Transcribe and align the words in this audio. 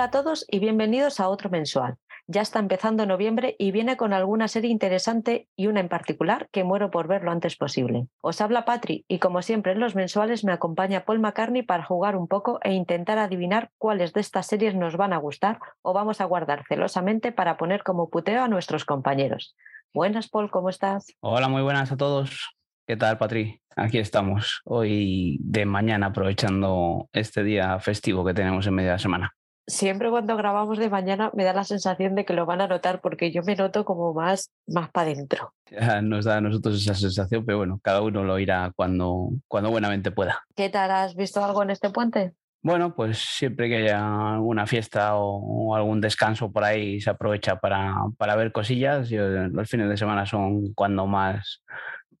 Hola 0.00 0.06
a 0.06 0.10
todos 0.12 0.46
y 0.50 0.60
bienvenidos 0.60 1.20
a 1.20 1.28
otro 1.28 1.50
mensual. 1.50 1.96
Ya 2.26 2.40
está 2.40 2.58
empezando 2.58 3.04
noviembre 3.04 3.54
y 3.58 3.70
viene 3.70 3.98
con 3.98 4.14
alguna 4.14 4.48
serie 4.48 4.70
interesante 4.70 5.46
y 5.56 5.66
una 5.66 5.80
en 5.80 5.90
particular 5.90 6.48
que 6.52 6.64
muero 6.64 6.90
por 6.90 7.06
ver 7.06 7.22
lo 7.22 7.30
antes 7.30 7.54
posible. 7.54 8.06
Os 8.22 8.40
habla 8.40 8.64
Patri 8.64 9.04
y 9.08 9.18
como 9.18 9.42
siempre 9.42 9.72
en 9.72 9.78
los 9.78 9.94
mensuales 9.94 10.42
me 10.42 10.52
acompaña 10.52 11.04
Paul 11.04 11.20
McCartney 11.20 11.64
para 11.64 11.84
jugar 11.84 12.16
un 12.16 12.28
poco 12.28 12.60
e 12.62 12.72
intentar 12.72 13.18
adivinar 13.18 13.72
cuáles 13.76 14.14
de 14.14 14.22
estas 14.22 14.46
series 14.46 14.74
nos 14.74 14.96
van 14.96 15.12
a 15.12 15.18
gustar 15.18 15.58
o 15.82 15.92
vamos 15.92 16.22
a 16.22 16.24
guardar 16.24 16.64
celosamente 16.66 17.30
para 17.30 17.58
poner 17.58 17.82
como 17.82 18.08
puteo 18.08 18.42
a 18.42 18.48
nuestros 18.48 18.86
compañeros. 18.86 19.54
Buenas 19.92 20.30
Paul, 20.30 20.50
¿cómo 20.50 20.70
estás? 20.70 21.08
Hola, 21.20 21.50
muy 21.50 21.60
buenas 21.60 21.92
a 21.92 21.98
todos. 21.98 22.56
¿Qué 22.86 22.96
tal, 22.96 23.18
Patri? 23.18 23.60
Aquí 23.76 23.98
estamos, 23.98 24.62
hoy 24.64 25.36
de 25.42 25.66
mañana, 25.66 26.06
aprovechando 26.06 27.10
este 27.12 27.42
día 27.42 27.78
festivo 27.80 28.24
que 28.24 28.32
tenemos 28.32 28.66
en 28.66 28.74
media 28.74 28.98
semana 28.98 29.34
siempre 29.66 30.10
cuando 30.10 30.36
grabamos 30.36 30.78
de 30.78 30.90
mañana 30.90 31.30
me 31.34 31.44
da 31.44 31.52
la 31.52 31.64
sensación 31.64 32.14
de 32.14 32.24
que 32.24 32.34
lo 32.34 32.46
van 32.46 32.60
a 32.60 32.68
notar 32.68 33.00
porque 33.00 33.30
yo 33.30 33.42
me 33.42 33.56
noto 33.56 33.84
como 33.84 34.12
más, 34.12 34.50
más 34.66 34.90
para 34.90 35.10
adentro. 35.10 35.54
nos 36.02 36.24
da 36.24 36.38
a 36.38 36.40
nosotros 36.40 36.80
esa 36.80 36.94
sensación, 36.94 37.44
pero 37.44 37.58
bueno, 37.58 37.80
cada 37.82 38.02
uno 38.02 38.24
lo 38.24 38.38
irá 38.38 38.72
cuando, 38.74 39.30
cuando 39.48 39.70
buenamente 39.70 40.10
pueda. 40.10 40.42
¿Qué 40.54 40.68
tal? 40.68 40.90
¿Has 40.90 41.14
visto 41.14 41.44
algo 41.44 41.62
en 41.62 41.70
este 41.70 41.90
puente? 41.90 42.34
Bueno, 42.62 42.94
pues 42.94 43.18
siempre 43.18 43.70
que 43.70 43.76
haya 43.76 44.34
alguna 44.34 44.66
fiesta 44.66 45.16
o, 45.16 45.74
algún 45.74 46.02
descanso 46.02 46.52
por 46.52 46.64
ahí 46.64 47.00
se 47.00 47.08
aprovecha 47.08 47.56
para, 47.56 47.94
para 48.18 48.36
ver 48.36 48.52
cosillas. 48.52 49.08
Yo, 49.08 49.26
los 49.26 49.70
fines 49.70 49.88
de 49.88 49.96
semana 49.96 50.26
son 50.26 50.74
cuando 50.74 51.06
más 51.06 51.62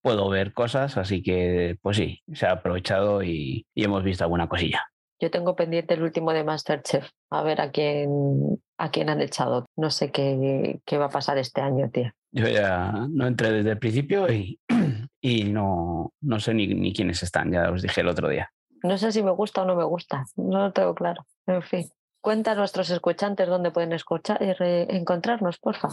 puedo 0.00 0.30
ver 0.30 0.54
cosas, 0.54 0.96
así 0.96 1.22
que 1.22 1.76
pues 1.82 1.98
sí, 1.98 2.22
se 2.32 2.46
ha 2.46 2.52
aprovechado 2.52 3.22
y 3.22 3.66
hemos 3.74 4.02
visto 4.02 4.24
alguna 4.24 4.48
cosilla. 4.48 4.90
Yo 5.20 5.30
tengo 5.30 5.54
pendiente 5.54 5.94
el 5.94 6.02
último 6.02 6.32
de 6.32 6.44
Masterchef, 6.44 7.10
a 7.30 7.42
ver 7.42 7.60
a 7.60 7.70
quién, 7.70 8.60
a 8.78 8.90
quién 8.90 9.10
han 9.10 9.20
echado. 9.20 9.66
No 9.76 9.90
sé 9.90 10.10
qué, 10.10 10.80
qué 10.86 10.98
va 10.98 11.06
a 11.06 11.10
pasar 11.10 11.36
este 11.36 11.60
año, 11.60 11.90
tío. 11.90 12.10
Yo 12.32 12.48
ya 12.48 13.06
no 13.10 13.26
entré 13.26 13.50
desde 13.50 13.70
el 13.70 13.78
principio 13.78 14.32
y, 14.32 14.58
y 15.20 15.44
no, 15.44 16.12
no 16.20 16.40
sé 16.40 16.54
ni, 16.54 16.66
ni 16.68 16.94
quiénes 16.94 17.22
están, 17.22 17.52
ya 17.52 17.70
os 17.70 17.82
dije 17.82 18.00
el 18.00 18.08
otro 18.08 18.28
día. 18.28 18.50
No 18.82 18.96
sé 18.96 19.12
si 19.12 19.22
me 19.22 19.32
gusta 19.32 19.62
o 19.62 19.66
no 19.66 19.76
me 19.76 19.84
gusta, 19.84 20.24
no 20.36 20.58
lo 20.58 20.72
tengo 20.72 20.94
claro. 20.94 21.26
En 21.46 21.62
fin, 21.62 21.90
cuenta 22.22 22.52
a 22.52 22.54
nuestros 22.54 22.88
escuchantes 22.88 23.48
dónde 23.48 23.72
pueden 23.72 23.92
escuchar, 23.92 24.38
eh, 24.40 24.86
encontrarnos, 24.90 25.58
porfa. 25.58 25.88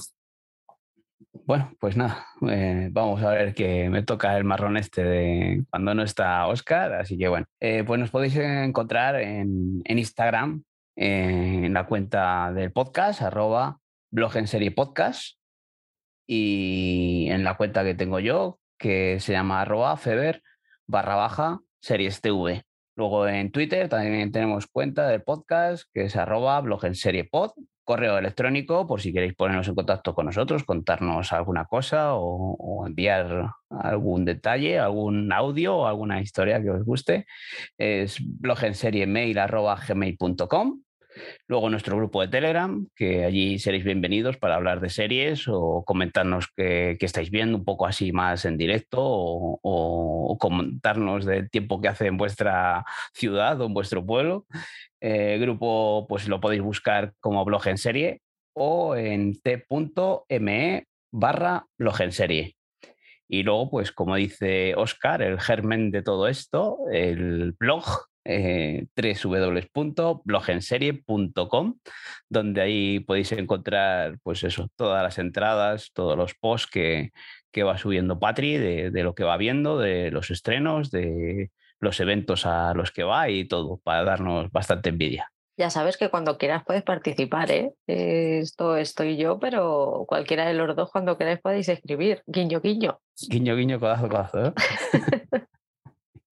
Bueno, 1.47 1.72
pues 1.80 1.96
nada, 1.96 2.28
eh, 2.52 2.90
vamos 2.91 3.24
a 3.24 3.30
ver 3.30 3.53
que 3.53 3.90
me 3.90 4.03
toca 4.03 4.35
el 4.35 4.44
marrón 4.44 4.75
este 4.75 5.02
de 5.02 5.63
cuando 5.69 5.96
no 5.96 6.03
está 6.03 6.46
Oscar, 6.46 6.91
así 6.96 7.18
que 7.18 7.30
bueno, 7.30 7.46
eh, 7.62 7.85
pues 7.88 7.97
nos 8.02 8.09
podéis 8.09 8.35
encontrar 8.35 9.16
en, 9.16 9.81
Instagram, 9.85 10.66
en 10.97 11.74
la 11.74 11.85
cuenta 11.85 12.52
del 12.52 12.74
podcast, 12.74 13.22
arroba 13.22 13.80
blog 14.12 14.35
en 14.35 14.47
serie 14.47 14.72
podcast, 14.72 15.38
y 16.28 17.28
en 17.30 17.46
la 17.46 17.56
cuenta 17.56 17.85
que 17.85 17.96
tengo 17.96 18.19
yo, 18.19 18.59
que 18.78 19.22
se 19.22 19.31
llama 19.31 19.62
arroba 19.62 19.96
feber 19.96 20.44
barra 20.85 21.16
baja 21.16 21.62
series 21.79 22.19
TV. 22.19 22.64
Luego 22.97 23.25
en 23.25 23.53
Twitter 23.53 23.88
también 23.88 24.34
tenemos 24.34 24.68
cuenta 24.68 25.08
del 25.08 25.24
podcast, 25.24 25.85
que 25.94 26.03
es 26.03 26.18
arroba 26.18 26.59
blog 26.59 26.84
en 26.84 26.96
serie 26.96 27.24
pod, 27.24 27.52
correo 27.87 28.17
electrónico 28.17 28.85
por 28.85 28.99
si 28.99 29.13
queréis 29.13 29.33
ponernos 29.33 29.69
en 29.69 29.75
contacto 29.75 30.13
con 30.13 30.25
nosotros, 30.25 30.65
contarnos 30.65 31.31
alguna 31.31 31.65
cosa 31.65 32.15
o, 32.15 32.85
enviar 32.85 33.51
algún 33.69 34.25
detalle, 34.25 34.77
algún 34.77 35.31
audio 35.31 35.77
o 35.77 35.87
alguna 35.87 36.19
historia 36.19 36.61
que 36.61 36.69
os 36.69 36.83
guste. 36.83 37.25
Es 37.77 38.17
blog 38.19 38.61
en 38.65 38.75
serie 38.75 39.07
mail 39.07 39.39
gmail.com 39.87 40.81
Luego 41.47 41.69
nuestro 41.69 41.97
grupo 41.97 42.21
de 42.21 42.27
Telegram, 42.27 42.87
que 42.95 43.23
allí 43.25 43.59
seréis 43.59 43.83
bienvenidos 43.83 44.37
para 44.37 44.55
hablar 44.55 44.79
de 44.79 44.89
series 44.89 45.47
o 45.47 45.83
comentarnos 45.85 46.47
qué, 46.55 46.97
estáis 46.99 47.31
viendo 47.31 47.57
un 47.57 47.63
poco 47.63 47.85
así 47.85 48.11
más 48.11 48.45
en 48.45 48.57
directo 48.57 48.99
o, 49.01 50.37
comentarnos 50.39 51.25
del 51.25 51.49
tiempo 51.49 51.81
que 51.81 51.87
hace 51.87 52.07
en 52.07 52.17
vuestra 52.17 52.85
ciudad 53.13 53.59
o 53.61 53.65
en 53.65 53.73
vuestro 53.73 54.05
pueblo. 54.05 54.45
Eh, 55.00 55.38
grupo 55.40 56.06
pues 56.08 56.28
lo 56.28 56.40
podéis 56.40 56.62
buscar 56.62 57.13
como 57.19 57.44
blog 57.46 57.68
en 57.68 57.78
serie 57.78 58.22
o 58.53 58.96
en 58.96 59.40
t.me 59.40 60.88
barra 61.12 61.66
blog 61.78 62.02
en 62.02 62.12
serie. 62.12 62.56
Y 63.30 63.44
luego, 63.44 63.69
pues 63.69 63.91
como 63.91 64.16
dice 64.16 64.74
Oscar, 64.75 65.22
el 65.22 65.40
germen 65.40 65.91
de 65.91 66.02
todo 66.02 66.28
esto, 66.28 66.80
el 66.91 67.53
blog 67.59 67.84
eh, 68.24 68.88
www.blogenserie.com, 68.96 71.79
donde 72.29 72.62
ahí 72.62 73.00
podéis 73.00 73.31
encontrar, 73.34 74.18
pues 74.24 74.44
eso, 74.44 74.69
todas 74.75 75.03
las 75.03 75.18
entradas, 75.18 75.91
todos 75.94 76.18
los 76.18 76.34
posts 76.35 76.69
que, 76.72 77.12
que 77.52 77.64
va 77.64 77.78
subiendo 77.78 78.19
Patri, 78.19 78.58
de, 78.58 78.91
de, 78.91 79.03
lo 79.03 79.16
que 79.16 79.24
va 79.24 79.38
viendo, 79.38 79.78
de 79.78 80.12
los 80.12 80.31
estrenos, 80.31 80.91
de 80.91 81.52
los 81.79 81.99
eventos 81.99 82.45
a 82.45 82.73
los 82.73 82.91
que 82.91 83.03
va 83.03 83.29
y 83.29 83.47
todo, 83.47 83.77
para 83.77 84.03
darnos 84.03 84.51
bastante 84.51 84.89
envidia. 84.89 85.31
Ya 85.57 85.71
sabes 85.71 85.97
que 85.97 86.09
cuando 86.09 86.38
quieras 86.38 86.63
puedes 86.63 86.83
participar, 86.83 87.49
¿eh? 87.49 87.73
Esto 87.88 88.77
estoy 88.77 89.17
yo, 89.17 89.39
pero 89.39 90.05
cualquiera 90.07 90.45
de 90.45 90.53
los 90.53 90.75
dos 90.75 90.91
cuando 90.91 91.17
queráis 91.17 91.39
podéis 91.39 91.67
escribir. 91.67 92.21
Guiño, 92.27 92.61
guiño. 92.61 92.99
Guiño, 93.27 93.55
guiño, 93.55 93.79
codazo, 93.79 94.07
codazo. 94.07 94.45
¿eh? 94.45 94.53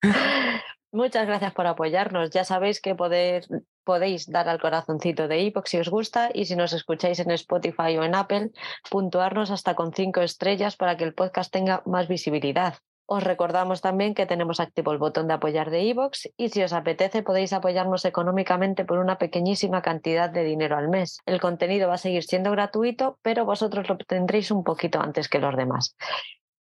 Muchas 0.91 1.25
gracias 1.25 1.53
por 1.53 1.65
apoyarnos. 1.65 2.29
Ya 2.29 2.43
sabéis 2.43 2.79
que 2.79 2.95
podéis 2.95 4.29
dar 4.29 4.47
al 4.47 4.61
corazoncito 4.61 5.27
de 5.27 5.41
iPox 5.41 5.69
si 5.71 5.77
os 5.79 5.89
gusta 5.89 6.29
y 6.31 6.45
si 6.45 6.55
nos 6.55 6.71
escucháis 6.71 7.19
en 7.19 7.31
Spotify 7.31 7.97
o 7.97 8.03
en 8.03 8.13
Apple, 8.15 8.51
puntuarnos 8.89 9.49
hasta 9.49 9.73
con 9.73 9.91
cinco 9.91 10.21
estrellas 10.21 10.77
para 10.77 10.97
que 10.97 11.03
el 11.03 11.15
podcast 11.15 11.51
tenga 11.51 11.81
más 11.85 12.07
visibilidad. 12.07 12.75
Os 13.07 13.23
recordamos 13.23 13.81
también 13.81 14.15
que 14.15 14.25
tenemos 14.25 14.59
activo 14.59 14.91
el 14.91 14.97
botón 14.97 15.27
de 15.27 15.35
apoyar 15.35 15.69
de 15.69 15.83
iVoox 15.83 16.29
y 16.37 16.49
si 16.49 16.63
os 16.63 16.73
apetece 16.73 17.21
podéis 17.21 17.53
apoyarnos 17.53 18.03
económicamente 18.03 18.83
por 18.83 18.97
una 18.97 19.19
pequeñísima 19.19 19.83
cantidad 19.83 20.29
de 20.29 20.43
dinero 20.43 20.75
al 20.75 20.89
mes. 20.89 21.19
El 21.27 21.39
contenido 21.39 21.87
va 21.87 21.95
a 21.95 21.99
seguir 21.99 22.23
siendo 22.23 22.49
gratuito, 22.49 23.19
pero 23.21 23.45
vosotros 23.45 23.87
lo 23.87 23.97
tendréis 23.97 24.49
un 24.49 24.63
poquito 24.63 24.99
antes 24.99 25.29
que 25.29 25.39
los 25.39 25.55
demás. 25.55 25.95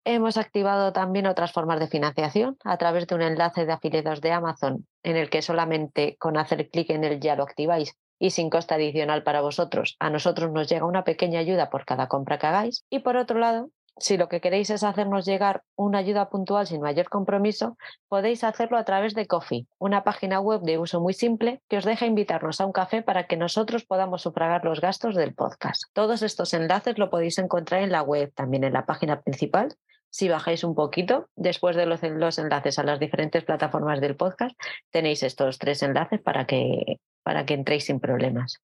Hemos 0.05 0.37
activado 0.37 0.93
también 0.93 1.27
otras 1.27 1.53
formas 1.53 1.79
de 1.79 1.87
financiación 1.87 2.57
a 2.65 2.77
través 2.79 3.07
de 3.07 3.15
un 3.15 3.23
enlace 3.23 3.65
de 3.65 3.73
afiliados 3.73 4.21
de 4.21 4.33
Amazon 4.33 4.87
en 5.03 5.17
el 5.17 5.31
que 5.31 5.41
solamente 5.41 6.17
con 6.19 6.37
hacer 6.37 6.69
clic 6.69 6.91
en 6.91 7.05
él 7.05 7.21
ya 7.21 7.37
lo 7.37 7.45
activáis 7.45 7.97
y 8.19 8.31
sin 8.31 8.51
coste 8.51 8.75
adicional 8.75 9.23
para 9.23 9.41
vosotros. 9.41 9.97
A 10.01 10.11
nosotros 10.11 10.51
nos 10.51 10.69
llega 10.69 10.85
una 10.85 11.05
pequeña 11.05 11.41
ayuda 11.41 11.71
por 11.71 11.85
cada 11.85 12.09
compra 12.09 12.39
que 12.39 12.47
hagáis. 12.47 12.85
Y 12.91 12.99
por 12.99 13.17
otro 13.17 13.39
lado, 13.39 13.71
si 13.99 14.17
lo 14.17 14.29
que 14.29 14.41
queréis 14.41 14.71
es 14.71 14.83
hacernos 14.83 15.25
llegar 15.25 15.63
una 15.77 15.99
ayuda 15.99 16.29
puntual 16.29 16.67
sin 16.67 16.81
mayor 16.81 17.09
compromiso, 17.09 17.77
podéis 18.09 18.45
hacerlo 18.45 18.77
a 18.77 18.85
través 18.85 19.15
de 19.15 19.27
Coffee, 19.27 19.67
una 19.79 20.05
página 20.05 20.41
web 20.41 20.63
de 20.63 20.79
uso 20.79 21.01
muy 21.01 21.15
simple 21.15 21.63
que 21.69 21.79
os 21.79 21.85
deja 21.85 22.07
invitarnos 22.07 22.61
a 22.61 22.67
un 22.67 22.73
café 22.73 23.03
para 23.03 23.27
que 23.27 23.37
nosotros 23.37 23.85
podamos 23.85 24.23
sufragar 24.23 24.65
los 24.65 24.81
gastos 24.81 25.15
del 25.15 25.35
podcast. 25.35 25.85
Todos 25.93 26.23
estos 26.23 26.55
enlaces 26.55 26.99
lo 26.99 27.11
podéis 27.11 27.39
encontrar 27.39 27.83
en 27.83 27.93
la 27.93 28.03
web, 28.03 28.33
también 28.35 28.65
en 28.65 28.73
la 28.73 28.87
página 28.87 29.21
principal 29.21 29.77
si 30.15 30.29
bajáis 30.29 30.63
un 30.63 30.77
poquito, 30.77 31.29
después 31.35 31.75
de 31.75 31.87
los, 31.87 32.05
enlaces 32.05 32.79
a 32.79 32.85
las 32.85 33.01
diferentes 33.01 33.43
plataformas 33.43 34.01
del 34.01 34.15
podcast, 34.15 34.57
tenéis 34.93 35.25
estos 35.25 35.59
tres 35.59 35.83
enlaces 35.83 36.21
para 36.21 36.47
que, 36.47 37.01
para 37.25 37.45
que 37.45 37.55
entréis 37.55 37.87
sin 37.87 37.99
problemas. 37.99 38.63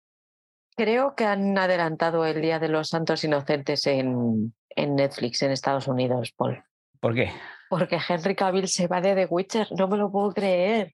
Creo 0.75 1.15
que 1.15 1.25
han 1.25 1.57
adelantado 1.57 2.25
el 2.25 2.41
Día 2.41 2.59
de 2.59 2.69
los 2.69 2.89
Santos 2.89 3.23
Inocentes 3.23 3.85
en, 3.87 4.53
en 4.69 4.95
Netflix 4.95 5.41
en 5.43 5.51
Estados 5.51 5.87
Unidos, 5.87 6.33
Paul. 6.35 6.63
¿Por 6.99 7.13
qué? 7.13 7.31
Porque 7.69 7.99
Henry 8.07 8.35
Cavill 8.35 8.67
se 8.67 8.87
va 8.87 9.01
de 9.01 9.15
The 9.15 9.25
Witcher, 9.25 9.67
no 9.77 9.87
me 9.87 9.97
lo 9.97 10.11
puedo 10.11 10.31
creer. 10.31 10.93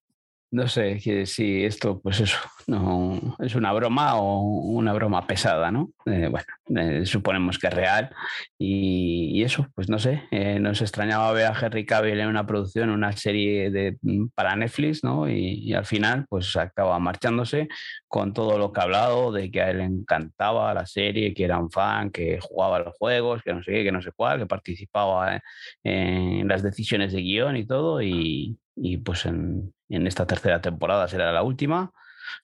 No 0.51 0.67
sé 0.67 0.99
si 1.27 1.63
esto, 1.63 2.01
pues 2.01 2.21
eso, 2.21 2.37
no 2.65 3.35
es 3.39 3.53
una 3.53 3.71
broma 3.71 4.15
o 4.15 4.41
una 4.41 4.93
broma 4.93 5.27
pesada, 5.27 5.69
¿no? 5.71 5.91
Eh, 6.07 6.27
bueno, 6.27 6.45
eh, 6.75 7.05
suponemos 7.05 7.59
que 7.59 7.67
es 7.67 7.73
real 7.73 8.09
y, 8.57 9.43
eso, 9.43 9.67
pues 9.75 9.89
no 9.89 9.99
sé, 9.99 10.23
eh, 10.31 10.59
nos 10.59 10.81
extrañaba 10.81 11.31
ver 11.33 11.45
a 11.47 11.59
Henry 11.59 11.85
Cavill 11.85 12.19
en 12.19 12.27
una 12.27 12.45
producción, 12.47 12.89
una 12.89 13.11
serie 13.11 13.69
de, 13.69 13.97
mm, 14.01 14.29
para 14.35 14.55
Netflix, 14.55 15.03
¿no? 15.03 15.29
Y, 15.29 15.71
al 15.73 15.85
final, 15.85 16.25
pues 16.27 16.55
acaba 16.55 16.97
marchándose 16.99 17.67
con 18.07 18.33
todo 18.33 18.57
lo 18.57 18.73
que 18.73 18.79
ha 18.81 18.83
hablado 18.83 19.31
de 19.31 19.51
que 19.51 19.61
a 19.61 19.69
él 19.69 19.77
le 19.79 19.83
encantaba 19.85 20.73
la 20.73 20.85
serie, 20.87 21.33
que 21.33 21.43
era 21.45 21.59
un 21.59 21.69
fan, 21.71 22.09
que 22.11 22.39
jugaba 22.41 22.79
los 22.79 22.95
juegos, 22.97 23.43
que 23.43 23.53
no 23.53 23.61
sé 23.63 23.71
qué, 23.71 23.83
que 23.83 23.91
no 23.91 24.01
sé 24.01 24.11
cuál, 24.15 24.39
que 24.39 24.45
participaba 24.47 25.39
en 25.83 26.47
las 26.47 26.63
decisiones 26.63 27.13
de 27.13 27.21
guion 27.21 27.55
y 27.57 27.65
todo 27.67 28.01
y, 28.01 28.57
y 28.81 28.97
pues 28.97 29.25
en, 29.25 29.73
esta 29.89 30.25
tercera 30.25 30.61
temporada 30.61 31.07
será 31.07 31.31
la 31.31 31.43
última. 31.43 31.91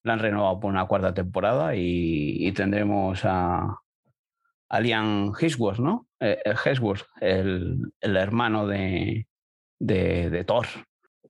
La 0.03 0.13
han 0.13 0.19
renovado 0.19 0.59
por 0.59 0.71
una 0.71 0.87
cuarta 0.87 1.13
temporada 1.13 1.75
y, 1.75 2.51
tendremos 2.53 3.23
a, 3.23 3.77
a 4.69 4.79
Liam 4.79 5.33
Hemsworth, 5.39 5.79
¿no? 5.79 6.07
Eh, 6.19 6.41
el, 7.21 7.91
el, 8.01 8.17
hermano 8.17 8.67
de, 8.67 9.27
de, 9.79 10.43
Thor. 10.43 10.65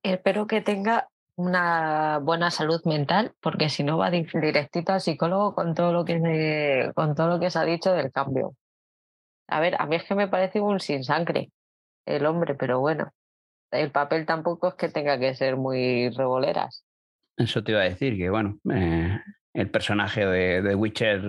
Espero 0.02 0.48
que 0.48 0.62
tenga 0.62 1.10
una 1.36 2.20
buena 2.20 2.50
salud 2.50 2.82
mental, 2.86 3.34
porque 3.42 3.70
si 3.70 3.84
no 3.84 3.98
va 3.98 4.10
directito 4.10 4.94
al 4.94 5.02
psicólogo 5.02 5.54
con 5.54 5.76
todo 5.76 5.92
lo 5.92 6.06
que 6.06 6.20
se, 6.20 6.94
con 6.94 7.14
todo 7.14 7.28
lo 7.28 7.40
que 7.40 7.52
se 7.52 7.60
ha 7.60 7.66
dicho 7.66 7.92
del 7.92 8.12
cambio. 8.12 8.56
A 9.48 9.60
ver, 9.60 9.76
a 9.80 9.86
mí 9.86 9.98
es 9.98 10.04
que 10.06 10.16
me 10.16 10.28
parece 10.28 10.62
un 10.62 10.80
sin 10.80 11.04
sangre 11.04 11.52
el 12.06 12.26
hombre, 12.26 12.56
pero 12.56 12.80
bueno, 12.80 13.12
el 13.72 13.92
papel 13.92 14.26
tampoco 14.26 14.70
es 14.70 14.74
que 14.76 14.90
tenga 14.90 15.20
que 15.20 15.36
ser 15.36 15.58
muy 15.58 16.10
revoleras. 16.10 16.86
Eso 17.38 17.64
te 17.64 17.72
iba 17.72 17.82
a 17.82 17.86
decir, 17.86 18.18
que 18.18 18.30
bueno, 18.30 18.60
eh, 18.74 19.20
el 19.54 19.70
personaje 19.70 20.26
de, 20.26 20.62
de, 20.62 20.76
Witcher 20.76 21.22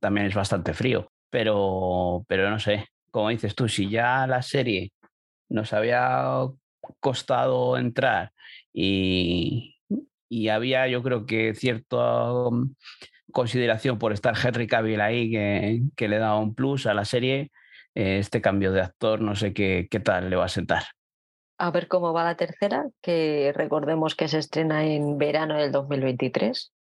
también 0.00 0.26
es 0.26 0.34
bastante 0.34 0.74
frío, 0.74 1.10
pero, 1.30 2.24
pero 2.28 2.50
no 2.50 2.58
sé, 2.58 2.88
como 3.10 3.30
dices 3.30 3.54
tú, 3.54 3.68
si 3.68 3.88
ya 3.88 4.26
la 4.26 4.42
serie 4.42 4.92
nos 5.48 5.72
había 5.72 6.46
costado 7.00 7.78
entrar 7.78 8.32
y, 8.72 9.76
y 10.28 10.48
había 10.48 10.88
yo 10.88 11.02
creo 11.02 11.24
que 11.26 11.54
cierta 11.54 12.32
um, 12.32 12.74
consideración 13.32 13.98
por 13.98 14.12
estar 14.12 14.34
Henry 14.42 14.66
Cavill 14.66 15.00
ahí 15.00 15.30
que, 15.30 15.82
que 15.96 16.08
le 16.08 16.18
daba 16.18 16.38
un 16.38 16.54
plus 16.54 16.86
a 16.86 16.94
la 16.94 17.04
serie, 17.04 17.52
eh, 17.94 18.18
este 18.18 18.40
cambio 18.40 18.72
de 18.72 18.82
actor 18.82 19.20
no 19.20 19.34
sé 19.34 19.54
qué, 19.54 19.88
qué 19.90 20.00
tal 20.00 20.28
le 20.28 20.36
va 20.36 20.46
a 20.46 20.48
sentar. 20.48 20.84
A 21.58 21.70
ver 21.70 21.88
cómo 21.88 22.12
va 22.12 22.24
la 22.24 22.36
tercera, 22.36 22.88
que 23.00 23.52
recordemos 23.54 24.14
que 24.14 24.28
se 24.28 24.38
estrena 24.38 24.84
en 24.84 25.18
verano 25.18 25.56
del 25.56 25.70
2023. 25.72 26.72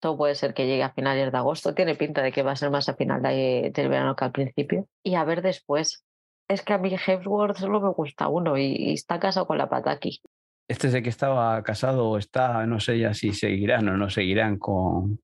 Todo 0.00 0.16
puede 0.16 0.34
ser 0.34 0.54
que 0.54 0.66
llegue 0.66 0.82
a 0.82 0.92
finales 0.92 1.30
de 1.30 1.38
agosto. 1.38 1.74
Tiene 1.74 1.94
pinta 1.94 2.22
de 2.22 2.32
que 2.32 2.42
va 2.42 2.52
a 2.52 2.56
ser 2.56 2.70
más 2.70 2.88
a 2.88 2.94
final 2.94 3.22
de, 3.22 3.70
del 3.74 3.88
verano 3.88 4.16
que 4.16 4.24
al 4.24 4.32
principio. 4.32 4.86
Y 5.02 5.14
a 5.14 5.24
ver 5.24 5.42
después. 5.42 6.04
Es 6.48 6.62
que 6.62 6.72
a 6.72 6.78
mí 6.78 6.94
Hemsworth 6.94 7.58
solo 7.58 7.80
me 7.80 7.90
gusta 7.90 8.28
uno 8.28 8.58
y, 8.58 8.74
y 8.76 8.92
está 8.94 9.20
casado 9.20 9.46
con 9.46 9.58
la 9.58 9.68
Pataki. 9.68 10.20
Este 10.68 10.86
es 10.86 10.92
de 10.92 11.02
que 11.02 11.08
estaba 11.08 11.62
casado 11.62 12.10
o 12.10 12.18
está, 12.18 12.64
no 12.66 12.80
sé 12.80 12.98
ya 12.98 13.14
si 13.14 13.32
seguirán 13.32 13.88
o 13.88 13.96
no 13.96 14.08
seguirán 14.08 14.58
con, 14.58 15.20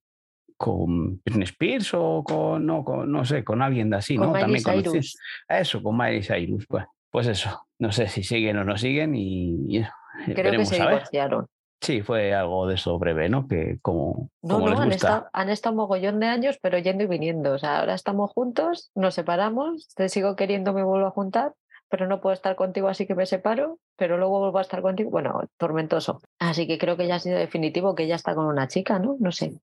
con 0.57 1.21
Britney 1.25 1.45
Spears 1.45 1.93
o 1.95 2.25
con, 2.25 2.65
no, 2.65 2.85
con, 2.85 3.11
no 3.11 3.25
sé, 3.25 3.45
con 3.45 3.63
alguien 3.63 3.91
de 3.91 3.97
así, 3.97 4.17
Con 4.17 4.29
¿no? 4.29 4.33
Miley 4.33 4.63
También 4.63 4.85
Cyrus. 4.85 5.17
Eso, 5.49 5.83
con 5.83 5.97
Miley 5.97 6.23
Cyrus. 6.23 6.67
Pues, 6.67 6.85
pues 7.17 7.29
eso, 7.29 7.67
no 7.79 7.93
sé 7.93 8.09
si 8.09 8.23
siguen 8.23 8.59
o 8.59 8.65
no 8.65 8.77
siguen 8.77 9.15
y, 9.15 9.79
eso, 9.79 9.91
Creo 10.35 10.53
que 10.53 10.67
se 10.67 10.75
divorciaron. 10.75 11.47
Sí, 11.81 12.03
fue 12.03 12.35
algo 12.35 12.67
de 12.67 12.75
eso 12.75 12.99
breve, 12.99 13.31
¿no? 13.31 13.49
Que 13.49 13.79
como, 13.81 14.29
No, 14.43 14.57
como 14.57 14.67
no, 14.67 14.73
les 14.73 14.81
han 14.81 14.89
gusta. 14.91 15.09
estado, 15.09 15.27
han 15.33 15.49
estado 15.49 15.77
mogollón 15.77 16.21
de 16.21 16.27
años, 16.27 16.59
pero 16.61 16.77
yendo 16.77 17.05
y 17.05 17.07
viniendo. 17.07 17.55
O 17.55 17.59
sea, 17.59 17.79
ahora 17.79 17.95
estamos 17.95 18.31
juntos, 18.33 18.91
nos 18.95 19.15
separamos, 19.15 19.89
te 19.95 20.11
sigo 20.11 20.37
queriendo, 20.37 20.75
me 20.75 20.85
vuelvo 20.85 21.07
a 21.07 21.11
juntar, 21.11 21.55
pero 21.89 22.07
no 22.07 22.21
puedo 22.21 22.35
estar 22.35 22.55
contigo, 22.55 22.89
así 22.89 23.07
que 23.07 23.15
me 23.15 23.25
separo, 23.25 23.79
pero 23.97 24.19
luego 24.19 24.39
vuelvo 24.39 24.59
a 24.59 24.61
estar 24.61 24.83
contigo. 24.83 25.09
Bueno, 25.09 25.41
tormentoso. 25.57 26.21
Así 26.39 26.67
que 26.67 26.77
creo 26.77 26.99
que 26.99 27.07
ya 27.07 27.15
ha 27.15 27.21
sido 27.21 27.39
definitivo 27.39 27.95
que 27.95 28.03
ella 28.03 28.17
está 28.17 28.35
con 28.35 28.45
una 28.45 28.69
chica, 28.69 28.99
¿no? 28.99 29.17
No 29.21 29.33
sé. 29.33 29.55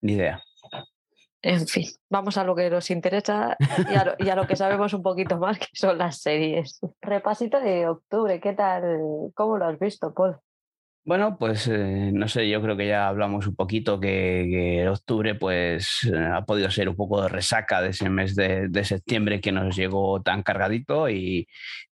Ni 0.00 0.14
idea. 0.14 0.42
En 1.44 1.66
fin, 1.66 1.84
vamos 2.08 2.38
a 2.38 2.44
lo 2.44 2.54
que 2.54 2.70
nos 2.70 2.90
interesa 2.90 3.54
y 3.90 3.94
a 3.94 4.04
lo, 4.06 4.14
y 4.18 4.30
a 4.30 4.34
lo 4.34 4.46
que 4.46 4.56
sabemos 4.56 4.94
un 4.94 5.02
poquito 5.02 5.36
más, 5.36 5.58
que 5.58 5.66
son 5.74 5.98
las 5.98 6.22
series. 6.22 6.80
Repasito 7.02 7.60
de 7.60 7.86
octubre, 7.86 8.40
¿qué 8.40 8.54
tal? 8.54 9.30
¿Cómo 9.34 9.58
lo 9.58 9.66
has 9.66 9.78
visto, 9.78 10.14
Paul? 10.14 10.38
Bueno, 11.04 11.36
pues 11.38 11.68
eh, 11.68 12.10
no 12.14 12.28
sé, 12.28 12.48
yo 12.48 12.62
creo 12.62 12.78
que 12.78 12.86
ya 12.86 13.08
hablamos 13.08 13.46
un 13.46 13.54
poquito 13.54 14.00
que, 14.00 14.48
que 14.50 14.88
octubre 14.88 15.34
pues 15.34 16.10
eh, 16.10 16.16
ha 16.16 16.46
podido 16.46 16.70
ser 16.70 16.88
un 16.88 16.96
poco 16.96 17.20
de 17.20 17.28
resaca 17.28 17.82
de 17.82 17.90
ese 17.90 18.08
mes 18.08 18.34
de, 18.34 18.68
de 18.68 18.84
septiembre 18.84 19.42
que 19.42 19.52
nos 19.52 19.76
llegó 19.76 20.22
tan 20.22 20.42
cargadito 20.42 21.10
y, 21.10 21.46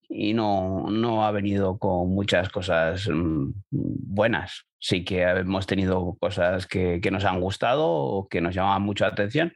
y 0.09 0.33
no, 0.33 0.87
no 0.91 1.25
ha 1.25 1.33
venido 1.33 1.77
con 1.77 2.15
muchas 2.15 2.51
cosas 2.51 3.09
mm, 3.09 3.51
buenas. 3.71 4.65
Sí 4.81 5.05
que 5.05 5.23
hemos 5.23 5.67
tenido 5.67 6.17
cosas 6.19 6.67
que, 6.67 7.01
que 7.01 7.11
nos 7.11 7.25
han 7.25 7.41
gustado 7.41 7.87
o 7.87 8.29
que 8.29 8.41
nos 8.41 8.55
llamaban 8.55 8.83
mucho 8.83 9.05
la 9.05 9.13
atención, 9.13 9.53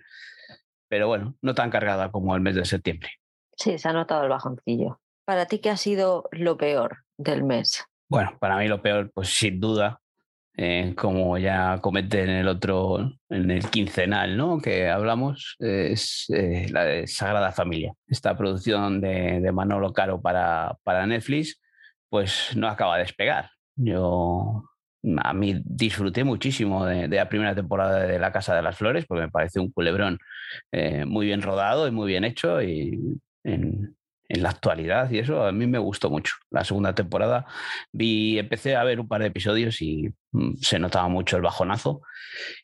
pero 0.89 1.09
bueno, 1.09 1.35
no 1.43 1.55
tan 1.55 1.71
cargada 1.71 2.11
como 2.11 2.35
el 2.37 2.43
mes 2.43 2.55
de 2.55 2.65
septiembre. 2.65 3.11
Sí, 3.57 3.79
se 3.79 3.89
ha 3.89 3.93
notado 3.93 4.23
el 4.25 4.29
bajoncillo. 4.29 5.01
¿Para 5.25 5.47
ti 5.47 5.59
qué 5.59 5.71
ha 5.71 5.77
sido 5.77 6.29
lo 6.31 6.57
peor 6.57 6.99
del 7.17 7.43
mes? 7.43 7.85
Bueno, 8.09 8.37
para 8.39 8.59
mí 8.59 8.69
lo 8.69 8.83
peor, 8.83 9.11
pues 9.15 9.31
sin 9.31 9.59
duda, 9.59 10.01
eh, 10.57 10.95
como 10.97 11.39
ya 11.39 11.79
comenté 11.81 12.25
en 12.25 12.31
el 12.31 12.49
otro, 12.49 13.11
en 13.29 13.51
el 13.51 13.69
quincenal, 13.71 14.37
¿no? 14.37 14.61
Que 14.61 14.89
hablamos, 14.89 15.57
eh, 15.61 15.89
es 15.93 16.27
eh, 16.29 16.69
la 16.71 16.85
de 16.85 17.07
Sagrada 17.07 17.51
Familia. 17.53 17.95
Esta 18.07 18.37
producción 18.37 19.01
de, 19.01 19.41
de 19.41 19.53
Manolo 19.53 19.93
Caro 19.93 20.21
para, 20.21 20.77
para 20.83 21.07
Netflix, 21.07 21.61
pues 22.11 22.53
no 22.55 22.69
acaba 22.69 22.97
de 22.97 23.05
despegar. 23.05 23.51
Yo 23.77 24.63
a 25.23 25.33
mí 25.35 25.61
disfruté 25.65 26.25
muchísimo 26.25 26.85
de, 26.87 27.09
la 27.09 27.29
primera 27.29 27.55
temporada 27.55 28.01
de 28.01 28.19
La 28.19 28.33
Casa 28.33 28.55
de 28.55 28.63
las 28.63 28.77
Flores, 28.77 29.05
porque 29.07 29.23
me 29.23 29.31
parece 29.31 29.61
un 29.61 29.71
culebrón 29.71 30.19
eh, 30.73 31.05
muy 31.05 31.27
bien 31.27 31.43
rodado 31.43 31.87
y 31.89 31.91
muy 31.91 32.09
bien 32.09 32.25
hecho 32.25 32.63
y 32.63 32.99
en, 33.45 33.97
en 34.29 34.43
la 34.43 34.51
actualidad 34.51 35.11
y 35.11 35.19
eso 35.19 35.45
a 35.45 35.53
mí 35.53 35.67
me 35.67 35.79
gustó 35.79 36.11
mucho. 36.11 36.35
La 36.51 36.65
segunda 36.65 36.95
temporada 36.95 37.47
vi, 37.93 38.39
empecé 38.39 38.77
a 38.77 38.85
ver 38.85 39.01
un 39.01 39.09
par 39.09 39.21
de 39.21 39.29
episodios 39.29 39.81
y 39.83 40.13
mm, 40.33 40.57
se 40.61 40.79
notaba 40.79 41.09
mucho 41.09 41.37
el 41.37 41.43
bajonazo. 41.43 42.03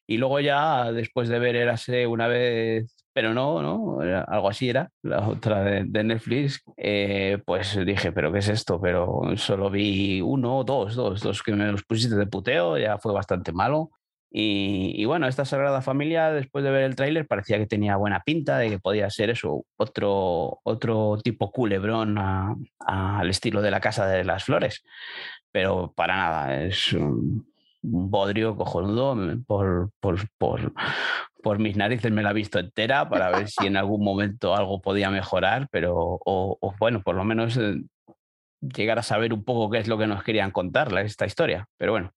Y 0.07 0.19
luego 0.19 0.41
ya 0.41 0.93
después 0.93 1.29
de 1.29 1.39
ver 1.39 1.57
Érase 1.57 2.07
una 2.07 2.29
vez, 2.29 3.00
pero 3.13 3.35
no, 3.35 3.61
no, 3.63 4.03
Era- 4.03 4.23
algo 4.25 4.49
así 4.49 4.69
era, 4.69 4.91
la 5.03 5.27
otra 5.29 5.63
de, 5.63 5.85
de 5.87 6.05
Netflix, 6.05 6.63
eh, 6.77 7.39
pues 7.45 7.79
dije, 7.85 8.13
pero 8.13 8.33
¿qué 8.33 8.39
es 8.41 8.49
esto? 8.49 8.81
Pero 8.81 9.23
solo 9.37 9.71
vi 9.71 10.21
uno, 10.21 10.65
dos, 10.65 10.95
dos, 10.95 11.21
dos 11.23 11.43
que 11.43 11.53
me 11.55 11.71
los 11.73 11.83
pusiste 11.85 12.17
de 12.17 12.27
puteo, 12.27 12.79
ya 12.79 12.99
fue 12.99 13.13
bastante 13.13 13.53
malo. 13.53 13.91
Y, 14.33 14.93
y 14.97 15.07
bueno, 15.07 15.27
esta 15.27 15.45
Sagrada 15.45 15.83
Familia, 15.83 16.31
después 16.31 16.63
de 16.65 16.71
ver 16.71 16.85
el 16.85 16.95
tráiler, 16.95 17.27
parecía 17.27 17.59
que 17.59 17.67
tenía 17.67 17.97
buena 17.97 18.21
pinta, 18.25 18.59
de 18.59 18.71
que 18.71 18.79
podía 18.79 19.11
ser 19.11 19.29
eso, 19.31 19.65
otro, 19.77 20.61
otro 20.63 21.19
tipo 21.25 21.51
culebrón 21.51 22.17
a- 22.17 22.55
a- 22.79 23.19
al 23.19 23.29
estilo 23.31 23.61
de 23.61 23.73
la 23.73 23.81
Casa 23.81 24.07
de 24.07 24.23
las 24.25 24.45
Flores. 24.45 24.85
Pero 25.53 25.93
para 25.97 26.17
nada, 26.17 26.63
es 26.63 26.93
un, 26.93 27.45
bodrio 27.83 28.55
cojonudo. 28.57 29.15
me- 29.17 29.37
Por, 29.39 29.91
por, 30.01 30.19
por, 30.39 30.73
por 31.43 31.59
mis 31.59 31.77
narices 31.77 32.13
me 32.13 32.23
la 32.23 32.31
he 32.31 32.35
visto 32.35 32.59
entera 32.59 33.09
para 33.09 33.31
ver 33.31 33.49
si 33.49 33.67
en 33.67 33.77
algún 33.77 34.05
momento 34.05 34.55
algo 34.55 34.81
podía 34.81 35.11
mejorar, 35.11 35.69
pero, 35.71 35.95
o, 35.97 36.59
o 36.61 36.75
bueno, 36.79 37.03
por 37.03 37.15
lo 37.15 37.25
menos 37.25 37.57
eh, 37.57 37.83
llegar 38.61 38.99
a 38.99 39.03
saber 39.03 39.33
un 39.33 39.45
poco 39.45 39.71
qué 39.71 39.79
es 39.79 39.89
lo 39.89 39.99
que 39.99 40.07
nos 40.07 40.23
querían 40.23 40.51
contar 40.51 40.97
esta 40.99 41.27
historia. 41.27 41.67
Pero 41.77 41.93
bueno, 41.93 42.13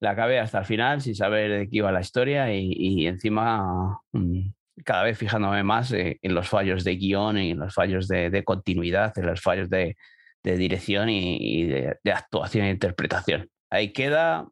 la 0.00 0.10
acabé 0.10 0.38
hasta 0.40 0.58
el 0.58 0.64
final 0.64 1.00
sin 1.00 1.14
saber 1.14 1.50
de 1.50 1.70
qué 1.70 1.78
iba 1.78 1.92
la 1.92 2.00
historia 2.00 2.52
y, 2.52 2.72
y 2.72 3.06
encima 3.06 4.00
mm, 4.12 4.50
cada 4.84 5.04
vez 5.04 5.18
fijándome 5.18 5.62
más 5.62 5.92
eh, 5.92 6.18
en 6.22 6.34
los 6.34 6.48
fallos 6.48 6.84
de 6.84 6.96
guion 6.96 7.36
en 7.38 7.58
los 7.58 7.74
fallos 7.74 8.08
de, 8.08 8.30
de 8.30 8.44
continuidad, 8.44 9.16
en 9.18 9.26
los 9.26 9.40
fallos 9.40 9.70
de, 9.70 9.96
de 10.42 10.56
dirección 10.56 11.08
y, 11.08 11.36
y 11.40 11.64
de, 11.66 11.98
de 12.02 12.12
actuación 12.12 12.66
e 12.66 12.70
interpretación. 12.70 13.48
Ahí 13.70 13.92
queda 13.92 14.48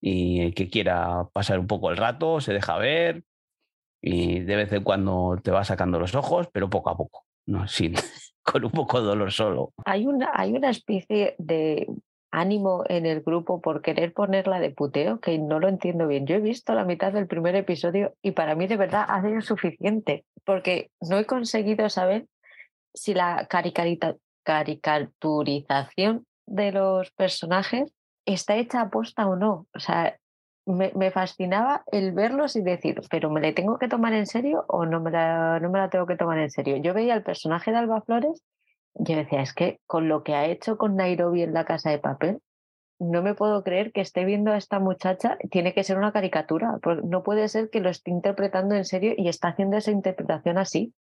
y 0.00 0.40
el 0.42 0.54
que 0.54 0.68
quiera 0.68 1.24
pasar 1.32 1.58
un 1.58 1.66
poco 1.66 1.90
el 1.90 1.96
rato 1.96 2.40
se 2.40 2.52
deja 2.52 2.76
ver 2.78 3.24
y 4.06 4.40
de 4.40 4.56
vez 4.56 4.70
en 4.70 4.84
cuando 4.84 5.40
te 5.42 5.50
va 5.50 5.64
sacando 5.64 5.98
los 5.98 6.14
ojos, 6.14 6.50
pero 6.52 6.68
poco 6.68 6.90
a 6.90 6.96
poco, 6.96 7.24
¿no? 7.46 7.66
Sin, 7.66 7.94
con 8.42 8.62
un 8.62 8.70
poco 8.70 9.00
de 9.00 9.06
dolor 9.06 9.32
solo. 9.32 9.72
Hay 9.86 10.06
una, 10.06 10.30
hay 10.34 10.52
una 10.52 10.68
especie 10.68 11.34
de 11.38 11.86
ánimo 12.30 12.84
en 12.86 13.06
el 13.06 13.22
grupo 13.22 13.62
por 13.62 13.80
querer 13.80 14.12
ponerla 14.12 14.60
de 14.60 14.68
puteo 14.68 15.20
que 15.20 15.38
no 15.38 15.58
lo 15.58 15.68
entiendo 15.68 16.06
bien. 16.06 16.26
Yo 16.26 16.36
he 16.36 16.40
visto 16.40 16.74
la 16.74 16.84
mitad 16.84 17.14
del 17.14 17.26
primer 17.26 17.56
episodio 17.56 18.12
y 18.20 18.32
para 18.32 18.54
mí 18.54 18.66
de 18.66 18.76
verdad 18.76 19.06
ha 19.08 19.22
sido 19.22 19.40
suficiente 19.40 20.26
porque 20.44 20.90
no 21.00 21.18
he 21.18 21.24
conseguido 21.24 21.88
saber 21.88 22.26
si 22.92 23.14
la 23.14 23.48
caricaturización 23.48 26.26
de 26.46 26.72
los 26.72 27.10
personajes 27.12 27.90
está 28.26 28.56
hecha 28.56 28.82
a 28.82 28.90
posta 28.90 29.26
o 29.26 29.36
no. 29.36 29.66
O 29.74 29.78
sea, 29.78 30.18
me, 30.66 30.92
me 30.94 31.10
fascinaba 31.10 31.84
el 31.92 32.12
verlos 32.12 32.56
y 32.56 32.62
decir, 32.62 33.00
pero 33.10 33.30
¿me 33.30 33.40
le 33.40 33.52
tengo 33.52 33.78
que 33.78 33.88
tomar 33.88 34.14
en 34.14 34.26
serio 34.26 34.64
o 34.68 34.86
no 34.86 35.00
me, 35.00 35.10
la, 35.10 35.60
no 35.60 35.70
me 35.70 35.78
la 35.78 35.90
tengo 35.90 36.06
que 36.06 36.16
tomar 36.16 36.38
en 36.38 36.50
serio? 36.50 36.76
Yo 36.76 36.94
veía 36.94 37.14
el 37.14 37.22
personaje 37.22 37.70
de 37.70 37.78
Alba 37.78 38.02
Flores 38.02 38.42
yo 38.94 39.16
decía, 39.16 39.42
es 39.42 39.52
que 39.52 39.80
con 39.86 40.08
lo 40.08 40.22
que 40.22 40.34
ha 40.34 40.46
hecho 40.46 40.78
con 40.78 40.96
Nairobi 40.96 41.42
en 41.42 41.52
la 41.52 41.64
casa 41.64 41.90
de 41.90 41.98
papel, 41.98 42.40
no 43.00 43.22
me 43.22 43.34
puedo 43.34 43.64
creer 43.64 43.92
que 43.92 44.00
esté 44.00 44.24
viendo 44.24 44.52
a 44.52 44.56
esta 44.56 44.78
muchacha, 44.78 45.36
tiene 45.50 45.74
que 45.74 45.82
ser 45.82 45.98
una 45.98 46.12
caricatura, 46.12 46.78
porque 46.80 47.02
no 47.04 47.24
puede 47.24 47.48
ser 47.48 47.70
que 47.70 47.80
lo 47.80 47.90
esté 47.90 48.12
interpretando 48.12 48.76
en 48.76 48.84
serio 48.84 49.14
y 49.16 49.28
está 49.28 49.48
haciendo 49.48 49.76
esa 49.76 49.90
interpretación 49.90 50.58
así. 50.58 50.94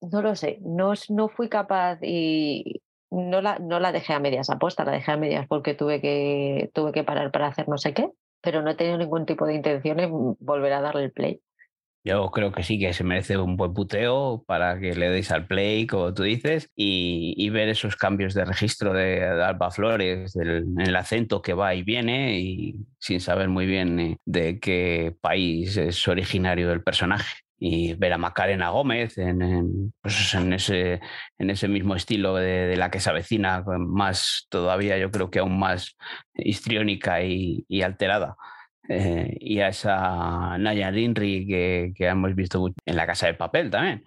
No 0.00 0.22
lo 0.22 0.36
sé, 0.36 0.58
no, 0.62 0.92
no 1.08 1.28
fui 1.28 1.48
capaz 1.48 1.98
y 2.02 2.82
no 3.10 3.42
la, 3.42 3.58
no 3.58 3.80
la 3.80 3.90
dejé 3.90 4.12
a 4.14 4.20
medias 4.20 4.48
aposta, 4.48 4.84
la 4.84 4.92
dejé 4.92 5.10
a 5.10 5.16
medias 5.16 5.46
porque 5.48 5.74
tuve 5.74 6.00
que, 6.00 6.70
tuve 6.72 6.92
que 6.92 7.04
parar 7.04 7.32
para 7.32 7.48
hacer 7.48 7.68
no 7.68 7.78
sé 7.78 7.92
qué, 7.92 8.08
pero 8.40 8.62
no 8.62 8.70
he 8.70 8.74
tenido 8.74 8.98
ningún 8.98 9.26
tipo 9.26 9.46
de 9.46 9.54
intención 9.54 10.00
en 10.00 10.36
volver 10.40 10.72
a 10.72 10.80
darle 10.80 11.04
el 11.04 11.12
play. 11.12 11.40
Yo 12.02 12.30
creo 12.30 12.50
que 12.50 12.62
sí, 12.62 12.78
que 12.78 12.94
se 12.94 13.04
merece 13.04 13.36
un 13.36 13.58
buen 13.58 13.74
puteo 13.74 14.42
para 14.46 14.80
que 14.80 14.94
le 14.94 15.10
deis 15.10 15.30
al 15.30 15.46
play, 15.46 15.86
como 15.86 16.14
tú 16.14 16.22
dices, 16.22 16.70
y, 16.74 17.50
ver 17.50 17.68
esos 17.68 17.94
cambios 17.94 18.32
de 18.32 18.46
registro 18.46 18.94
de, 18.94 19.22
Alba 19.22 19.70
Flores, 19.70 20.32
del 20.32 20.64
el 20.78 20.96
acento 20.96 21.42
que 21.42 21.52
va 21.52 21.74
y 21.74 21.82
viene, 21.82 22.40
y 22.40 22.76
sin 22.98 23.20
saber 23.20 23.48
muy 23.48 23.66
bien 23.66 24.00
eh, 24.00 24.16
de 24.24 24.58
qué 24.60 25.14
país 25.20 25.76
es 25.76 26.08
originario 26.08 26.72
el 26.72 26.82
personaje 26.82 27.42
y 27.62 27.92
ver 27.94 28.14
a 28.14 28.18
Macarena 28.18 28.70
Gómez 28.70 29.18
en, 29.18 29.92
pues 30.00 30.34
en, 30.34 30.54
ese, 30.54 30.98
en 31.38 31.50
ese 31.50 31.68
mismo 31.68 31.94
estilo 31.94 32.34
de, 32.36 32.74
la 32.76 32.90
que 32.90 33.00
se 33.00 33.10
avecina, 33.10 33.62
más 33.78 34.46
todavía 34.48 34.96
yo 34.96 35.10
creo 35.10 35.30
que 35.30 35.40
aún 35.40 35.58
más 35.58 35.96
histriónica 36.34 37.22
y, 37.22 37.64
alterada. 37.82 38.36
Eh, 38.88 39.36
y 39.38 39.60
a 39.60 39.68
esa 39.68 40.56
Naya 40.58 40.90
Rinri 40.90 41.46
que, 41.46 41.92
que, 41.94 42.06
hemos 42.06 42.34
visto 42.34 42.66
en 42.86 42.96
la 42.96 43.06
casa 43.06 43.26
de 43.26 43.34
papel 43.34 43.70
también. 43.70 44.04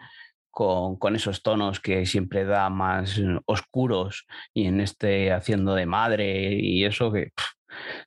Con, 0.50 0.98
con, 0.98 1.16
esos 1.16 1.42
tonos 1.42 1.80
que 1.80 2.06
siempre 2.06 2.46
da 2.46 2.70
más 2.70 3.20
oscuros 3.46 4.28
y 4.54 4.66
en 4.68 4.82
este 4.82 5.32
haciendo 5.32 5.74
de 5.74 5.86
madre 5.86 6.54
y 6.54 6.86
eso 6.86 7.12
que 7.12 7.32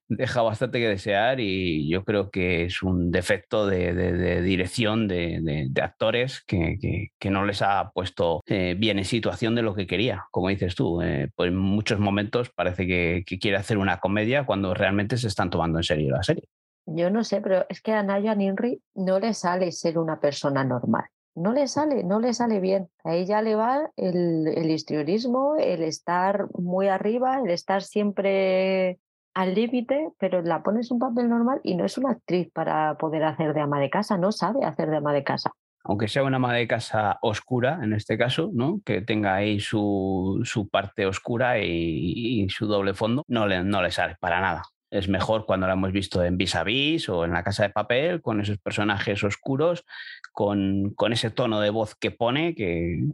deja 0.09 0.43
bastante 0.43 0.79
que 0.79 0.89
desear 0.89 1.41
y 1.41 1.89
yo 1.89 2.05
creo 2.05 2.31
que 2.31 2.65
es 2.65 2.83
un 2.83 3.11
defecto 3.11 3.67
de, 3.67 4.43
dirección 4.43 5.09
de, 5.09 5.71
actores 5.83 6.43
que, 6.47 7.11
no 7.31 7.45
les 7.45 7.61
ha 7.63 7.91
puesto 7.93 8.43
eh, 8.47 8.75
bien 8.79 8.99
en 8.99 9.05
situación 9.05 9.55
de 9.55 9.63
lo 9.63 9.75
que 9.75 9.87
quería, 9.87 10.27
como 10.31 10.49
dices 10.49 10.75
tú. 10.75 11.03
Eh, 11.03 11.31
pues 11.35 11.49
en 11.49 11.57
muchos 11.57 11.99
momentos 11.99 12.51
parece 12.51 12.87
que, 12.87 13.25
quiere 13.41 13.57
hacer 13.57 13.79
una 13.79 13.99
comedia 13.99 14.47
cuando 14.47 14.73
realmente 14.73 15.17
se 15.19 15.29
están 15.29 15.51
tomando 15.51 15.79
en 15.79 15.85
serio 15.85 16.11
la 16.13 16.23
serie. 16.23 16.49
Yo 16.87 17.11
no 17.11 17.25
sé, 17.25 17.41
pero 17.41 17.67
es 17.69 17.83
que 17.83 17.93
a 17.93 18.03
Naya 18.03 18.35
Ninri 18.35 18.81
no 18.95 19.19
le 19.19 19.35
sale 19.35 19.73
ser 19.73 19.99
una 19.99 20.21
persona 20.21 20.65
normal 20.65 21.05
no 21.37 21.53
le 21.53 21.69
sale, 21.69 22.03
no 22.03 22.19
le 22.19 22.33
sale 22.33 22.61
bien. 22.61 22.89
A 23.05 23.15
ella 23.15 23.43
le 23.43 23.55
va 23.55 23.93
el, 23.97 24.49
el 24.49 24.71
histrionismo, 24.71 25.57
el 25.57 25.83
estar 25.83 26.49
muy 26.59 26.89
arriba, 26.89 27.41
el 27.45 27.51
estar 27.51 27.83
siempre 27.83 28.99
al 29.37 29.55
límite, 29.55 30.13
pero 30.19 30.41
la 30.41 30.63
pones 30.63 30.91
un 30.91 30.99
papel 30.99 31.29
normal 31.29 31.61
y 31.63 31.77
no 31.77 31.85
es 31.85 31.99
una 31.99 32.13
actriz 32.13 32.51
para 32.55 32.97
poder 32.97 33.23
hacer 33.23 33.53
de 33.53 33.61
ama 33.61 33.79
de 33.79 33.91
casa, 33.91 34.17
no 34.17 34.33
sabe 34.33 34.65
hacer 34.65 34.89
de 34.89 34.97
ama 34.97 35.13
de 35.13 35.25
casa. 35.25 35.53
Aunque 35.85 36.09
sea 36.09 36.25
una 36.25 36.37
ama 36.37 36.55
de 36.55 36.67
casa 36.67 37.19
oscura, 37.21 37.79
en 37.83 37.93
este 37.93 38.17
caso, 38.17 38.51
¿no? 38.55 38.81
que 38.83 39.03
tenga 39.03 39.35
ahí 39.35 39.61
su, 39.61 40.41
su 40.45 40.71
parte 40.71 41.05
oscura 41.05 41.59
y, 41.61 42.49
su 42.49 42.67
doble 42.67 42.95
fondo, 42.95 43.25
no 43.29 43.47
le, 43.47 43.63
no 43.63 43.83
le 43.83 43.91
sale 43.91 44.17
para 44.19 44.41
nada. 44.41 44.63
Es 44.91 45.07
mejor 45.07 45.45
cuando 45.45 45.67
la 45.67 45.75
hemos 45.75 45.93
visto 45.93 46.25
en 46.25 46.39
Vis 46.39 46.55
a 46.55 46.65
Vis 46.65 47.11
o 47.11 47.27
en 47.27 47.33
La 47.33 47.45
Casa 47.45 47.65
de 47.65 47.71
Papel, 47.71 48.23
con 48.23 48.41
esos 48.41 48.57
personajes 48.57 49.23
oscuros, 49.23 49.85
con, 50.33 50.95
con 50.95 51.13
ese 51.13 51.31
tono 51.31 51.61
de 51.61 51.69
voz 51.69 51.95
que 51.95 52.11
pone, 52.11 52.55
que, 52.55 53.05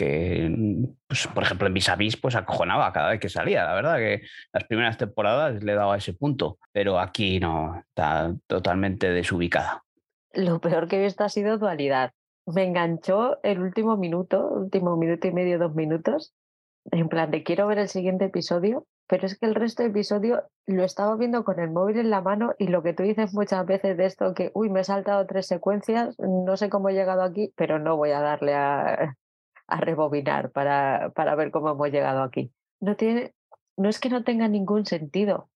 que, 0.00 0.50
pues, 1.06 1.26
por 1.26 1.42
ejemplo, 1.42 1.66
en 1.66 1.74
Vis 1.74 2.16
pues 2.16 2.34
acojonaba 2.34 2.90
cada 2.90 3.10
vez 3.10 3.20
que 3.20 3.28
salía. 3.28 3.64
La 3.64 3.74
verdad 3.74 3.98
que 3.98 4.22
las 4.50 4.64
primeras 4.64 4.96
temporadas 4.96 5.62
le 5.62 5.74
daba 5.74 5.98
ese 5.98 6.14
punto, 6.14 6.58
pero 6.72 6.98
aquí 6.98 7.38
no, 7.38 7.82
está 7.86 8.34
totalmente 8.46 9.10
desubicada. 9.10 9.84
Lo 10.32 10.58
peor 10.58 10.88
que 10.88 10.96
he 10.96 11.04
visto 11.04 11.22
ha 11.22 11.28
sido 11.28 11.58
dualidad. 11.58 12.12
Me 12.46 12.64
enganchó 12.64 13.40
el 13.42 13.60
último 13.60 13.98
minuto, 13.98 14.48
último 14.48 14.96
minuto 14.96 15.28
y 15.28 15.32
medio, 15.32 15.58
dos 15.58 15.74
minutos, 15.74 16.32
en 16.90 17.10
plan 17.10 17.30
de 17.30 17.42
quiero 17.42 17.66
ver 17.66 17.78
el 17.78 17.88
siguiente 17.88 18.24
episodio, 18.24 18.86
pero 19.06 19.26
es 19.26 19.38
que 19.38 19.44
el 19.44 19.54
resto 19.54 19.82
del 19.82 19.92
episodio 19.92 20.44
lo 20.66 20.82
estaba 20.82 21.14
viendo 21.16 21.44
con 21.44 21.60
el 21.60 21.70
móvil 21.70 21.98
en 21.98 22.08
la 22.08 22.22
mano 22.22 22.54
y 22.56 22.68
lo 22.68 22.82
que 22.82 22.94
tú 22.94 23.02
dices 23.02 23.34
muchas 23.34 23.66
veces 23.66 23.98
de 23.98 24.06
esto 24.06 24.32
que, 24.32 24.50
uy, 24.54 24.70
me 24.70 24.80
he 24.80 24.84
saltado 24.84 25.26
tres 25.26 25.46
secuencias, 25.46 26.18
no 26.18 26.56
sé 26.56 26.70
cómo 26.70 26.88
he 26.88 26.94
llegado 26.94 27.22
aquí, 27.22 27.52
pero 27.54 27.78
no 27.78 27.98
voy 27.98 28.12
a 28.12 28.20
darle 28.20 28.54
a, 28.54 29.16
a 29.70 29.80
rebobinar 29.80 30.50
para, 30.50 31.10
para 31.14 31.34
ver 31.34 31.50
cómo 31.50 31.70
hemos 31.70 31.90
llegado 31.90 32.22
aquí. 32.22 32.52
No, 32.80 32.96
tiene, 32.96 33.34
no 33.76 33.88
es 33.88 34.00
que 34.00 34.10
no 34.10 34.24
tenga 34.24 34.48
ningún 34.48 34.86
sentido, 34.86 35.48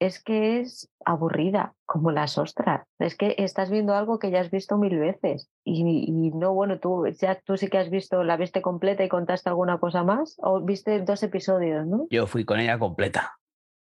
es 0.00 0.22
que 0.22 0.60
es 0.60 0.90
aburrida, 1.04 1.74
como 1.86 2.10
las 2.10 2.36
ostras. 2.36 2.86
Es 2.98 3.16
que 3.16 3.34
estás 3.38 3.70
viendo 3.70 3.94
algo 3.94 4.18
que 4.18 4.30
ya 4.30 4.40
has 4.40 4.50
visto 4.50 4.76
mil 4.76 4.98
veces. 4.98 5.48
Y, 5.64 6.30
no, 6.32 6.52
bueno, 6.52 6.78
tú 6.78 7.06
ya 7.06 7.40
tú 7.40 7.56
sí 7.56 7.68
que 7.68 7.78
has 7.78 7.90
visto, 7.90 8.24
la 8.24 8.36
viste 8.36 8.60
completa 8.60 9.04
y 9.04 9.08
contaste 9.08 9.48
alguna 9.48 9.78
cosa 9.78 10.02
más, 10.04 10.36
o 10.42 10.60
viste 10.60 11.00
dos 11.00 11.22
episodios, 11.22 11.86
¿no? 11.86 12.06
Yo 12.10 12.26
fui 12.26 12.44
con 12.44 12.60
ella 12.60 12.78
completa, 12.78 13.38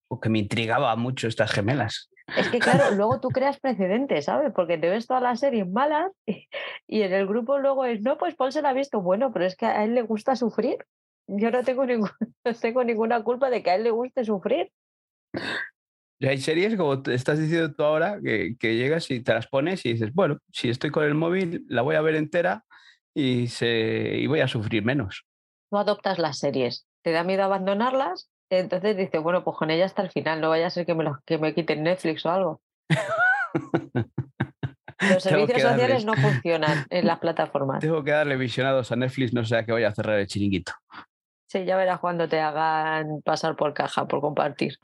porque 0.09 0.29
me 0.29 0.41
intrigaba 0.41 0.95
mucho 0.97 1.29
estas 1.29 1.53
gemelas. 1.53 2.11
Es 2.37 2.49
que 2.49 2.59
claro, 2.59 2.95
luego 2.95 3.21
tú 3.21 3.29
creas 3.29 3.61
precedentes, 3.61 4.25
¿sabes? 4.25 4.53
Porque 4.55 4.79
te 4.79 4.89
ves 4.89 5.07
todas 5.07 5.23
las 5.23 5.41
series 5.41 5.69
malas 5.69 6.11
y, 6.27 7.03
en 7.03 7.13
el 7.13 7.27
grupo 7.27 7.59
luego 7.59 7.85
es, 7.85 8.01
no, 8.03 8.17
pues 8.19 8.35
Paul 8.35 8.53
se 8.53 8.63
la 8.63 8.71
ha 8.71 8.75
visto, 8.75 9.01
bueno, 9.01 9.33
pero 9.33 9.45
es 9.45 9.57
que 9.57 9.67
a 9.67 9.85
él 9.85 9.95
le 9.95 10.03
gusta 10.03 10.37
sufrir. 10.37 10.79
Yo 11.27 11.51
no 11.51 11.63
tengo, 11.63 11.87
ningún, 11.87 12.11
no 12.45 12.55
tengo 12.55 12.85
ninguna 12.85 13.23
culpa 13.23 13.51
de 13.51 13.63
que 13.63 13.71
a 13.71 13.75
él 13.77 13.85
le 13.85 13.91
guste 13.91 14.25
sufrir. 14.25 14.71
Y 16.19 16.27
hay 16.27 16.39
series, 16.39 16.77
como 16.77 17.03
estás 17.11 17.39
diciendo 17.39 17.75
tú 17.75 17.83
ahora, 17.83 18.21
que, 18.23 18.57
que, 18.59 18.77
llegas 18.77 19.11
y 19.11 19.23
te 19.23 19.35
las 19.35 19.49
pones 19.49 19.85
y 19.85 19.95
dices, 19.95 20.13
bueno, 20.15 20.39
si 20.53 20.69
estoy 20.69 20.91
con 20.91 21.05
el 21.05 21.15
móvil, 21.15 21.65
la 21.69 21.83
voy 21.83 21.97
a 21.97 22.01
ver 22.01 22.15
entera 22.15 22.65
y, 23.15 23.49
se, 23.49 24.17
y 24.17 24.27
voy 24.27 24.41
a 24.41 24.49
sufrir 24.49 24.85
menos. 24.85 25.27
Tú 25.71 25.79
adoptas 25.79 26.19
las 26.19 26.39
series, 26.39 26.87
te 27.03 27.13
da 27.13 27.25
miedo 27.25 27.43
abandonarlas 27.43 28.32
entonces 28.59 28.97
dice, 28.97 29.19
bueno, 29.19 29.45
pues 29.45 29.57
con 29.57 29.71
ella 29.71 29.85
hasta 29.85 30.03
el 30.03 30.11
final, 30.11 30.41
no 30.41 30.49
vaya 30.51 30.67
a 30.67 30.71
ser 30.71 30.87
que 30.87 30.95
me, 30.95 31.05
que 31.25 31.39
me 31.39 31.55
quiten 31.55 31.83
Netflix 31.83 32.27
o 32.27 32.31
algo. 32.31 32.61
Los 35.01 35.23
servicios 35.23 35.63
sociales 35.63 36.05
no 36.05 36.15
funcionan 36.15 36.87
en 36.91 37.07
las 37.07 37.19
plataformas. 37.19 37.81
Tengo 37.81 38.05
que 38.05 38.13
darle 38.13 38.37
visionados 38.37 38.93
a 38.93 38.97
Netflix, 38.97 39.33
no 39.33 39.45
sea 39.45 39.65
que 39.65 39.73
vaya 39.73 39.89
a 39.89 39.95
cerrar 39.95 40.19
el 40.19 40.29
chiringuito. 40.29 40.73
Sí, 41.49 41.65
ya 41.65 41.77
verás 41.77 41.99
cuando 41.99 42.29
te 42.29 42.41
hagan 42.41 43.21
pasar 43.25 43.57
por 43.57 43.75
caja, 43.75 44.07
por 44.07 44.21
compartir. 44.21 44.77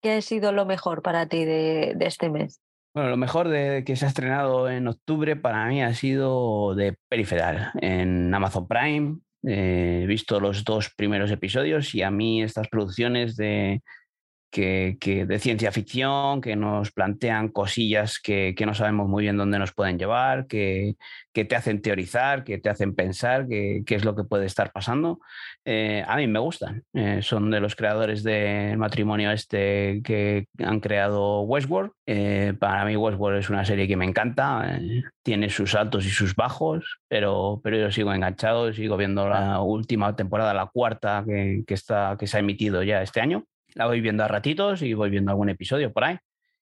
¿Qué 0.00 0.12
ha 0.12 0.22
sido 0.22 0.52
lo 0.52 0.66
mejor 0.66 1.02
para 1.02 1.26
ti 1.26 1.44
de, 1.44 1.94
de 1.96 2.06
este 2.06 2.30
mes? 2.30 2.60
Bueno, 2.94 3.10
lo 3.10 3.16
mejor 3.16 3.48
de 3.48 3.84
que 3.84 3.96
se 3.96 4.06
ha 4.06 4.08
estrenado 4.08 4.70
en 4.70 4.88
octubre 4.88 5.36
para 5.36 5.66
mí 5.66 5.82
ha 5.82 5.92
sido 5.94 6.74
de 6.74 6.96
Peripheral 7.08 7.72
en 7.80 8.32
Amazon 8.32 8.66
Prime. 8.66 9.18
Eh, 9.46 10.00
he 10.02 10.06
visto 10.06 10.40
los 10.40 10.64
dos 10.64 10.90
primeros 10.96 11.30
episodios 11.30 11.94
y 11.94 12.02
a 12.02 12.10
mí 12.10 12.42
estas 12.42 12.68
producciones 12.68 13.36
de, 13.36 13.82
que, 14.50 14.96
de 15.26 15.38
ciencia 15.38 15.72
ficción, 15.72 16.40
que 16.40 16.56
nos 16.56 16.90
plantean 16.92 17.48
cosillas 17.48 18.18
que, 18.18 18.54
no 18.66 18.74
sabemos 18.74 19.08
muy 19.08 19.24
bien 19.24 19.36
dónde 19.36 19.58
nos 19.58 19.72
pueden 19.72 19.98
llevar, 19.98 20.46
que, 20.46 20.96
que 21.32 21.44
te 21.44 21.56
hacen 21.56 21.80
teorizar, 21.82 22.44
que 22.44 22.58
te 22.58 22.68
hacen 22.68 22.94
pensar 22.94 23.46
qué 23.48 23.84
es 23.86 24.04
lo 24.04 24.16
que 24.16 24.24
puede 24.24 24.46
estar 24.46 24.72
pasando. 24.72 25.20
Eh, 25.64 26.04
a 26.06 26.16
mí 26.16 26.26
me 26.26 26.38
gustan. 26.38 26.84
Eh, 26.94 27.20
son 27.22 27.50
de 27.50 27.60
los 27.60 27.76
creadores 27.76 28.22
del 28.22 28.78
matrimonio 28.78 29.30
este 29.30 30.00
que 30.02 30.46
han 30.58 30.80
creado 30.80 31.42
Westworld. 31.42 31.92
Eh, 32.06 32.54
para 32.58 32.84
mí 32.84 32.96
Westworld 32.96 33.38
es 33.38 33.50
una 33.50 33.64
serie 33.64 33.86
que 33.86 33.96
me 33.96 34.06
encanta. 34.06 34.80
tiene 35.22 35.50
sus 35.50 35.74
altos 35.74 36.06
y 36.06 36.10
sus 36.10 36.34
bajos, 36.34 36.98
pero, 37.08 37.60
pero 37.62 37.76
yo 37.78 37.90
sigo 37.90 38.12
enganchado. 38.12 38.72
Sigo 38.72 38.96
viendo 38.96 39.28
la 39.28 39.60
última 39.60 40.16
temporada, 40.16 40.54
la 40.54 40.66
cuarta 40.66 41.22
que, 41.26 41.64
que, 41.66 41.74
está, 41.74 42.16
que 42.18 42.26
se 42.26 42.38
ha 42.38 42.40
emitido 42.40 42.82
ya 42.82 43.02
este 43.02 43.20
año 43.20 43.44
la 43.78 43.86
voy 43.86 44.00
viendo 44.00 44.24
a 44.24 44.28
ratitos 44.28 44.82
y 44.82 44.92
voy 44.92 45.08
viendo 45.08 45.30
algún 45.30 45.48
episodio 45.48 45.92
por 45.92 46.04
ahí 46.04 46.18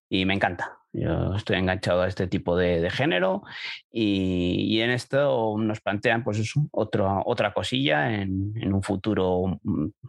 y 0.09 0.27
me 0.27 0.35
encanta. 0.35 0.79
Yo 0.93 1.35
estoy 1.35 1.57
enganchado 1.57 2.03
a 2.03 2.09
este 2.09 2.27
tipo 2.27 2.57
de, 2.57 2.91
género 2.91 3.43
y, 3.91 4.81
en 4.81 4.91
esto 4.91 5.57
nos 5.59 5.81
plantean 5.81 6.23
pues 6.23 6.55
otra 6.71 7.53
cosilla 7.55 8.15
en, 8.15 8.73
un 8.73 8.83
futuro 8.83 9.61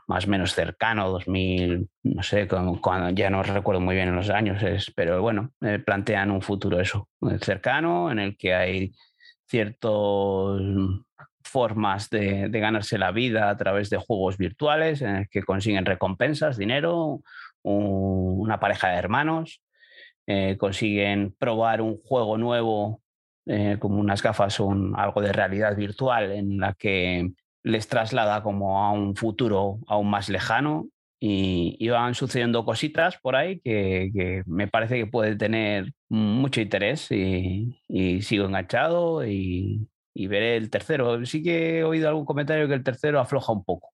más 0.07 0.25
o 0.25 0.29
menos 0.29 0.53
cercano, 0.53 1.09
2000, 1.09 1.89
no 2.03 2.23
sé, 2.23 2.47
cuando, 2.47 3.09
ya 3.09 3.29
no 3.29 3.41
recuerdo 3.41 3.81
muy 3.81 3.95
bien 3.95 4.09
en 4.09 4.15
los 4.15 4.29
años, 4.29 4.61
es, 4.63 4.91
pero 4.95 5.21
bueno, 5.21 5.51
eh, 5.61 5.79
plantean 5.79 6.31
un 6.31 6.41
futuro 6.41 6.79
eso, 6.79 7.09
cercano 7.41 8.11
en 8.11 8.19
el 8.19 8.37
que 8.37 8.53
hay 8.53 8.93
ciertos 9.45 10.61
formas 11.47 12.09
de, 12.09 12.49
ganarse 12.49 12.97
la 12.97 13.11
vida 13.11 13.49
a 13.49 13.57
través 13.57 13.89
de 13.89 13.97
juegos 13.97 14.37
virtuales 14.37 15.01
en 15.01 15.15
el 15.15 15.29
que 15.29 15.43
consiguen 15.43 15.85
recompensas, 15.85 16.57
dinero, 16.57 17.21
una 17.63 18.59
pareja 18.59 18.89
de 18.89 18.97
hermanos, 18.97 19.61
eh, 20.27 20.57
consiguen 20.57 21.33
probar 21.37 21.81
un 21.81 21.97
juego 21.97 22.37
nuevo 22.37 23.01
eh, 23.45 23.77
como 23.79 23.99
unas 23.99 24.21
gafas 24.21 24.59
o 24.59 24.73
algo 24.95 25.21
de 25.21 25.33
realidad 25.33 25.75
virtual 25.75 26.31
en 26.31 26.57
la 26.57 26.73
que 26.73 27.31
les 27.63 27.87
traslada 27.87 28.43
como 28.43 28.83
a 28.83 28.91
un 28.91 29.15
futuro 29.15 29.79
aún 29.87 30.09
más 30.09 30.29
lejano 30.29 30.87
y, 31.19 31.87
van 31.89 32.13
sucediendo 32.13 32.63
cositas 32.65 33.17
por 33.17 33.35
ahí 33.35 33.59
que, 33.61 34.43
me 34.45 34.67
parece 34.67 34.97
que 34.97 35.07
puede 35.07 35.35
tener 35.35 35.93
mucho 36.09 36.61
interés 36.61 37.11
y, 37.11 37.79
y 37.87 38.21
sigo 38.21 38.45
enganchado 38.45 39.25
y, 39.25 39.87
y 40.17 40.27
veré 40.27 40.57
el 40.57 40.69
tercero. 40.71 41.23
Sí 41.25 41.43
que 41.43 41.79
he 41.79 41.83
oído 41.83 42.09
algún 42.09 42.25
comentario 42.25 42.67
que 42.67 42.73
el 42.73 42.83
tercero 42.83 43.19
afloja 43.19 43.53
un 43.53 43.63
poco. 43.63 43.91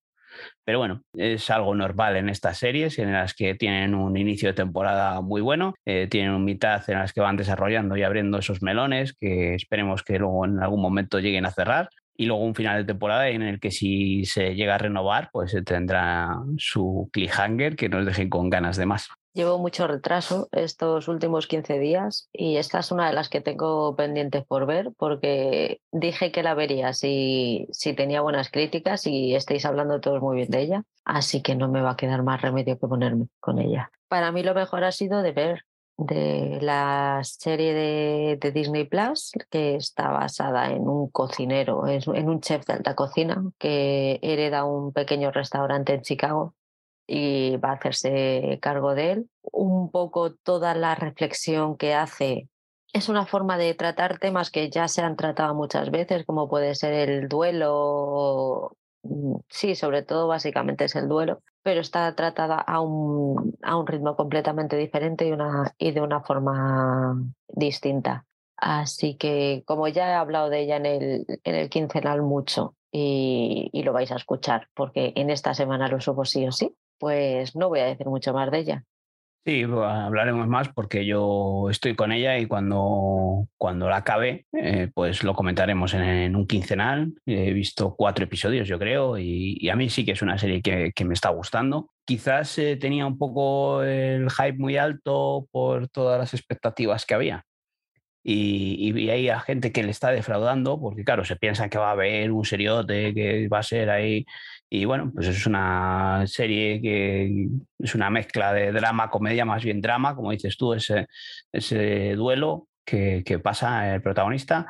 Pero 0.63 0.79
bueno, 0.79 1.03
es 1.13 1.49
algo 1.49 1.75
normal 1.75 2.15
en 2.15 2.29
estas 2.29 2.57
series 2.57 2.97
en 2.97 3.11
las 3.11 3.33
que 3.35 3.53
tienen 3.55 3.93
un 3.93 4.17
inicio 4.17 4.49
de 4.49 4.53
temporada 4.53 5.21
muy 5.21 5.41
bueno, 5.41 5.75
eh, 5.85 6.07
tienen 6.09 6.31
un 6.31 6.45
mitad 6.45 6.81
en 6.89 6.99
las 6.99 7.13
que 7.13 7.21
van 7.21 7.37
desarrollando 7.37 7.97
y 7.97 8.03
abriendo 8.03 8.39
esos 8.39 8.63
melones 8.63 9.13
que 9.13 9.53
esperemos 9.53 10.01
que 10.01 10.17
luego 10.17 10.45
en 10.45 10.59
algún 10.59 10.81
momento 10.81 11.19
lleguen 11.19 11.45
a 11.45 11.51
cerrar 11.51 11.89
y 12.15 12.25
luego 12.25 12.43
un 12.43 12.55
final 12.55 12.77
de 12.77 12.85
temporada 12.85 13.27
en 13.29 13.43
el 13.43 13.59
que 13.59 13.69
si 13.69 14.25
se 14.25 14.55
llega 14.55 14.75
a 14.75 14.79
renovar, 14.79 15.29
pues 15.31 15.55
tendrá 15.65 16.35
su 16.57 17.09
cliffhanger 17.11 17.75
que 17.75 17.89
nos 17.89 18.05
dejen 18.05 18.29
con 18.29 18.49
ganas 18.49 18.77
de 18.77 18.85
más. 18.85 19.09
Llevo 19.33 19.57
mucho 19.57 19.87
retraso 19.87 20.47
estos 20.51 21.07
últimos 21.07 21.47
15 21.47 21.79
días 21.79 22.29
y 22.31 22.57
esta 22.57 22.79
es 22.79 22.91
una 22.91 23.07
de 23.07 23.13
las 23.13 23.29
que 23.29 23.41
tengo 23.41 23.95
pendientes 23.95 24.45
por 24.45 24.67
ver 24.67 24.91
porque 24.95 25.81
dije 25.91 26.31
que 26.31 26.43
la 26.43 26.53
vería 26.53 26.93
si, 26.93 27.67
si 27.71 27.93
tenía 27.93 28.21
buenas 28.21 28.51
críticas 28.51 29.07
y 29.07 29.33
estáis 29.33 29.65
hablando 29.65 29.99
todos 30.01 30.21
muy 30.21 30.35
bien 30.35 30.51
de 30.51 30.61
ella, 30.61 30.83
así 31.03 31.41
que 31.41 31.55
no 31.55 31.67
me 31.67 31.81
va 31.81 31.91
a 31.91 31.97
quedar 31.97 32.21
más 32.21 32.43
remedio 32.43 32.77
que 32.77 32.87
ponerme 32.87 33.25
con 33.39 33.57
ella. 33.57 33.89
Para 34.07 34.31
mí 34.31 34.43
lo 34.43 34.53
mejor 34.53 34.83
ha 34.83 34.91
sido 34.91 35.23
de 35.23 35.31
ver 35.31 35.65
de 35.97 36.59
la 36.61 37.21
serie 37.23 37.73
de, 37.73 38.37
de, 38.39 38.51
Disney 38.51 38.83
Plus, 38.83 39.31
que 39.49 39.75
está 39.75 40.09
basada 40.09 40.71
en 40.71 40.87
un 40.87 41.09
cocinero, 41.09 41.87
en 41.87 42.29
un 42.29 42.39
chef 42.39 42.65
de 42.65 42.73
alta 42.73 42.95
cocina 42.95 43.43
que 43.57 44.19
hereda 44.21 44.65
un 44.65 44.93
pequeño 44.93 45.31
restaurante 45.31 45.93
en 45.93 46.01
Chicago 46.01 46.53
y 47.13 47.57
va 47.57 47.69
a 47.69 47.73
hacerse 47.73 48.57
cargo 48.59 48.95
de 48.95 49.11
él. 49.11 49.29
Un 49.43 49.91
poco 49.91 50.33
toda 50.33 50.73
la 50.73 50.95
reflexión 50.95 51.77
que 51.77 51.93
hace 51.93 52.49
es 52.91 53.07
una 53.07 53.25
forma 53.27 53.57
de 53.57 53.75
tratar 53.75 54.17
temas 54.17 54.49
que 54.49 54.69
ya 54.71 54.87
se 54.87 55.01
han 55.01 55.15
tratado 55.15 55.53
muchas 55.53 55.91
veces, 55.91 56.25
como 56.25 56.49
puede 56.49 56.73
ser 56.73 56.93
el 56.93 57.27
duelo, 57.27 58.75
mm, 59.03 59.35
sí, 59.49 59.75
sobre 59.75 60.01
todo 60.01 60.27
básicamente 60.27 60.85
es 60.85 60.95
el 60.95 61.07
duelo, 61.07 61.41
pero 61.61 61.81
está 61.81 62.13
tratada 62.15 62.57
a 62.57 62.81
un, 62.81 63.55
a 63.61 63.77
un 63.77 63.87
ritmo 63.87 64.15
completamente 64.15 64.75
diferente 64.75 65.27
y, 65.27 65.31
una, 65.31 65.73
y 65.77 65.91
de 65.91 66.01
una 66.01 66.21
forma 66.21 67.15
distinta. 67.47 68.25
Así 68.57 69.17
que 69.17 69.63
como 69.65 69.87
ya 69.87 70.09
he 70.09 70.13
hablado 70.13 70.49
de 70.49 70.61
ella 70.61 70.77
en 70.77 70.85
el, 70.85 71.25
en 71.43 71.55
el 71.55 71.69
quincenal 71.69 72.21
mucho 72.21 72.75
y, 72.91 73.81
lo 73.83 73.91
vais 73.91 74.11
a 74.11 74.15
escuchar, 74.15 74.69
porque 74.75 75.13
en 75.15 75.29
esta 75.29 75.53
semana 75.53 75.87
lo 75.87 75.99
subo 75.99 76.25
sí 76.25 76.47
o 76.47 76.51
sí, 76.51 76.75
pues 76.97 77.55
no 77.55 77.69
voy 77.69 77.79
a 77.79 77.85
decir 77.85 78.07
mucho 78.07 78.33
más 78.33 78.51
de 78.51 78.59
ella. 78.59 78.83
Sí, 79.45 79.63
hablaremos 79.63 80.47
más 80.47 80.69
porque 80.69 81.05
yo 81.05 81.67
estoy 81.69 81.95
con 81.95 82.13
ella 82.13 82.37
y 82.37 82.45
cuando, 82.45 83.49
cuando 83.57 83.89
la 83.89 83.97
acabe, 83.97 84.45
eh, 84.53 84.89
pues 84.93 85.21
lo 85.25 85.33
comentaremos 85.33 85.93
en, 85.95 86.33
un 86.37 86.47
quincenal. 86.47 87.13
He 87.25 87.51
visto 87.51 87.93
cuatro 87.97 88.23
episodios, 88.23 88.69
yo 88.69 88.79
creo, 88.79 89.17
y, 89.17 89.67
a 89.69 89.75
mí 89.75 89.89
sí 89.89 90.05
que 90.05 90.13
es 90.13 90.21
una 90.21 90.37
serie 90.37 90.61
que, 90.61 90.93
me 91.05 91.13
está 91.13 91.29
gustando. 91.29 91.89
Quizás 92.05 92.57
eh, 92.57 92.77
tenía 92.77 93.05
un 93.05 93.17
poco 93.17 93.83
el 93.83 94.29
hype 94.31 94.57
muy 94.57 94.77
alto 94.77 95.45
por 95.51 95.89
todas 95.89 96.17
las 96.19 96.33
expectativas 96.33 97.05
que 97.05 97.13
había. 97.13 97.45
Y, 98.23 98.93
y, 98.97 99.09
hay 99.09 99.27
a 99.27 99.41
gente 99.41 99.73
que 99.73 99.83
le 99.83 99.91
está 99.91 100.11
defraudando 100.11 100.79
porque, 100.79 101.03
claro, 101.03 101.25
se 101.25 101.35
piensan 101.35 101.69
que 101.69 101.77
va 101.77 101.89
a 101.89 101.91
haber 101.91 102.31
un 102.31 102.45
seriote, 102.45 103.13
que 103.13 103.49
va 103.49 103.59
a 103.59 103.63
ser 103.63 103.89
ahí 103.89 104.25
y 104.75 104.85
bueno, 104.85 105.11
pues 105.13 105.27
es 105.27 105.45
una 105.45 106.23
serie 106.25 106.81
que 106.81 107.47
es 107.77 107.93
una 107.93 108.09
mezcla 108.09 108.51
de 108.53 108.71
drama, 108.71 109.11
comedia, 109.11 109.45
más 109.45 109.63
bien 109.63 109.81
drama, 109.81 110.15
como 110.15 110.31
dices 110.31 110.57
tú, 110.57 110.73
ese, 110.73 112.15
duelo 112.15 112.67
que, 112.83 113.21
que, 113.23 113.37
pasa 113.37 113.93
el 113.93 114.01
protagonista. 114.01 114.65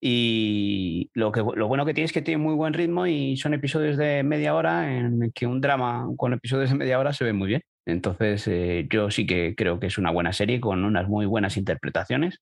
Y 0.00 1.10
lo, 1.12 1.32
que, 1.32 1.40
lo 1.40 1.66
bueno 1.66 1.84
que 1.84 1.92
tiene 1.92 2.04
es 2.04 2.12
que 2.12 2.22
tiene 2.22 2.38
muy 2.38 2.54
buen 2.54 2.72
ritmo 2.72 3.08
y 3.08 3.36
son 3.36 3.52
episodios 3.52 3.96
de 3.96 4.22
media 4.22 4.54
hora 4.54 4.96
en 4.96 5.32
que 5.34 5.48
un 5.48 5.60
drama 5.60 6.06
con 6.16 6.34
episodios 6.34 6.70
de 6.70 6.76
media 6.76 7.00
hora 7.00 7.12
se 7.12 7.24
ve 7.24 7.32
muy 7.32 7.48
bien. 7.48 7.62
Entonces 7.84 8.46
eh, 8.46 8.86
yo 8.88 9.10
sí 9.10 9.26
que 9.26 9.56
creo 9.56 9.80
que 9.80 9.88
es 9.88 9.98
una 9.98 10.12
buena 10.12 10.32
serie 10.32 10.60
con 10.60 10.84
unas 10.84 11.08
muy 11.08 11.26
buenas 11.26 11.56
interpretaciones 11.56 12.38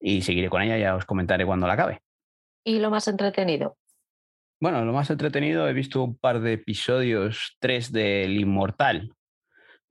y 0.00 0.22
seguiré 0.22 0.50
con 0.50 0.62
ella, 0.62 0.78
ya 0.78 0.96
os 0.96 1.04
comentaré 1.04 1.46
cuando 1.46 1.68
la 1.68 1.74
acabe. 1.74 2.00
¿Y 2.64 2.80
lo 2.80 2.90
más 2.90 3.06
entretenido? 3.06 3.76
Bueno, 4.60 4.84
lo 4.84 4.92
más 4.92 5.10
entretenido, 5.10 5.68
he 5.68 5.72
visto 5.72 6.02
un 6.02 6.16
par 6.16 6.40
de 6.40 6.54
episodios, 6.54 7.56
tres 7.58 7.92
del 7.92 8.38
Inmortal. 8.38 9.12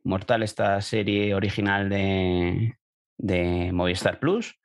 Mortal, 0.03 0.43
esta 0.43 0.81
serie 0.81 1.35
original 1.35 1.89
de, 1.89 2.77
de 3.17 3.71
Movistar 3.71 4.19
Plus, 4.19 4.59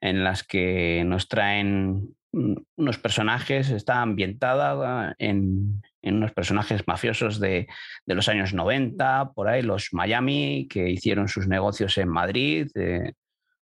en 0.00 0.24
las 0.24 0.42
que 0.42 1.04
nos 1.06 1.28
traen 1.28 2.14
unos 2.32 2.98
personajes, 2.98 3.70
está 3.70 4.00
ambientada 4.00 5.14
en, 5.18 5.82
en 6.00 6.16
unos 6.16 6.32
personajes 6.32 6.82
mafiosos 6.86 7.38
de, 7.38 7.68
de, 8.06 8.14
los 8.14 8.28
años 8.28 8.54
90, 8.54 9.32
por 9.34 9.48
ahí 9.48 9.62
los 9.62 9.90
Miami, 9.92 10.66
que 10.68 10.90
hicieron 10.90 11.28
sus 11.28 11.46
negocios 11.46 11.98
en 11.98 12.08
Madrid, 12.08 12.68
eh, 12.74 13.12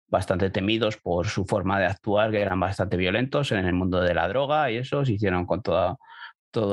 bastante 0.09 0.51
temidos 0.51 0.97
por 0.97 1.27
su 1.29 1.45
forma 1.45 1.79
de 1.79 1.87
actuar, 1.87 2.31
que 2.31 2.41
eran 2.41 2.61
bastante 2.61 2.97
violentos 2.97 3.53
en 3.53 3.65
el 3.65 3.75
mundo 3.75 4.01
de 4.01 4.15
la 4.15 4.29
droga 4.29 4.71
y 4.71 4.77
eso, 4.77 5.05
se 5.05 5.13
hicieron 5.13 5.47
con 5.47 5.63
todo 5.63 5.99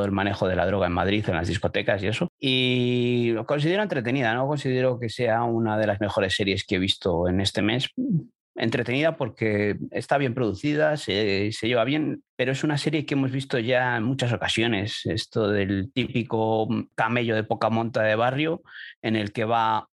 el 0.06 0.12
manejo 0.12 0.48
de 0.48 0.56
la 0.56 0.66
droga 0.66 0.88
en 0.88 0.94
Madrid, 0.94 1.26
en 1.28 1.36
las 1.36 1.48
discotecas 1.48 2.02
y 2.02 2.08
eso. 2.08 2.30
Y 2.40 3.32
lo 3.34 3.46
considero 3.46 3.84
entretenida, 3.84 4.34
no 4.34 4.48
considero 4.48 5.00
que 5.00 5.10
sea 5.10 5.44
una 5.44 5.78
de 5.78 5.88
las 5.88 6.00
mejores 6.00 6.34
series 6.34 6.66
que 6.66 6.76
he 6.76 6.80
visto 6.80 7.28
en 7.28 7.42
este 7.42 7.62
mes. 7.62 7.90
Entretenida 8.58 9.18
porque 9.18 9.76
está 9.92 10.18
bien 10.18 10.34
producida, 10.34 10.96
se, 10.96 11.52
se 11.52 11.68
lleva 11.68 11.84
bien, 11.84 12.24
pero 12.38 12.54
es 12.54 12.64
una 12.64 12.78
serie 12.78 13.06
que 13.06 13.16
hemos 13.16 13.32
visto 13.32 13.60
ya 13.60 13.98
en 13.98 14.04
muchas 14.04 14.32
ocasiones. 14.32 15.02
Esto 15.06 15.50
del 15.50 15.92
típico 15.92 16.70
camello 16.96 17.36
de 17.36 17.44
poca 17.44 17.70
monta 17.70 18.02
de 18.04 18.16
barrio 18.16 18.62
en 19.02 19.18
el 19.18 19.34
que 19.34 19.44
va 19.44 19.90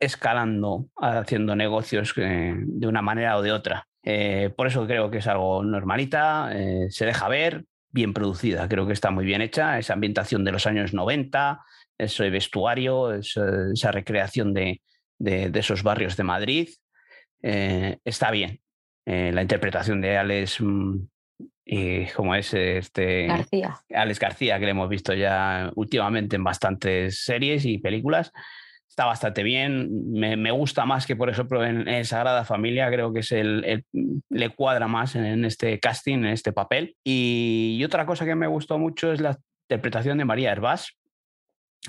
escalando, 0.00 0.88
haciendo 0.96 1.56
negocios 1.56 2.14
eh, 2.16 2.54
de 2.56 2.86
una 2.86 3.02
manera 3.02 3.36
o 3.36 3.42
de 3.42 3.52
otra. 3.52 3.86
Eh, 4.02 4.50
por 4.56 4.66
eso 4.66 4.86
creo 4.86 5.10
que 5.10 5.18
es 5.18 5.26
algo 5.26 5.62
normalita, 5.62 6.50
eh, 6.52 6.86
se 6.90 7.06
deja 7.06 7.28
ver, 7.28 7.64
bien 7.90 8.12
producida, 8.12 8.68
creo 8.68 8.86
que 8.86 8.92
está 8.92 9.10
muy 9.10 9.24
bien 9.24 9.40
hecha, 9.40 9.78
esa 9.78 9.94
ambientación 9.94 10.44
de 10.44 10.52
los 10.52 10.66
años 10.66 10.92
90, 10.92 11.60
ese 11.96 12.28
vestuario, 12.28 13.14
esa, 13.14 13.92
recreación 13.92 14.52
de, 14.52 14.80
esos 15.20 15.82
barrios 15.82 16.16
de 16.16 16.24
Madrid, 16.24 16.68
está 17.40 18.30
bien. 18.32 18.60
la 19.06 19.42
interpretación 19.42 20.00
de 20.00 20.18
Alex, 20.18 20.60
mm, 20.60 21.06
como 22.16 22.34
es 22.34 22.52
este 22.52 23.26
García. 23.26 23.76
Alex 23.94 24.18
García, 24.18 24.58
que 24.58 24.64
le 24.64 24.72
hemos 24.72 24.88
visto 24.88 25.14
ya 25.14 25.70
últimamente 25.76 26.34
en 26.34 26.44
bastantes 26.44 27.20
series 27.20 27.64
y 27.64 27.78
películas, 27.78 28.32
está 28.88 29.06
bastante 29.06 29.42
bien. 29.42 30.12
Me, 30.12 30.50
gusta 30.52 30.86
más 30.86 31.06
que, 31.06 31.16
por 31.16 31.28
ejemplo, 31.28 31.64
en, 31.64 32.04
Sagrada 32.04 32.44
Familia, 32.44 32.90
creo 32.90 33.12
que 33.12 33.20
es 33.20 33.32
el, 33.32 33.84
le 34.30 34.48
cuadra 34.50 34.86
más 34.86 35.16
en, 35.16 35.44
este 35.44 35.80
casting, 35.80 36.18
en 36.18 36.26
este 36.26 36.52
papel. 36.52 36.96
Y, 37.04 37.82
otra 37.84 38.06
cosa 38.06 38.24
que 38.24 38.34
me 38.34 38.46
gustó 38.46 38.78
mucho 38.78 39.12
es 39.12 39.20
la 39.20 39.38
interpretación 39.68 40.18
de 40.18 40.24
María 40.24 40.52
Herbás. 40.52 40.92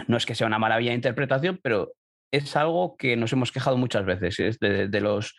No 0.08 0.18
es 0.18 0.26
que 0.26 0.36
sea 0.36 0.48
una 0.48 0.60
maravilla 0.60 0.92
de 0.92 0.96
interpretación, 0.96 1.60
pero 1.62 1.94
es 2.32 2.56
algo 2.56 2.98
que 2.98 3.16
nos 3.16 3.32
hemos 3.34 3.52
quejado 3.52 3.78
muchas 3.78 4.04
veces, 4.06 4.40
es 4.40 4.60
de, 4.60 5.00
los 5.00 5.36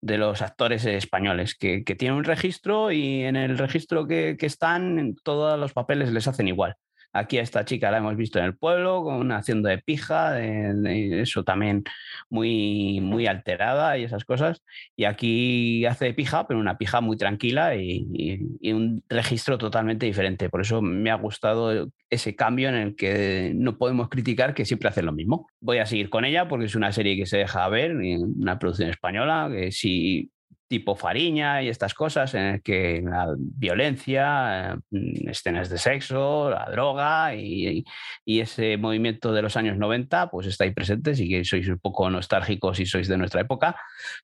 de 0.00 0.18
los 0.18 0.40
actores 0.40 0.86
españoles, 0.86 1.56
que, 1.58 1.82
tienen 1.82 2.16
un 2.16 2.24
registro 2.24 2.92
y 2.92 3.24
en 3.24 3.36
el 3.36 3.58
registro 3.58 4.06
que, 4.06 4.36
que 4.38 4.46
están, 4.46 5.16
todos 5.24 5.58
los 5.58 5.72
papeles 5.72 6.12
les 6.12 6.28
hacen 6.28 6.48
igual. 6.48 6.76
Aquí 7.18 7.38
a 7.38 7.42
esta 7.42 7.64
chica 7.64 7.90
la 7.90 7.98
hemos 7.98 8.16
visto 8.16 8.38
en 8.38 8.44
el 8.44 8.56
pueblo, 8.56 9.02
con 9.02 9.32
haciendo 9.32 9.68
de 9.68 9.78
pija, 9.78 10.32
de, 10.32 11.20
eso 11.20 11.42
también 11.44 11.84
muy, 12.30 13.00
muy 13.00 13.26
alterada 13.26 13.98
y 13.98 14.04
esas 14.04 14.24
cosas. 14.24 14.62
Y 14.96 15.04
aquí 15.04 15.84
hace 15.86 16.06
de 16.06 16.14
pija, 16.14 16.46
pero 16.46 16.60
una 16.60 16.78
pija 16.78 17.00
muy 17.00 17.16
tranquila 17.16 17.74
y, 17.76 18.38
un 18.72 19.02
registro 19.08 19.58
totalmente 19.58 20.06
diferente. 20.06 20.48
Por 20.48 20.60
eso 20.60 20.80
me 20.82 21.10
ha 21.10 21.14
gustado 21.16 21.90
ese 22.10 22.36
cambio 22.36 22.68
en 22.68 22.74
el 22.76 22.96
que 22.96 23.52
no 23.54 23.78
podemos 23.78 24.08
criticar 24.08 24.54
que 24.54 24.64
siempre 24.64 24.88
hacen 24.88 25.06
lo 25.06 25.12
mismo. 25.12 25.48
Voy 25.60 25.78
a 25.78 25.86
seguir 25.86 26.10
con 26.10 26.24
ella 26.24 26.48
porque 26.48 26.66
es 26.66 26.74
una 26.74 26.92
serie 26.92 27.16
que 27.16 27.26
se 27.26 27.38
deja 27.38 27.68
ver, 27.68 27.96
una 27.96 28.58
producción 28.58 28.90
española, 28.90 29.48
que 29.52 29.72
si 29.72 30.30
tipo 30.68 30.94
Fariña 30.94 31.62
y 31.62 31.68
estas 31.68 31.94
cosas, 31.94 32.34
en 32.34 32.42
el 32.42 32.62
que 32.62 33.02
la 33.02 33.34
violencia, 33.36 34.78
mm, 34.90 35.28
escenas 35.28 35.70
de 35.70 35.78
sexo, 35.78 36.50
la 36.50 36.68
droga 36.70 37.34
y, 37.34 37.84
ese 38.26 38.76
movimiento 38.76 39.32
de 39.32 39.42
los 39.42 39.56
años 39.56 39.78
90, 39.78 40.30
pues 40.30 40.46
está 40.46 40.64
ahí 40.64 40.72
presente. 40.72 41.14
Si 41.14 41.28
que 41.28 41.44
sois 41.44 41.66
un 41.68 41.78
poco 41.78 42.08
nostálgicos 42.10 42.78
y 42.78 42.86
sois 42.86 43.08
de 43.08 43.16
nuestra 43.16 43.40
época, 43.40 43.76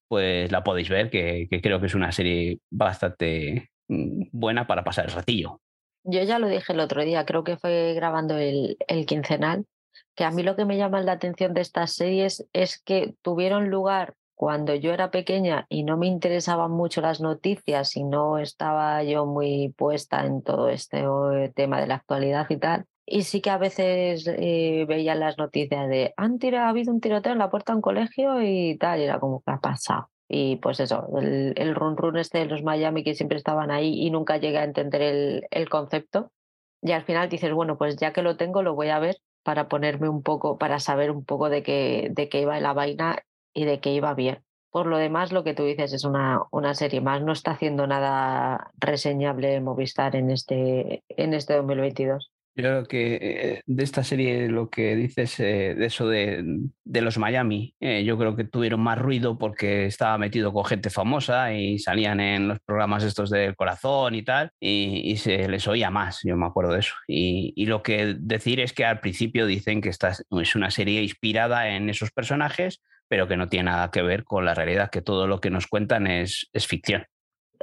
pues 0.07 0.53
la 0.53 0.63
podéis 0.63 0.89
ver, 0.89 1.11
que, 1.11 1.49
creo 1.63 1.81
que 1.81 1.87
es 1.87 1.95
una 1.95 2.13
serie 2.13 2.59
bastante 2.71 3.71
mm, 3.89 4.29
buena 4.31 4.67
para 4.67 4.85
pasar 4.85 5.07
el 5.07 5.13
ratillo. 5.13 5.61
Yo 6.05 6.23
ya 6.23 6.39
lo 6.39 6.49
dije 6.49 6.75
el 6.75 6.81
otro 6.81 7.03
día, 7.03 7.25
creo 7.25 7.45
que 7.45 7.57
fue 7.57 7.95
grabando 7.95 8.37
el, 8.37 8.77
el 8.87 9.07
quincenal, 9.07 9.65
que 10.15 10.25
a 10.25 10.31
mí 10.31 10.43
lo 10.43 10.55
que 10.55 10.67
me 10.67 10.77
llama 10.77 11.01
la 11.01 11.13
atención 11.13 11.55
de 11.55 11.63
estas 11.63 11.95
series 11.95 12.47
es 12.53 12.79
que 12.79 13.15
tuvieron 13.23 13.71
lugar 13.71 14.15
cuando 14.35 14.75
yo 14.75 14.93
era 14.93 15.11
pequeña 15.11 15.67
y 15.69 15.85
no 15.85 15.97
me 15.97 16.07
interesaban 16.07 16.71
mucho 16.71 17.01
las 17.01 17.21
noticias 17.21 17.97
y 17.97 18.05
no 18.05 18.39
estaba 18.39 19.03
yo 19.03 19.27
muy 19.27 19.75
puesta 19.77 20.27
en 20.27 20.43
todo 20.43 20.69
este 20.69 21.05
tema 21.55 21.81
de 21.81 21.87
la 21.87 21.97
actualidad 21.97 22.47
y 22.51 22.57
tal, 22.57 22.87
y 23.07 23.23
sí 23.23 23.41
que 23.41 23.51
a 23.51 23.59
veces 23.59 24.27
eh, 24.27 24.87
veía 24.89 25.15
las 25.15 25.37
noticias 25.39 25.89
de 25.89 26.15
han 26.17 26.39
tirado, 26.39 26.67
ha 26.67 26.71
habido 26.71 26.93
un 26.93 27.01
tiroteo 27.01 27.33
en 27.33 27.39
la 27.39 27.51
puerta 27.51 27.73
de 27.73 27.77
un 27.77 27.83
colegio 27.83 28.41
y 28.43 28.79
tal, 28.79 29.01
y 29.01 29.05
era 29.05 29.21
como 29.21 29.43
que 29.43 29.53
ha 29.53 29.61
pasado. 29.61 30.11
Y 30.27 30.57
pues 30.57 30.81
eso, 30.81 31.07
el, 31.21 31.53
el 31.57 31.75
run 31.75 31.97
run 31.97 32.17
este 32.17 32.39
de 32.39 32.47
los 32.47 32.63
Miami 32.63 33.05
que 33.05 33.15
siempre 33.15 33.37
estaban 33.37 33.71
ahí 33.71 34.01
y 34.07 34.11
nunca 34.11 34.39
llegué 34.39 34.59
a 34.59 34.65
entender 34.65 35.03
el, 35.03 35.47
el 35.51 35.69
concepto. 35.69 36.33
Y 36.83 36.93
al 36.93 37.05
final 37.05 37.29
dices, 37.29 37.53
bueno, 37.53 37.77
pues 37.79 37.97
ya 37.97 38.13
que 38.13 38.23
lo 38.23 38.37
tengo, 38.37 38.63
lo 38.63 38.75
voy 38.75 38.89
a 38.89 38.99
ver 38.99 39.17
para 39.43 39.69
ponerme 39.69 40.09
un 40.09 40.23
poco, 40.23 40.59
para 40.59 40.81
saber 40.81 41.11
un 41.11 41.25
poco 41.25 41.51
de 41.51 41.63
qué, 41.63 42.09
de 42.11 42.29
qué 42.29 42.41
iba 42.41 42.59
la 42.61 42.73
vaina 42.73 43.23
y 43.55 43.65
de 43.65 43.81
qué 43.81 43.93
iba 43.95 44.13
bien. 44.15 44.43
Por 44.71 44.87
lo 44.87 44.99
demás, 44.99 45.33
lo 45.33 45.45
que 45.45 45.55
tú 45.55 45.65
dices 45.65 45.93
es 45.93 46.05
una, 46.05 46.43
una 46.51 46.75
serie 46.75 47.01
más. 47.01 47.23
No 47.23 47.33
está 47.33 47.53
haciendo 47.53 47.87
nada 47.87 48.73
reseñable 48.77 49.61
Movistar 49.61 50.17
en 50.17 50.33
este, 50.33 51.05
en 51.09 51.33
este 51.33 51.55
2022. 51.55 52.33
Yo 52.57 52.63
creo 52.63 52.85
que 52.85 53.19
eh, 53.21 53.63
de 53.67 53.83
esta 53.83 54.05
serie 54.05 54.49
lo 54.49 54.71
que 54.71 54.95
dices 54.95 55.41
eh, 55.41 55.75
de 55.77 55.87
eso 55.87 56.07
de, 56.07 56.45
de 56.85 57.01
los 57.01 57.19
Miami, 57.19 57.75
eh, 57.81 58.05
yo 58.05 58.17
creo 58.17 58.37
que 58.37 58.45
tuvieron 58.45 58.81
más 58.81 58.97
ruido 58.97 59.39
porque 59.39 59.87
estaba 59.87 60.19
metido 60.19 60.53
con 60.53 60.65
gente 60.65 60.89
famosa 60.89 61.53
y 61.53 61.81
salían 61.81 62.21
en 62.21 62.47
los 62.47 62.61
programas 62.61 63.03
estos 63.03 63.31
del 63.31 63.57
corazón 63.57 64.15
y 64.15 64.23
tal, 64.23 64.53
y, 64.61 65.03
y 65.05 65.17
se 65.17 65.49
les 65.49 65.67
oía 65.67 65.91
más, 65.91 66.21
yo 66.23 66.37
me 66.37 66.47
acuerdo 66.47 66.75
de 66.75 66.81
eso. 66.81 66.95
Y, 67.09 67.53
y, 67.57 67.67
lo 67.67 67.83
que 67.83 68.15
decir 68.21 68.61
es 68.61 68.73
que 68.73 68.85
al 68.85 69.01
principio 69.01 69.47
dicen 69.47 69.81
que 69.81 69.89
esta 69.89 70.11
es 70.11 70.55
una 70.55 70.71
serie 70.71 71.03
inspirada 71.03 71.71
en 71.71 71.91
esos 71.91 72.13
personajes, 72.13 72.81
pero 73.09 73.29
que 73.29 73.37
no 73.37 73.49
tiene 73.49 73.71
nada 73.71 73.91
que 73.91 74.03
ver 74.03 74.25
con 74.25 74.45
la 74.45 74.55
realidad, 74.55 74.91
que 74.91 75.03
todo 75.03 75.27
lo 75.27 75.41
que 75.41 75.51
nos 75.51 75.67
cuentan 75.67 76.07
es, 76.07 76.49
ficción. 76.67 77.07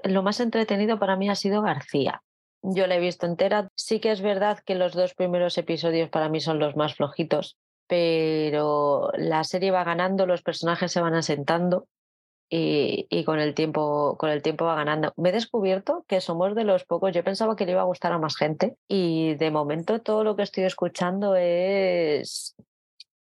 Lo 0.04 0.24
más 0.24 0.40
entretenido 0.40 1.00
para 1.00 1.16
mí 1.16 1.30
ha 1.30 1.36
sido 1.36 1.62
García 1.62 2.22
yo 2.64 2.88
la 2.88 2.96
he 2.96 3.00
visto 3.00 3.26
entera. 3.26 3.70
Sí 3.76 4.00
que 4.00 4.12
es 4.12 4.22
verdad 4.22 4.60
que 4.66 4.76
los 4.76 4.94
dos 4.94 5.14
primeros 5.14 5.58
episodios 5.58 6.10
para 6.10 6.30
mí 6.30 6.40
son 6.40 6.60
los 6.60 6.76
más 6.76 6.96
flojitos, 6.96 7.58
pero 7.88 9.12
la 9.18 9.44
serie 9.44 9.72
va 9.72 9.84
ganando, 9.84 10.26
los 10.26 10.44
personajes 10.44 10.92
se 10.92 11.02
van 11.02 11.16
asentando 11.16 11.88
y, 12.50 13.08
y, 13.10 13.24
con, 13.24 13.40
el 13.40 13.54
tiempo, 13.54 14.18
con 14.18 14.30
el 14.30 14.42
tiempo 14.42 14.66
va 14.66 14.76
ganando. 14.76 15.14
Me 15.18 15.30
he 15.30 15.32
descubierto 15.32 16.06
que 16.08 16.22
somos 16.22 16.54
de 16.56 16.66
los 16.66 16.86
pocos, 16.86 17.14
yo 17.14 17.24
pensaba 17.24 17.56
que 17.56 17.66
le 17.66 17.72
iba 17.72 17.82
a 17.82 17.86
gustar 17.86 18.12
a 18.12 18.20
más 18.20 18.36
gente 18.36 18.76
y 18.88 19.36
de 19.36 19.52
momento 19.52 20.02
todo 20.02 20.24
lo 20.24 20.36
que 20.36 20.44
estoy 20.44 20.66
escuchando 20.66 21.36
es 21.36 22.56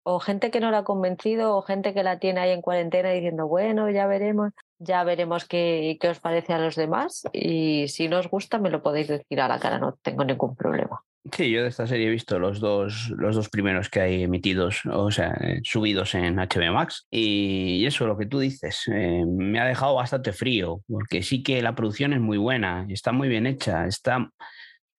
o 0.03 0.19
gente 0.19 0.51
que 0.51 0.59
no 0.59 0.71
la 0.71 0.79
ha 0.79 0.83
convencido 0.83 1.55
o 1.55 1.61
gente 1.61 1.93
que 1.93 2.03
la 2.03 2.19
tiene 2.19 2.41
ahí 2.41 2.51
en 2.51 2.61
cuarentena 2.61 3.11
diciendo, 3.11 3.47
bueno, 3.47 3.89
ya 3.89 4.07
veremos 4.07 4.51
ya 4.79 5.03
veremos 5.03 5.45
qué, 5.45 5.97
qué, 5.99 6.07
os 6.07 6.19
parece 6.19 6.53
a 6.53 6.57
los 6.57 6.75
demás 6.75 7.23
y 7.33 7.89
si 7.89 8.07
no 8.07 8.19
os 8.19 8.29
gusta 8.29 8.59
me 8.59 8.69
lo 8.69 8.81
podéis 8.81 9.09
decir 9.09 9.41
a 9.41 9.47
la 9.47 9.59
cara, 9.59 9.77
no 9.77 9.97
tengo 10.01 10.23
ningún 10.23 10.55
problema. 10.55 11.01
Sí, 11.35 11.51
yo 11.51 11.63
de 11.63 11.69
esta 11.69 11.85
serie 11.85 12.07
he 12.07 12.11
visto 12.11 12.39
los 12.39 12.59
dos, 12.59 13.13
los 13.17 13.35
dos 13.35 13.49
primeros 13.49 13.89
que 13.89 13.99
hay 13.99 14.23
emitidos, 14.23 14.81
o 14.85 15.11
sea, 15.11 15.33
eh, 15.41 15.59
subidos 15.63 16.15
en 16.15 16.37
HBO 16.37 16.73
Max. 16.73 17.07
Y 17.11 17.85
eso, 17.85 18.07
lo 18.07 18.17
que 18.17 18.25
tú 18.25 18.39
dices, 18.39 18.83
eh, 18.87 19.25
me 19.27 19.59
ha 19.59 19.65
dejado 19.65 19.95
bastante 19.95 20.31
frío, 20.31 20.81
porque 20.87 21.21
sí 21.21 21.43
que 21.43 21.61
la 21.61 21.75
producción 21.75 22.13
es 22.13 22.21
muy 22.21 22.37
buena, 22.37 22.85
está 22.89 23.11
muy 23.11 23.27
bien 23.27 23.47
hecha, 23.47 23.85
está, 23.85 24.31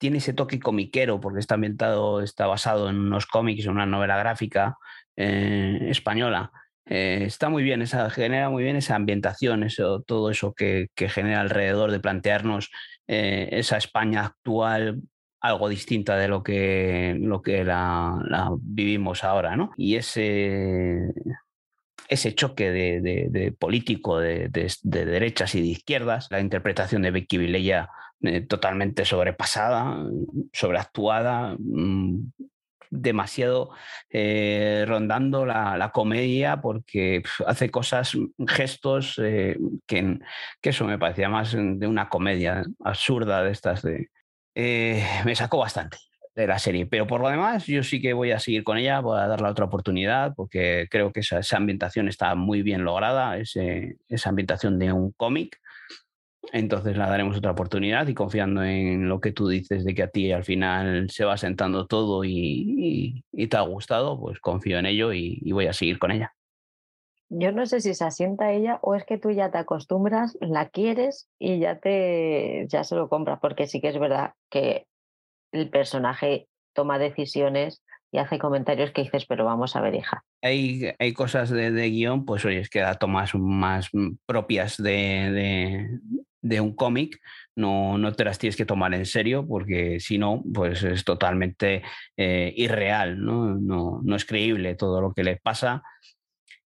tiene 0.00 0.18
ese 0.18 0.32
toque 0.32 0.58
comiquero, 0.58 1.20
porque 1.20 1.38
está 1.38 1.54
ambientado, 1.54 2.22
está 2.22 2.46
basado 2.46 2.90
en 2.90 2.98
unos 2.98 3.26
cómics, 3.26 3.66
en 3.66 3.72
una 3.72 3.86
novela 3.86 4.16
gráfica 4.18 4.78
eh, 5.16 5.78
española 5.90 6.50
eh, 6.86 7.22
está 7.24 7.48
muy 7.48 7.62
bien, 7.62 7.82
esa, 7.82 8.10
genera 8.10 8.50
muy 8.50 8.64
bien 8.64 8.74
esa 8.74 8.96
ambientación, 8.96 9.62
eso, 9.62 10.02
todo 10.02 10.28
eso 10.28 10.54
que, 10.54 10.88
que 10.96 11.08
genera 11.08 11.40
alrededor 11.40 11.92
de 11.92 12.00
plantearnos 12.00 12.70
eh, 13.06 13.48
esa 13.52 13.76
España 13.76 14.24
actual 14.24 15.00
algo 15.40 15.68
distinta 15.68 16.16
de 16.16 16.28
lo 16.28 16.42
que, 16.42 17.16
lo 17.18 17.42
que 17.42 17.64
la, 17.64 18.20
la 18.28 18.50
vivimos 18.60 19.22
ahora, 19.24 19.56
¿no? 19.56 19.70
Y 19.76 19.94
ese, 19.96 21.14
ese 22.08 22.34
choque 22.34 22.70
de, 22.72 23.00
de, 23.00 23.28
de 23.30 23.52
político 23.52 24.18
de, 24.18 24.48
de, 24.48 25.04
derechas 25.06 25.54
y 25.54 25.60
de 25.60 25.68
izquierdas, 25.68 26.26
la 26.30 26.40
interpretación 26.40 27.02
de 27.02 27.12
Becky 27.12 27.38
Vilella 27.38 27.88
eh, 28.22 28.40
totalmente 28.42 29.04
sobrepasada, 29.04 29.96
sobreactuada, 30.52 31.56
mmm, 31.58 32.30
demasiado 32.90 33.70
eh, 34.10 34.84
rondando 34.86 35.46
la, 35.46 35.78
la, 35.78 35.90
comedia 35.92 36.60
porque 36.60 37.22
hace 37.46 37.70
cosas, 37.70 38.16
gestos 38.48 39.18
eh, 39.22 39.56
que, 39.86 40.18
que, 40.60 40.70
eso 40.70 40.84
me 40.84 40.98
parecía 40.98 41.28
más 41.28 41.52
de 41.52 41.86
una 41.86 42.08
comedia 42.08 42.64
absurda 42.84 43.42
de 43.42 43.52
estas 43.52 43.82
de... 43.82 44.10
Eh, 44.56 45.04
me 45.24 45.36
sacó 45.36 45.58
bastante 45.58 45.98
de 46.34 46.46
la 46.46 46.58
serie, 46.58 46.86
pero 46.86 47.06
por 47.06 47.20
lo 47.20 47.28
demás 47.28 47.66
yo 47.66 47.82
sí 47.82 48.00
que 48.00 48.12
voy 48.12 48.32
a 48.32 48.40
seguir 48.40 48.64
con 48.64 48.78
ella, 48.78 49.00
voy 49.00 49.18
a 49.18 49.26
darle 49.26 49.48
otra 49.48 49.66
oportunidad 49.66 50.34
porque 50.34 50.88
creo 50.90 51.12
que 51.12 51.20
esa, 51.20 51.38
esa 51.38 51.56
ambientación 51.56 52.08
está 52.08 52.34
muy 52.34 52.62
bien 52.62 52.84
lograda, 52.84 53.36
ese, 53.36 53.98
esa 54.08 54.30
ambientación 54.30 54.78
de 54.78 54.92
un 54.92 55.12
cómic 55.12 55.60
entonces 56.52 56.96
la 56.96 57.08
daremos 57.08 57.36
otra 57.36 57.52
oportunidad 57.52 58.06
y 58.08 58.14
confiando 58.14 58.62
en 58.64 59.08
lo 59.08 59.20
que 59.20 59.32
tú 59.32 59.48
dices 59.48 59.84
de 59.84 59.94
que 59.94 60.02
a 60.02 60.08
ti 60.08 60.32
al 60.32 60.44
final 60.44 61.10
se 61.10 61.24
va 61.24 61.36
sentando 61.36 61.86
todo 61.86 62.24
y, 62.24 62.32
y, 62.32 63.24
y 63.32 63.46
te 63.48 63.56
ha 63.56 63.62
gustado, 63.62 64.18
pues 64.18 64.40
confío 64.40 64.78
en 64.78 64.86
ello 64.86 65.12
y, 65.12 65.38
y, 65.42 65.52
voy 65.52 65.66
a 65.66 65.72
seguir 65.72 65.98
con 65.98 66.10
ella. 66.10 66.34
Yo 67.28 67.52
no 67.52 67.66
sé 67.66 67.80
si 67.80 67.94
se 67.94 68.04
asienta 68.04 68.52
ella 68.52 68.80
o 68.82 68.94
es 68.96 69.04
que 69.04 69.18
tú 69.18 69.30
ya 69.30 69.50
te 69.50 69.58
acostumbras, 69.58 70.36
la 70.40 70.68
quieres 70.68 71.28
y 71.38 71.60
ya 71.60 71.78
te 71.78 72.66
ya 72.68 72.82
se 72.82 72.96
lo 72.96 73.08
compras, 73.08 73.38
porque 73.40 73.66
sí 73.66 73.80
que 73.80 73.88
es 73.88 73.98
verdad 73.98 74.32
que 74.50 74.86
el 75.52 75.70
personaje 75.70 76.48
toma 76.72 76.98
decisiones 76.98 77.82
y 78.12 78.18
hace 78.18 78.38
comentarios 78.38 78.90
que 78.90 79.02
dices, 79.02 79.26
pero 79.26 79.44
vamos 79.44 79.76
a 79.76 79.80
ver, 79.80 79.94
hija. 79.94 80.24
Hay, 80.42 80.90
hay 80.98 81.12
cosas 81.12 81.50
de, 81.50 81.70
de 81.70 81.90
guion, 81.90 82.24
pues 82.24 82.44
oye, 82.44 82.58
es 82.58 82.68
que 82.68 82.80
da 82.80 82.94
tomas 82.96 83.34
más 83.36 83.90
propias 84.26 84.76
de, 84.76 85.30
de, 85.30 86.00
de 86.42 86.60
un 86.60 86.74
cómic, 86.74 87.20
no, 87.56 87.98
no 87.98 88.12
te 88.12 88.24
las 88.24 88.38
tienes 88.38 88.56
que 88.56 88.64
tomar 88.64 88.94
en 88.94 89.06
serio 89.06 89.46
porque 89.46 90.00
si 90.00 90.18
no, 90.18 90.42
pues 90.52 90.82
es 90.82 91.04
totalmente 91.04 91.82
eh, 92.16 92.52
irreal, 92.56 93.22
¿no? 93.22 93.54
¿no? 93.54 94.00
No 94.02 94.16
es 94.16 94.24
creíble 94.24 94.74
todo 94.74 95.00
lo 95.00 95.12
que 95.12 95.24
le 95.24 95.36
pasa. 95.36 95.82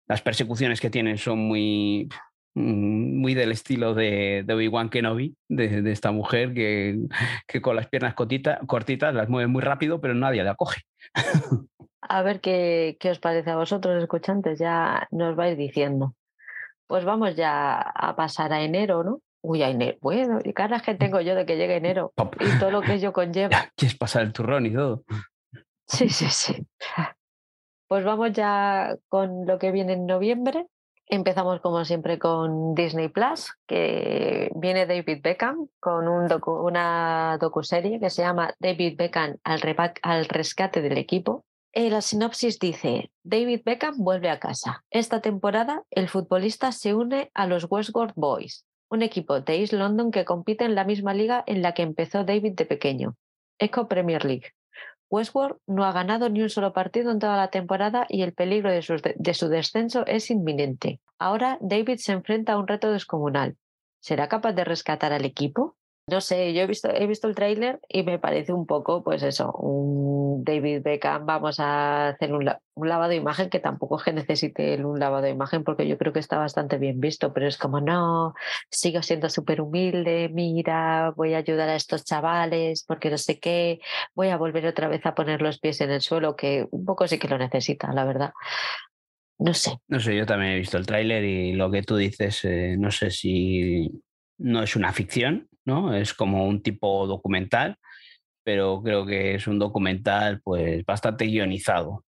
Las 0.08 0.22
persecuciones 0.22 0.80
que 0.80 0.90
tienen 0.90 1.18
son 1.18 1.38
muy, 1.40 2.08
mm, 2.54 3.20
muy 3.20 3.34
del 3.34 3.50
estilo 3.50 3.94
de, 3.94 4.44
de 4.46 4.54
Obi-Wan 4.54 4.88
Kenobi, 4.88 5.36
de, 5.48 5.82
de, 5.82 5.92
esta 5.92 6.12
mujer 6.12 6.54
que, 6.54 6.98
que 7.46 7.60
con 7.60 7.74
las 7.76 7.88
piernas 7.88 8.14
cortita, 8.14 8.60
cortitas 8.66 9.14
las 9.14 9.28
mueve 9.28 9.48
muy 9.48 9.62
rápido, 9.62 10.00
pero 10.00 10.14
nadie 10.14 10.44
la 10.44 10.54
coge. 10.54 10.82
A 12.08 12.22
ver 12.22 12.40
qué, 12.40 12.96
qué 13.00 13.10
os 13.10 13.18
parece 13.18 13.50
a 13.50 13.56
vosotros, 13.56 14.00
escuchantes, 14.00 14.60
ya 14.60 15.08
nos 15.10 15.34
vais 15.34 15.58
diciendo. 15.58 16.14
Pues 16.86 17.04
vamos 17.04 17.34
ya 17.34 17.80
a 17.80 18.14
pasar 18.14 18.52
a 18.52 18.62
enero, 18.62 19.02
¿no? 19.02 19.20
Uy, 19.48 19.62
enero. 19.62 19.96
Bueno, 20.00 20.40
y 20.42 20.52
caras 20.52 20.82
que 20.82 20.96
tengo 20.96 21.20
yo 21.20 21.36
de 21.36 21.46
que 21.46 21.56
llegue 21.56 21.76
enero 21.76 22.12
Pop. 22.16 22.34
y 22.40 22.58
todo 22.58 22.72
lo 22.72 22.82
que 22.82 22.94
ello 22.94 23.12
conlleva. 23.12 23.70
Quieres 23.76 23.96
pasar 23.96 24.22
el 24.22 24.32
turrón 24.32 24.66
y 24.66 24.72
todo. 24.74 25.04
Sí, 25.86 26.08
sí, 26.08 26.26
sí. 26.30 26.66
Pues 27.86 28.04
vamos 28.04 28.32
ya 28.32 28.96
con 29.08 29.46
lo 29.46 29.60
que 29.60 29.70
viene 29.70 29.92
en 29.92 30.06
noviembre. 30.06 30.66
Empezamos 31.06 31.60
como 31.60 31.84
siempre 31.84 32.18
con 32.18 32.74
Disney 32.74 33.08
Plus, 33.08 33.52
que 33.68 34.50
viene 34.56 34.86
David 34.86 35.20
Beckham 35.22 35.68
con 35.78 36.08
un 36.08 36.26
docu, 36.26 36.50
una 36.50 37.38
docuserie 37.40 38.00
que 38.00 38.10
se 38.10 38.22
llama 38.22 38.52
David 38.58 38.96
Beckham 38.98 39.36
al, 39.44 39.60
al 40.02 40.24
rescate 40.24 40.82
del 40.82 40.98
equipo. 40.98 41.44
En 41.72 41.92
la 41.92 42.00
sinopsis 42.00 42.58
dice, 42.58 43.12
David 43.22 43.60
Beckham 43.64 43.94
vuelve 43.98 44.28
a 44.28 44.40
casa. 44.40 44.82
Esta 44.90 45.20
temporada 45.20 45.84
el 45.90 46.08
futbolista 46.08 46.72
se 46.72 46.94
une 46.94 47.30
a 47.34 47.46
los 47.46 47.68
Westworld 47.70 48.14
Boys, 48.16 48.66
un 48.88 49.02
equipo 49.02 49.40
de 49.40 49.60
East 49.60 49.72
London 49.72 50.10
que 50.10 50.24
compite 50.24 50.64
en 50.64 50.74
la 50.74 50.84
misma 50.84 51.14
liga 51.14 51.42
en 51.46 51.62
la 51.62 51.74
que 51.74 51.82
empezó 51.82 52.24
David 52.24 52.54
de 52.54 52.66
pequeño, 52.66 53.16
Eco 53.58 53.88
Premier 53.88 54.24
League. 54.24 54.52
Westworld 55.08 55.58
no 55.66 55.84
ha 55.84 55.92
ganado 55.92 56.28
ni 56.28 56.42
un 56.42 56.50
solo 56.50 56.72
partido 56.72 57.12
en 57.12 57.18
toda 57.18 57.36
la 57.36 57.50
temporada 57.50 58.06
y 58.08 58.22
el 58.22 58.32
peligro 58.32 58.70
de 58.70 58.82
su, 58.82 58.96
de 58.96 59.34
su 59.34 59.48
descenso 59.48 60.04
es 60.06 60.30
inminente. 60.30 61.00
Ahora 61.18 61.58
David 61.60 61.98
se 61.98 62.12
enfrenta 62.12 62.54
a 62.54 62.58
un 62.58 62.66
reto 62.66 62.90
descomunal. 62.90 63.56
¿Será 64.00 64.28
capaz 64.28 64.52
de 64.52 64.64
rescatar 64.64 65.12
al 65.12 65.24
equipo? 65.24 65.76
No 66.08 66.20
sé, 66.20 66.54
yo 66.54 66.62
he 66.62 66.66
visto, 66.68 66.88
he 66.88 67.04
visto 67.08 67.26
el 67.26 67.34
tráiler 67.34 67.80
y 67.88 68.04
me 68.04 68.20
parece 68.20 68.52
un 68.52 68.64
poco, 68.64 69.02
pues 69.02 69.24
eso, 69.24 69.50
un 69.54 70.44
David 70.44 70.82
Beckham, 70.84 71.26
vamos 71.26 71.58
a 71.58 72.10
hacer 72.10 72.32
un, 72.32 72.48
un, 72.74 72.88
lavado 72.88 73.10
de 73.10 73.16
imagen 73.16 73.50
que 73.50 73.58
tampoco 73.58 73.98
es 73.98 74.04
que 74.04 74.12
necesite 74.12 74.84
un 74.84 75.00
lavado 75.00 75.24
de 75.24 75.30
imagen 75.30 75.64
porque 75.64 75.88
yo 75.88 75.98
creo 75.98 76.12
que 76.12 76.20
está 76.20 76.38
bastante 76.38 76.78
bien 76.78 77.00
visto, 77.00 77.32
pero 77.32 77.48
es 77.48 77.58
como, 77.58 77.80
no, 77.80 78.34
sigo 78.70 79.02
siendo 79.02 79.28
súper 79.28 79.60
humilde, 79.60 80.30
mira, 80.32 81.12
voy 81.16 81.34
a 81.34 81.38
ayudar 81.38 81.70
a 81.70 81.74
estos 81.74 82.04
chavales 82.04 82.84
porque 82.86 83.10
no 83.10 83.18
sé 83.18 83.40
qué, 83.40 83.80
voy 84.14 84.28
a 84.28 84.36
volver 84.36 84.64
otra 84.68 84.86
vez 84.86 85.04
a 85.06 85.14
poner 85.16 85.42
los 85.42 85.58
pies 85.58 85.80
en 85.80 85.90
el 85.90 86.02
suelo, 86.02 86.36
que 86.36 86.68
un 86.70 86.84
poco 86.84 87.08
sí 87.08 87.18
que 87.18 87.26
lo 87.26 87.36
necesita, 87.36 87.92
la 87.92 88.04
verdad. 88.04 88.32
No 89.38 89.52
sé. 89.54 89.72
No 89.88 89.98
sé, 89.98 90.16
yo 90.16 90.24
también 90.24 90.52
he 90.52 90.58
visto 90.58 90.78
el 90.78 90.86
tráiler 90.86 91.24
y 91.24 91.52
lo 91.54 91.68
que 91.68 91.82
tú 91.82 91.96
dices, 91.96 92.44
eh, 92.44 92.76
no 92.78 92.92
sé 92.92 93.10
si 93.10 93.90
no 94.38 94.62
es 94.62 94.76
una 94.76 94.92
ficción, 94.92 95.48
¿no? 95.64 95.94
Es 95.94 96.14
como 96.14 96.46
un 96.46 96.62
tipo 96.62 97.06
documental, 97.06 97.76
pero 98.44 98.82
creo 98.82 99.06
que 99.06 99.34
es 99.34 99.46
un 99.46 99.58
documental 99.58 100.40
pues 100.42 100.84
bastante 100.84 101.26
guionizado. 101.26 102.04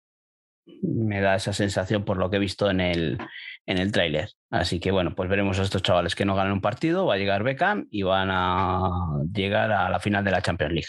Me 0.81 1.21
da 1.21 1.35
esa 1.35 1.53
sensación 1.53 2.03
por 2.03 2.17
lo 2.17 2.29
que 2.29 2.37
he 2.37 2.39
visto 2.39 2.69
en 2.69 2.81
el, 2.81 3.17
en 3.65 3.77
el 3.77 3.91
tráiler. 3.91 4.29
Así 4.49 4.79
que 4.79 4.91
bueno, 4.91 5.15
pues 5.15 5.29
veremos 5.29 5.59
a 5.59 5.63
estos 5.63 5.83
chavales 5.83 6.15
que 6.15 6.25
no 6.25 6.35
ganan 6.35 6.53
un 6.53 6.61
partido, 6.61 7.05
va 7.05 7.13
a 7.13 7.17
llegar 7.17 7.43
Beckham 7.43 7.87
y 7.91 8.03
van 8.03 8.29
a 8.31 8.89
llegar 9.31 9.71
a 9.71 9.89
la 9.89 9.99
final 9.99 10.23
de 10.23 10.31
la 10.31 10.41
Champions 10.41 10.73
League. 10.73 10.87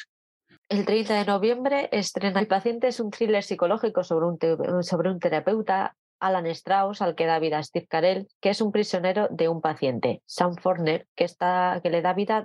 El 0.68 0.85
30 0.85 1.14
de 1.14 1.25
noviembre 1.27 1.88
estrena 1.92 2.40
El 2.40 2.49
paciente 2.49 2.88
es 2.88 2.99
un 2.99 3.11
thriller 3.11 3.44
psicológico 3.44 4.03
sobre 4.03 4.27
un, 4.27 4.83
sobre 4.83 5.11
un 5.11 5.20
terapeuta, 5.20 5.94
Alan 6.18 6.46
Strauss, 6.46 7.02
al 7.02 7.14
que 7.14 7.26
da 7.26 7.38
vida 7.38 7.62
Steve 7.62 7.87
Carell, 7.87 8.29
que 8.40 8.50
es 8.50 8.61
un 8.61 8.72
prisionero 8.72 9.29
de 9.31 9.48
un 9.48 9.61
paciente, 9.61 10.22
Sam 10.26 10.55
Forner, 10.57 11.07
que, 11.14 11.24
está, 11.24 11.81
que 11.83 11.90
le 11.90 12.02
da 12.02 12.14
vida 12.14 12.38
a 12.38 12.44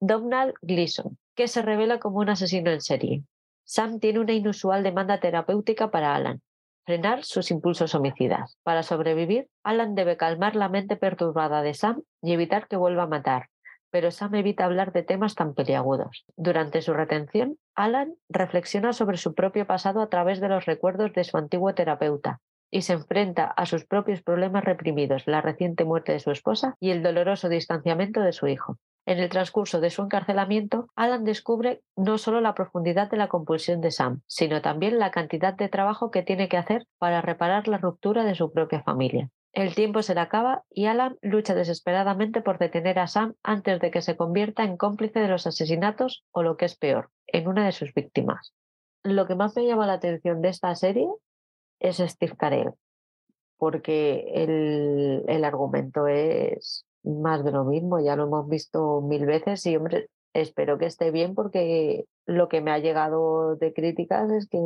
Donald 0.00 0.54
Gleason, 0.62 1.18
que 1.34 1.48
se 1.48 1.62
revela 1.62 1.98
como 1.98 2.18
un 2.18 2.28
asesino 2.28 2.70
en 2.70 2.80
serie. 2.80 3.24
Sam 3.64 4.00
tiene 4.00 4.20
una 4.20 4.32
inusual 4.32 4.82
demanda 4.82 5.20
terapéutica 5.20 5.90
para 5.90 6.14
Alan, 6.14 6.42
frenar 6.84 7.24
sus 7.24 7.50
impulsos 7.50 7.94
homicidas. 7.94 8.58
Para 8.62 8.82
sobrevivir, 8.82 9.48
Alan 9.62 9.94
debe 9.94 10.16
calmar 10.16 10.54
la 10.54 10.68
mente 10.68 10.96
perturbada 10.96 11.62
de 11.62 11.74
Sam 11.74 12.02
y 12.22 12.32
evitar 12.32 12.68
que 12.68 12.76
vuelva 12.76 13.04
a 13.04 13.08
matar, 13.08 13.48
pero 13.90 14.10
Sam 14.10 14.34
evita 14.34 14.64
hablar 14.64 14.92
de 14.92 15.02
temas 15.02 15.34
tan 15.34 15.54
peliagudos. 15.54 16.24
Durante 16.36 16.82
su 16.82 16.92
retención, 16.92 17.58
Alan 17.74 18.14
reflexiona 18.28 18.92
sobre 18.92 19.16
su 19.16 19.34
propio 19.34 19.66
pasado 19.66 20.02
a 20.02 20.08
través 20.08 20.40
de 20.40 20.48
los 20.48 20.66
recuerdos 20.66 21.12
de 21.14 21.24
su 21.24 21.36
antiguo 21.38 21.74
terapeuta 21.74 22.40
y 22.70 22.82
se 22.82 22.94
enfrenta 22.94 23.44
a 23.44 23.66
sus 23.66 23.84
propios 23.84 24.22
problemas 24.22 24.64
reprimidos, 24.64 25.26
la 25.26 25.40
reciente 25.40 25.84
muerte 25.84 26.12
de 26.12 26.20
su 26.20 26.30
esposa 26.30 26.76
y 26.80 26.90
el 26.90 27.02
doloroso 27.02 27.48
distanciamiento 27.48 28.20
de 28.20 28.32
su 28.32 28.46
hijo. 28.46 28.78
En 29.06 29.18
el 29.18 29.30
transcurso 29.30 29.80
de 29.80 29.88
su 29.88 30.02
encarcelamiento, 30.02 30.88
Alan 30.94 31.24
descubre 31.24 31.80
no 31.96 32.18
solo 32.18 32.42
la 32.42 32.54
profundidad 32.54 33.10
de 33.10 33.16
la 33.16 33.28
compulsión 33.28 33.80
de 33.80 33.90
Sam, 33.90 34.20
sino 34.26 34.60
también 34.60 34.98
la 34.98 35.10
cantidad 35.10 35.54
de 35.54 35.70
trabajo 35.70 36.10
que 36.10 36.22
tiene 36.22 36.50
que 36.50 36.58
hacer 36.58 36.86
para 36.98 37.22
reparar 37.22 37.68
la 37.68 37.78
ruptura 37.78 38.24
de 38.24 38.34
su 38.34 38.52
propia 38.52 38.82
familia. 38.82 39.30
El 39.54 39.74
tiempo 39.74 40.02
se 40.02 40.14
le 40.14 40.20
acaba 40.20 40.62
y 40.68 40.86
Alan 40.86 41.16
lucha 41.22 41.54
desesperadamente 41.54 42.42
por 42.42 42.58
detener 42.58 42.98
a 42.98 43.06
Sam 43.06 43.34
antes 43.42 43.80
de 43.80 43.90
que 43.90 44.02
se 44.02 44.16
convierta 44.16 44.62
en 44.62 44.76
cómplice 44.76 45.20
de 45.20 45.28
los 45.28 45.46
asesinatos 45.46 46.22
o 46.30 46.42
lo 46.42 46.58
que 46.58 46.66
es 46.66 46.76
peor, 46.76 47.10
en 47.26 47.48
una 47.48 47.64
de 47.64 47.72
sus 47.72 47.94
víctimas. 47.94 48.52
Lo 49.04 49.26
que 49.26 49.36
más 49.36 49.56
me 49.56 49.66
llama 49.66 49.86
la 49.86 49.94
atención 49.94 50.42
de 50.42 50.50
esta 50.50 50.74
serie 50.74 51.08
es 51.80 51.98
Steve 51.98 52.34
Carell, 52.36 52.72
porque 53.56 54.24
el, 54.34 55.24
el 55.28 55.44
argumento 55.44 56.06
es 56.06 56.84
más 57.02 57.44
de 57.44 57.52
lo 57.52 57.64
mismo, 57.64 58.00
ya 58.00 58.16
lo 58.16 58.24
hemos 58.24 58.48
visto 58.48 59.00
mil 59.00 59.26
veces 59.26 59.64
y 59.66 59.76
hombre, 59.76 60.08
espero 60.34 60.78
que 60.78 60.86
esté 60.86 61.10
bien 61.10 61.34
porque 61.34 62.04
lo 62.26 62.48
que 62.48 62.60
me 62.60 62.70
ha 62.70 62.78
llegado 62.78 63.56
de 63.56 63.72
críticas 63.72 64.30
es 64.30 64.48
que 64.48 64.58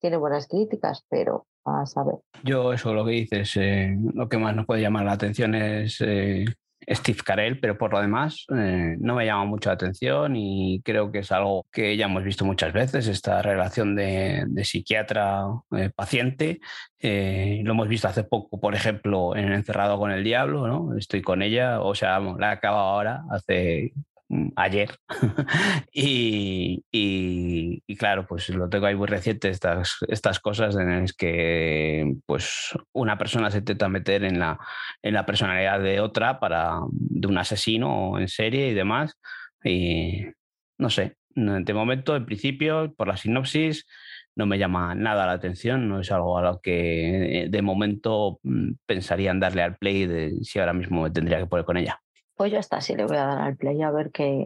tiene 0.00 0.16
buenas 0.16 0.48
críticas, 0.48 1.04
pero 1.08 1.46
a 1.64 1.86
saber. 1.86 2.16
Yo 2.42 2.72
eso 2.72 2.92
lo 2.92 3.04
que 3.04 3.12
dices, 3.12 3.56
eh, 3.56 3.96
lo 4.14 4.28
que 4.28 4.38
más 4.38 4.56
nos 4.56 4.66
puede 4.66 4.82
llamar 4.82 5.04
la 5.04 5.12
atención 5.12 5.54
es 5.54 6.00
eh, 6.00 6.44
Steve 6.88 7.20
Carell, 7.24 7.60
pero 7.60 7.78
por 7.78 7.92
lo 7.92 8.00
demás 8.00 8.46
eh, 8.54 8.96
no 8.98 9.14
me 9.14 9.26
llama 9.26 9.44
mucho 9.44 9.70
la 9.70 9.74
atención 9.74 10.36
y 10.36 10.80
creo 10.84 11.12
que 11.12 11.20
es 11.20 11.32
algo 11.32 11.66
que 11.72 11.96
ya 11.96 12.06
hemos 12.06 12.24
visto 12.24 12.44
muchas 12.44 12.72
veces, 12.72 13.06
esta 13.08 13.42
relación 13.42 13.94
de, 13.94 14.46
psiquiatra-paciente. 14.64 16.60
lo 17.00 17.72
hemos 17.72 17.88
visto 17.88 18.08
hace 18.08 18.24
poco, 18.24 18.60
por 18.60 18.74
ejemplo, 18.74 19.36
en 19.36 19.52
Encerrado 19.52 19.98
con 19.98 20.10
el 20.10 20.24
Diablo, 20.24 20.66
¿no? 20.66 20.96
Estoy 20.96 21.22
con 21.22 21.42
ella, 21.42 21.80
o 21.80 21.94
sea, 21.94 22.18
la 22.20 22.50
he 22.50 22.52
acabado 22.52 22.84
ahora, 22.84 23.22
hace 23.30 23.92
ayer. 24.56 24.90
y, 25.92 26.84
y, 26.90 27.96
claro, 27.96 28.26
pues 28.26 28.48
lo 28.50 28.68
tengo 28.68 28.86
ahí 28.86 28.94
muy 28.94 29.06
reciente, 29.06 29.48
estas, 29.48 29.96
estas 30.08 30.40
cosas 30.40 30.76
en 30.76 31.00
las 31.00 31.12
que 31.12 32.14
pues 32.26 32.76
una 32.92 33.18
persona 33.18 33.50
se 33.50 33.58
intenta 33.58 33.88
meter 33.88 34.24
en 34.24 34.38
la, 34.38 34.58
en 35.02 35.14
la 35.14 35.26
personalidad 35.26 35.80
de 35.80 36.00
otra 36.00 36.40
para 36.40 36.80
de 36.90 37.28
un 37.28 37.38
asesino 37.38 38.18
en 38.18 38.28
serie 38.28 38.68
y 38.68 38.74
demás. 38.74 39.18
Y 39.64 40.24
no 40.78 40.90
sé, 40.90 41.16
de 41.34 41.74
momento, 41.74 42.16
en 42.16 42.26
principio, 42.26 42.92
por 42.96 43.08
la 43.08 43.16
sinopsis, 43.16 43.86
no 44.34 44.46
me 44.46 44.58
llama 44.58 44.94
nada 44.94 45.26
la 45.26 45.32
atención, 45.32 45.88
no 45.88 46.00
es 46.00 46.10
algo 46.10 46.38
a 46.38 46.42
lo 46.42 46.60
que 46.60 47.48
de 47.50 47.62
momento 47.62 48.40
mm, 48.42 48.72
pensaría 48.86 49.30
en 49.30 49.40
darle 49.40 49.62
al 49.62 49.76
play 49.76 50.06
de 50.06 50.36
si 50.42 50.58
ahora 50.58 50.72
mismo 50.72 51.02
me 51.02 51.10
tendría 51.10 51.38
que 51.38 51.46
poner 51.46 51.64
con 51.64 51.76
ella. 51.76 52.00
Pues 52.42 52.50
ya 52.50 52.58
está, 52.58 52.80
sí 52.80 52.96
le 52.96 53.04
voy 53.04 53.18
a 53.18 53.24
dar 53.24 53.38
al 53.38 53.56
play 53.56 53.80
a 53.82 53.92
ver 53.92 54.10
qué, 54.10 54.44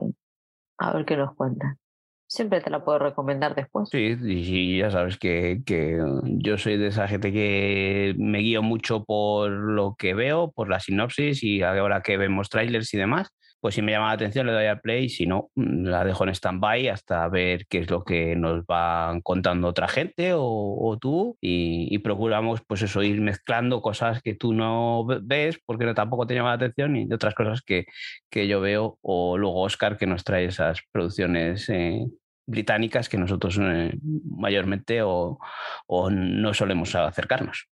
a 0.76 0.92
ver 0.92 1.06
qué 1.06 1.16
nos 1.16 1.34
cuenta. 1.34 1.78
Siempre 2.26 2.60
te 2.60 2.68
la 2.68 2.84
puedo 2.84 2.98
recomendar 2.98 3.54
después. 3.54 3.88
Sí, 3.88 4.18
y 4.22 4.76
ya 4.80 4.90
sabes 4.90 5.16
que, 5.16 5.62
que, 5.64 5.98
yo 6.24 6.58
soy 6.58 6.76
de 6.76 6.88
esa 6.88 7.08
gente 7.08 7.32
que 7.32 8.14
me 8.18 8.40
guío 8.40 8.62
mucho 8.62 9.02
por 9.04 9.50
lo 9.50 9.96
que 9.98 10.12
veo, 10.12 10.52
por 10.52 10.68
la 10.68 10.78
sinopsis 10.78 11.42
y 11.42 11.62
ahora 11.62 12.02
que 12.02 12.18
vemos 12.18 12.50
trailers 12.50 12.92
y 12.92 12.98
demás 12.98 13.32
pues 13.60 13.74
si 13.74 13.82
me 13.82 13.92
llama 13.92 14.08
la 14.08 14.12
atención 14.12 14.46
le 14.46 14.52
doy 14.52 14.66
al 14.66 14.80
play, 14.80 15.08
si 15.08 15.26
no, 15.26 15.50
mm, 15.54 15.84
la 15.86 16.04
dejo 16.04 16.24
en 16.24 16.30
stand-by 16.30 16.88
hasta 16.88 17.28
ver 17.28 17.66
qué 17.66 17.78
es 17.78 17.90
lo 17.90 18.04
que 18.04 18.36
nos 18.36 18.64
van 18.66 19.20
contando 19.22 19.68
otra 19.68 19.88
gente 19.88 20.32
o, 20.34 20.98
tú 21.00 21.36
y, 21.40 21.98
procuramos 21.98 22.60
pues 22.66 22.82
eso, 22.82 23.02
ir 23.02 23.20
mezclando 23.20 23.82
cosas 23.82 24.22
que 24.22 24.34
tú 24.34 24.54
no 24.54 25.04
ves 25.22 25.60
porque 25.64 25.84
no, 25.84 25.94
tampoco 25.94 26.26
te 26.26 26.34
llama 26.34 26.50
la 26.50 26.54
atención 26.56 26.96
y 26.96 27.12
otras 27.12 27.34
cosas 27.34 27.62
que, 27.62 27.86
que 28.30 28.46
yo 28.46 28.60
veo 28.60 28.98
o 29.02 29.36
luego 29.36 29.62
Oscar 29.62 29.96
que 29.96 30.06
nos 30.06 30.24
trae 30.24 30.44
esas 30.44 30.80
producciones 30.92 31.68
eh, 31.68 32.06
británicas 32.46 33.08
que 33.08 33.18
nosotros 33.18 33.58
eh, 33.60 33.98
mayormente 34.24 35.02
o, 35.02 35.38
o 35.86 36.10
no 36.10 36.54
solemos 36.54 36.94
acercarnos. 36.94 37.68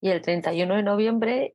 Y 0.00 0.10
el 0.10 0.20
31 0.20 0.76
de 0.76 0.82
noviembre 0.82 1.54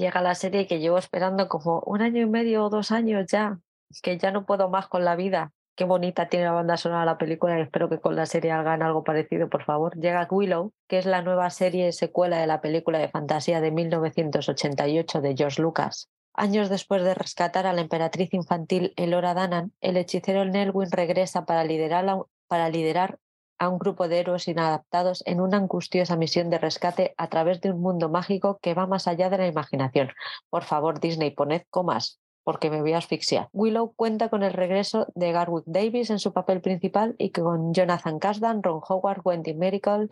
llega 0.00 0.22
la 0.22 0.34
serie 0.34 0.66
que 0.66 0.80
llevo 0.80 0.98
esperando 0.98 1.48
como 1.48 1.80
un 1.86 2.02
año 2.02 2.22
y 2.22 2.26
medio 2.26 2.64
o 2.64 2.70
dos 2.70 2.90
años 2.90 3.26
ya, 3.30 3.60
que 4.02 4.18
ya 4.18 4.32
no 4.32 4.46
puedo 4.46 4.68
más 4.68 4.88
con 4.88 5.04
la 5.04 5.14
vida. 5.14 5.52
Qué 5.76 5.84
bonita 5.84 6.28
tiene 6.28 6.46
la 6.46 6.52
banda 6.52 6.76
sonora 6.76 7.04
la 7.04 7.18
película 7.18 7.58
y 7.58 7.62
espero 7.62 7.88
que 7.88 8.00
con 8.00 8.16
la 8.16 8.26
serie 8.26 8.50
hagan 8.50 8.82
algo 8.82 9.04
parecido, 9.04 9.48
por 9.48 9.64
favor. 9.64 9.96
Llega 9.96 10.26
Willow, 10.30 10.72
que 10.88 10.98
es 10.98 11.06
la 11.06 11.22
nueva 11.22 11.48
serie 11.50 11.92
secuela 11.92 12.38
de 12.38 12.46
la 12.46 12.60
película 12.60 12.98
de 12.98 13.08
fantasía 13.08 13.60
de 13.60 13.70
1988 13.70 15.20
de 15.20 15.36
George 15.36 15.62
Lucas. 15.62 16.08
Años 16.34 16.68
después 16.68 17.02
de 17.02 17.14
rescatar 17.14 17.66
a 17.66 17.72
la 17.72 17.80
emperatriz 17.80 18.32
infantil 18.34 18.92
Elora 18.96 19.34
Danan, 19.34 19.72
el 19.80 19.96
hechicero 19.96 20.44
Nelwyn 20.44 20.90
regresa 20.90 21.44
para 21.44 21.64
liderar, 21.64 22.06
para 22.46 22.68
liderar 22.68 23.18
a 23.60 23.68
un 23.68 23.78
grupo 23.78 24.08
de 24.08 24.18
héroes 24.18 24.48
inadaptados 24.48 25.22
en 25.26 25.40
una 25.40 25.58
angustiosa 25.58 26.16
misión 26.16 26.48
de 26.48 26.58
rescate 26.58 27.14
a 27.18 27.28
través 27.28 27.60
de 27.60 27.70
un 27.70 27.80
mundo 27.80 28.08
mágico 28.08 28.58
que 28.62 28.72
va 28.72 28.86
más 28.86 29.06
allá 29.06 29.28
de 29.28 29.36
la 29.36 29.46
imaginación. 29.46 30.08
Por 30.48 30.64
favor, 30.64 30.98
Disney, 30.98 31.30
poned 31.30 31.62
comas, 31.68 32.18
porque 32.42 32.70
me 32.70 32.80
voy 32.80 32.94
a 32.94 32.98
asfixiar. 32.98 33.50
Willow 33.52 33.92
cuenta 33.94 34.30
con 34.30 34.42
el 34.42 34.54
regreso 34.54 35.08
de 35.14 35.32
Garwick 35.32 35.64
Davis 35.66 36.08
en 36.08 36.18
su 36.18 36.32
papel 36.32 36.62
principal 36.62 37.14
y 37.18 37.32
con 37.32 37.74
Jonathan 37.74 38.18
Kasdan, 38.18 38.62
Ron 38.62 38.80
Howard, 38.88 39.20
Wendy 39.24 39.52
Miracle, 39.52 40.08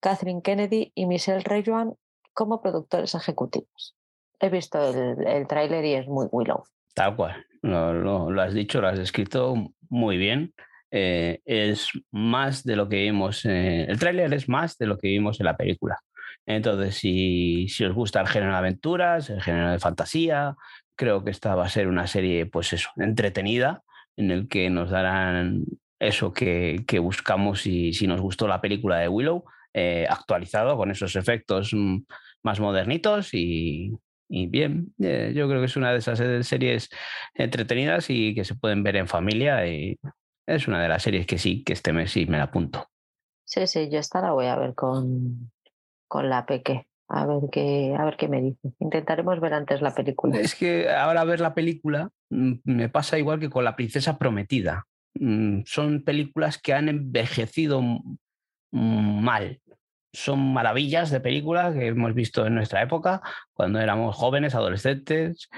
Catherine 0.00 0.40
Kennedy 0.40 0.90
y 0.94 1.04
Michelle 1.04 1.44
Rejuan 1.44 1.92
como 2.32 2.62
productores 2.62 3.14
ejecutivos. 3.14 3.94
He 4.40 4.48
visto 4.48 4.78
el, 4.80 5.46
tráiler 5.46 5.84
y 5.84 5.94
es 5.94 6.08
muy 6.08 6.28
Willow. 6.32 6.64
Tal 6.94 7.14
cual, 7.14 7.44
lo 7.60 8.40
has 8.40 8.54
dicho, 8.54 8.80
lo 8.80 8.88
has 8.88 8.98
descrito 8.98 9.54
muy 9.90 10.16
bien. 10.16 10.54
Eh, 10.90 11.40
es 11.44 11.90
más 12.10 12.64
de 12.64 12.76
lo 12.76 12.88
que 12.88 13.02
vimos, 13.02 13.44
el 13.44 13.98
tráiler 13.98 14.32
es 14.34 14.48
más 14.48 14.78
de 14.78 14.86
lo 14.86 14.98
que 14.98 15.08
vimos 15.08 15.40
en 15.40 15.46
la 15.46 15.56
película. 15.56 15.98
Entonces, 16.46 16.96
si, 16.96 17.68
si, 17.68 17.84
os 17.84 17.94
gusta 17.94 18.20
el 18.20 18.28
género 18.28 18.52
de 18.52 18.58
aventuras, 18.58 19.30
el 19.30 19.42
género 19.42 19.72
de 19.72 19.78
fantasía, 19.80 20.54
creo 20.94 21.24
que 21.24 21.30
esta 21.30 21.54
va 21.54 21.66
a 21.66 21.68
ser 21.68 21.88
una 21.88 22.06
serie, 22.06 22.46
pues 22.46 22.72
eso, 22.72 22.90
entretenida, 22.96 23.82
en 24.16 24.30
el 24.30 24.48
que 24.48 24.70
nos 24.70 24.90
darán 24.90 25.64
eso 25.98 26.32
que, 26.32 26.84
que 26.86 26.98
buscamos 26.98 27.66
y 27.66 27.92
si 27.92 28.06
nos 28.06 28.20
gustó 28.20 28.48
la 28.48 28.60
película 28.60 28.98
de 28.98 29.08
Willow, 29.08 29.44
eh, 29.74 30.06
actualizado 30.08 30.76
con 30.76 30.90
esos 30.90 31.16
efectos 31.16 31.72
mm, 31.74 31.98
más 32.42 32.60
modernitos 32.60 33.34
y, 33.34 33.92
y 34.28 34.46
bien, 34.46 34.94
eh, 34.98 35.32
yo 35.34 35.48
creo 35.48 35.60
que 35.60 35.66
es 35.66 35.76
una 35.76 35.92
de 35.92 35.98
esas 35.98 36.18
series 36.46 36.88
entretenidas 37.34 38.08
y 38.08 38.34
que 38.34 38.44
se 38.44 38.54
pueden 38.54 38.82
ver 38.82 38.96
en 38.96 39.08
familia 39.08 39.66
y 39.66 39.98
es 40.46 40.68
una 40.68 40.82
de 40.82 40.88
las 40.88 41.02
series 41.02 41.26
que 41.26 41.38
sí, 41.38 41.64
que 41.64 41.72
este 41.72 41.92
mes 41.92 42.12
sí 42.12 42.26
me 42.26 42.38
la 42.38 42.44
apunto. 42.44 42.88
Sí, 43.44 43.66
sí, 43.66 43.88
yo 43.90 43.98
esta 43.98 44.20
la 44.20 44.32
voy 44.32 44.46
a 44.46 44.56
ver 44.56 44.74
con, 44.74 45.52
con 46.08 46.28
la 46.28 46.46
Peque. 46.46 46.86
A 47.08 47.24
ver 47.24 47.42
qué, 47.52 47.94
a 47.96 48.04
ver 48.04 48.16
qué 48.16 48.26
me 48.26 48.42
dice. 48.42 48.72
Intentaremos 48.80 49.40
ver 49.40 49.54
antes 49.54 49.80
la 49.80 49.94
película. 49.94 50.38
Es 50.38 50.56
que 50.56 50.90
ahora 50.90 51.22
ver 51.22 51.38
la 51.38 51.54
película 51.54 52.10
mm, 52.30 52.54
me 52.64 52.88
pasa 52.88 53.16
igual 53.16 53.38
que 53.38 53.48
con 53.48 53.62
La 53.62 53.76
Princesa 53.76 54.18
Prometida. 54.18 54.86
Mm, 55.14 55.60
son 55.66 56.02
películas 56.02 56.58
que 56.58 56.74
han 56.74 56.88
envejecido 56.88 57.80
mal. 58.72 59.60
Son 60.12 60.52
maravillas 60.52 61.10
de 61.10 61.20
películas 61.20 61.74
que 61.74 61.86
hemos 61.86 62.14
visto 62.14 62.46
en 62.46 62.54
nuestra 62.56 62.82
época, 62.82 63.22
cuando 63.52 63.78
éramos 63.78 64.16
jóvenes, 64.16 64.54
adolescentes, 64.54 65.48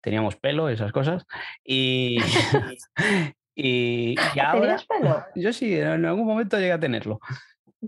teníamos 0.00 0.36
pelo, 0.36 0.68
esas 0.68 0.92
cosas. 0.92 1.24
Y, 1.64 2.18
Y, 3.60 4.14
y 4.36 4.38
ahora. 4.38 4.60
¿Tenías 4.60 4.84
pelo? 4.86 5.24
Yo 5.34 5.52
sí, 5.52 5.76
en 5.76 6.04
algún 6.06 6.26
momento 6.26 6.56
llegué 6.58 6.72
a 6.72 6.78
tenerlo. 6.78 7.18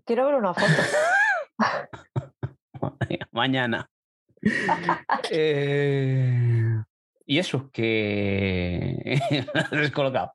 Quiero 0.05 0.27
ver 0.27 0.35
una 0.35 0.53
foto. 0.53 0.73
Mañana. 3.33 3.89
Eh, 5.31 6.83
y 7.27 7.39
eso, 7.39 7.71
que. 7.71 9.21
Descolocado. 9.71 10.33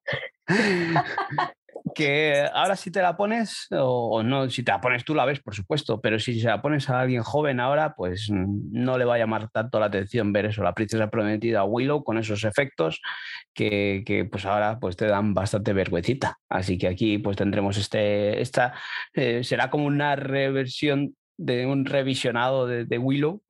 Que 1.95 2.47
ahora 2.53 2.75
si 2.75 2.91
te 2.91 3.01
la 3.01 3.17
pones, 3.17 3.67
o, 3.71 4.21
no, 4.21 4.49
si 4.51 4.63
te 4.63 4.71
la 4.71 4.79
pones 4.79 5.03
tú 5.03 5.15
la 5.15 5.25
ves, 5.25 5.39
por 5.39 5.55
supuesto, 5.55 5.99
pero 5.99 6.19
si 6.19 6.39
se 6.39 6.47
la 6.47 6.61
pones 6.61 6.89
a 6.89 6.99
alguien 6.99 7.23
joven 7.23 7.59
ahora, 7.59 7.95
pues 7.95 8.29
no 8.29 8.99
le 8.99 9.05
va 9.05 9.15
a 9.15 9.17
llamar 9.17 9.49
tanto 9.49 9.79
la 9.79 9.87
atención 9.87 10.31
ver 10.31 10.45
eso, 10.45 10.61
la 10.61 10.75
princesa 10.75 11.09
prometida 11.09 11.63
Willow 11.63 12.03
con 12.03 12.19
esos 12.19 12.43
efectos 12.43 13.01
que, 13.53 14.03
que 14.05 14.25
pues 14.25 14.45
ahora 14.45 14.79
pues 14.79 14.95
te 14.95 15.07
dan 15.07 15.33
bastante 15.33 15.73
vergüencita. 15.73 16.37
Así 16.49 16.77
que 16.77 16.87
aquí 16.87 17.17
pues 17.17 17.37
tendremos 17.37 17.77
este, 17.77 18.39
esta, 18.41 18.75
eh, 19.13 19.43
será 19.43 19.71
como 19.71 19.85
una 19.85 20.15
reversión 20.15 21.15
de 21.37 21.65
un 21.65 21.85
revisionado 21.85 22.67
de 22.67 22.97
Willow, 22.97 23.41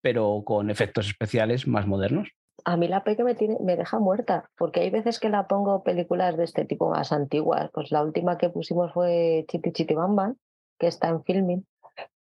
pero 0.00 0.42
con 0.44 0.70
efectos 0.70 1.08
especiales 1.08 1.66
más 1.66 1.86
modernos 1.86 2.28
a 2.66 2.76
mí 2.76 2.88
la 2.88 3.04
peque 3.04 3.22
me, 3.22 3.36
tiene, 3.36 3.58
me 3.60 3.76
deja 3.76 4.00
muerta, 4.00 4.50
porque 4.58 4.80
hay 4.80 4.90
veces 4.90 5.20
que 5.20 5.28
la 5.28 5.46
pongo 5.46 5.84
películas 5.84 6.36
de 6.36 6.42
este 6.42 6.64
tipo 6.64 6.90
más 6.90 7.12
antiguas. 7.12 7.70
Pues 7.72 7.92
la 7.92 8.02
última 8.02 8.38
que 8.38 8.50
pusimos 8.50 8.92
fue 8.92 9.44
Chiti 9.46 9.70
Chiti 9.70 9.94
Bam 9.94 10.34
que 10.76 10.88
está 10.88 11.08
en 11.08 11.22
filming. 11.22 11.64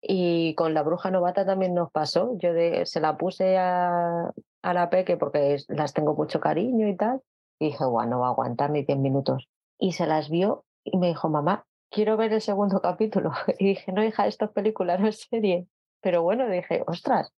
Y 0.03 0.55
con 0.55 0.75
la 0.75 0.83
bruja 0.83 1.11
novata 1.11 1.47
también 1.47 1.73
nos 1.73 1.91
pasó. 1.91 2.37
Yo 2.37 2.51
se 2.85 3.01
la 3.01 3.17
puse 3.17 3.57
a, 3.57 4.33
a 4.63 4.75
la 4.75 4.91
peque 4.91 5.17
porque 5.17 5.57
las 5.69 5.95
tengo 5.95 6.15
mucho 6.15 6.41
cariño 6.41 6.89
y 6.89 6.97
tal. 6.97 7.23
Y 7.59 7.69
dije, 7.69 7.87
bueno, 7.87 8.11
no 8.11 8.21
va 8.21 8.27
a 8.27 8.31
aguantar 8.33 8.71
ni 8.71 8.85
10 8.85 8.99
minutos. 8.99 9.49
Y 9.79 9.93
se 9.93 10.07
las 10.07 10.29
vio 10.29 10.67
y 10.85 10.99
me 10.99 11.07
dijo, 11.07 11.31
mamá, 11.31 11.65
quiero 11.91 12.19
ver 12.19 12.35
el 12.35 12.43
segundo 12.43 12.83
capítulo. 12.83 13.33
Y 13.59 13.69
dije, 13.69 13.93
no, 13.93 14.05
hija, 14.05 14.27
esto 14.27 14.45
es 14.45 14.51
película, 14.51 14.99
no 14.99 15.09
es 15.09 15.23
serie. 15.23 15.67
Pero 16.03 16.23
bueno, 16.23 16.47
dije, 16.51 16.85
ostras, 16.87 17.33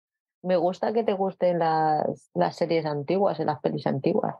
me 0.45 0.57
gusta 0.57 0.93
que 0.93 1.03
te 1.03 1.13
gusten 1.13 1.59
las, 1.59 2.29
las 2.33 2.55
series 2.55 2.85
antiguas 2.85 3.39
y 3.39 3.45
las 3.45 3.59
pelis 3.59 3.87
antiguas. 3.87 4.35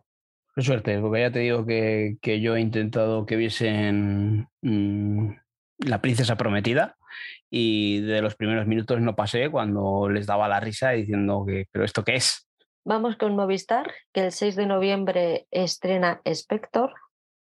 Qué 0.56 0.62
suerte, 0.62 1.00
porque 1.00 1.22
ya 1.22 1.32
te 1.32 1.40
digo 1.40 1.66
que, 1.66 2.18
que 2.22 2.40
yo 2.40 2.56
he 2.56 2.62
intentado 2.62 3.26
que 3.26 3.36
viesen 3.36 4.48
mm, 4.62 5.30
La 5.80 6.00
Princesa 6.00 6.38
Prometida 6.38 6.96
y 7.50 8.02
de 8.02 8.22
los 8.22 8.36
primeros 8.36 8.66
minutos 8.66 9.02
no 9.02 9.16
pasé 9.16 9.50
cuando 9.50 10.08
les 10.10 10.28
daba 10.28 10.48
la 10.48 10.60
risa 10.60 10.92
diciendo 10.92 11.44
que, 11.46 11.68
¿pero 11.72 11.84
esto 11.84 12.04
qué 12.04 12.16
es? 12.16 12.48
Vamos 12.86 13.18
con 13.18 13.36
Movistar, 13.36 13.92
que 14.14 14.26
el 14.26 14.32
6 14.32 14.56
de 14.56 14.68
noviembre 14.68 15.48
estrena 15.52 16.22
Spector. 16.24 16.94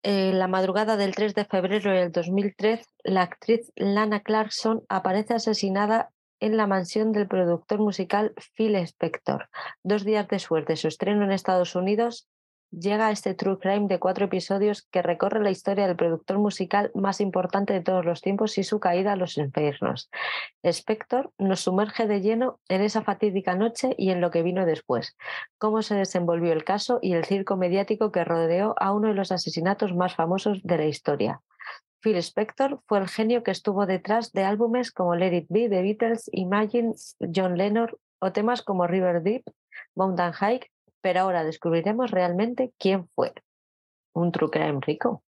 En 0.02 0.38
la 0.38 0.48
madrugada 0.48 0.96
del 0.96 1.14
3 1.14 1.34
de 1.34 1.44
febrero 1.44 1.90
del 1.90 2.12
2003, 2.12 2.86
la 3.02 3.22
actriz 3.22 3.72
Lana 3.74 4.20
Clarkson 4.20 4.82
aparece 4.88 5.34
asesinada 5.34 6.10
en 6.44 6.58
la 6.58 6.66
mansión 6.66 7.12
del 7.12 7.26
productor 7.26 7.78
musical 7.78 8.34
Phil 8.54 8.76
Spector. 8.76 9.48
Dos 9.82 10.04
días 10.04 10.28
de 10.28 10.38
su 10.38 10.58
estreno 10.58 11.24
en 11.24 11.32
Estados 11.32 11.74
Unidos, 11.74 12.28
llega 12.70 13.10
este 13.10 13.32
True 13.32 13.58
Crime 13.58 13.86
de 13.88 13.98
cuatro 13.98 14.26
episodios 14.26 14.86
que 14.90 15.00
recorre 15.00 15.42
la 15.42 15.50
historia 15.50 15.86
del 15.86 15.96
productor 15.96 16.38
musical 16.38 16.90
más 16.94 17.22
importante 17.22 17.72
de 17.72 17.80
todos 17.80 18.04
los 18.04 18.20
tiempos 18.20 18.58
y 18.58 18.64
su 18.64 18.78
caída 18.78 19.12
a 19.12 19.16
los 19.16 19.38
infiernos. 19.38 20.10
Spector 20.62 21.32
nos 21.38 21.60
sumerge 21.60 22.06
de 22.06 22.20
lleno 22.20 22.60
en 22.68 22.82
esa 22.82 23.00
fatídica 23.00 23.54
noche 23.54 23.94
y 23.96 24.10
en 24.10 24.20
lo 24.20 24.30
que 24.30 24.42
vino 24.42 24.66
después, 24.66 25.16
cómo 25.56 25.80
se 25.80 25.94
desenvolvió 25.94 26.52
el 26.52 26.64
caso 26.64 26.98
y 27.00 27.14
el 27.14 27.24
circo 27.24 27.56
mediático 27.56 28.12
que 28.12 28.22
rodeó 28.22 28.74
a 28.78 28.92
uno 28.92 29.08
de 29.08 29.14
los 29.14 29.32
asesinatos 29.32 29.94
más 29.94 30.14
famosos 30.14 30.60
de 30.62 30.76
la 30.76 30.84
historia. 30.84 31.40
Phil 32.04 32.16
Spector 32.18 32.80
fue 32.86 32.98
el 32.98 33.08
genio 33.08 33.42
que 33.42 33.50
estuvo 33.50 33.86
detrás 33.86 34.30
de 34.32 34.44
álbumes 34.44 34.92
como 34.92 35.16
Let 35.16 35.34
It 35.34 35.46
Be, 35.48 35.70
The 35.70 35.80
Beatles, 35.80 36.28
Imagine, 36.32 36.92
John 37.34 37.56
Lennon 37.56 37.88
o 38.20 38.30
temas 38.30 38.60
como 38.60 38.86
River 38.86 39.22
Deep, 39.22 39.42
Mountain 39.94 40.32
Hike, 40.34 40.70
pero 41.00 41.20
ahora 41.20 41.44
descubriremos 41.44 42.10
realmente 42.10 42.72
quién 42.78 43.08
fue. 43.14 43.32
Un 44.12 44.32
true 44.32 44.50
crime 44.50 44.80
rico. 44.82 45.24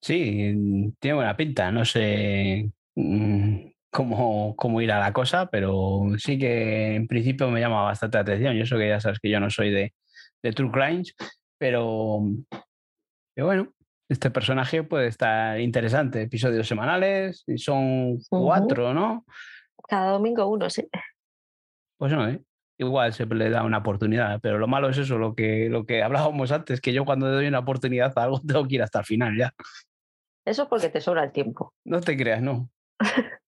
Sí, 0.00 0.94
tiene 1.00 1.14
buena 1.16 1.36
pinta. 1.36 1.72
No 1.72 1.84
sé 1.84 2.70
mm, 2.94 3.56
cómo, 3.90 4.54
cómo 4.54 4.80
irá 4.80 5.00
la 5.00 5.12
cosa, 5.12 5.46
pero 5.46 6.04
sí 6.18 6.38
que 6.38 6.94
en 6.94 7.08
principio 7.08 7.50
me 7.50 7.60
llama 7.60 7.82
bastante 7.82 8.18
atención. 8.18 8.54
Yo 8.54 8.62
eso 8.62 8.78
que 8.78 8.88
ya 8.88 9.00
sabes 9.00 9.18
que 9.18 9.30
yo 9.30 9.40
no 9.40 9.50
soy 9.50 9.70
de, 9.70 9.92
de 10.40 10.52
True 10.52 10.70
Crimes, 10.70 11.16
pero, 11.58 12.22
pero 13.34 13.46
bueno, 13.46 13.74
este 14.08 14.30
personaje 14.30 14.82
puede 14.82 15.08
estar 15.08 15.60
interesante. 15.60 16.22
Episodios 16.22 16.66
semanales, 16.66 17.44
y 17.46 17.58
son 17.58 18.18
cuatro, 18.28 18.94
¿no? 18.94 19.24
Cada 19.88 20.12
domingo 20.12 20.46
uno, 20.46 20.70
sí. 20.70 20.86
Pues 21.98 22.12
no, 22.12 22.28
¿eh? 22.28 22.40
igual 22.78 23.12
se 23.12 23.26
le 23.26 23.50
da 23.50 23.64
una 23.64 23.78
oportunidad, 23.78 24.40
pero 24.40 24.58
lo 24.58 24.66
malo 24.66 24.88
es 24.88 24.98
eso, 24.98 25.18
lo 25.18 25.34
que, 25.34 25.68
lo 25.68 25.86
que 25.86 26.02
hablábamos 26.02 26.52
antes, 26.52 26.80
que 26.80 26.92
yo 26.92 27.04
cuando 27.04 27.30
doy 27.30 27.46
una 27.46 27.60
oportunidad 27.60 28.12
a 28.16 28.22
algo 28.24 28.40
tengo 28.46 28.66
que 28.66 28.76
ir 28.76 28.82
hasta 28.82 29.00
el 29.00 29.04
final 29.04 29.36
ya. 29.36 29.52
Eso 30.44 30.68
porque 30.68 30.90
te 30.90 31.00
sobra 31.00 31.24
el 31.24 31.32
tiempo. 31.32 31.72
No 31.84 32.00
te 32.00 32.16
creas, 32.16 32.42
no. 32.42 32.68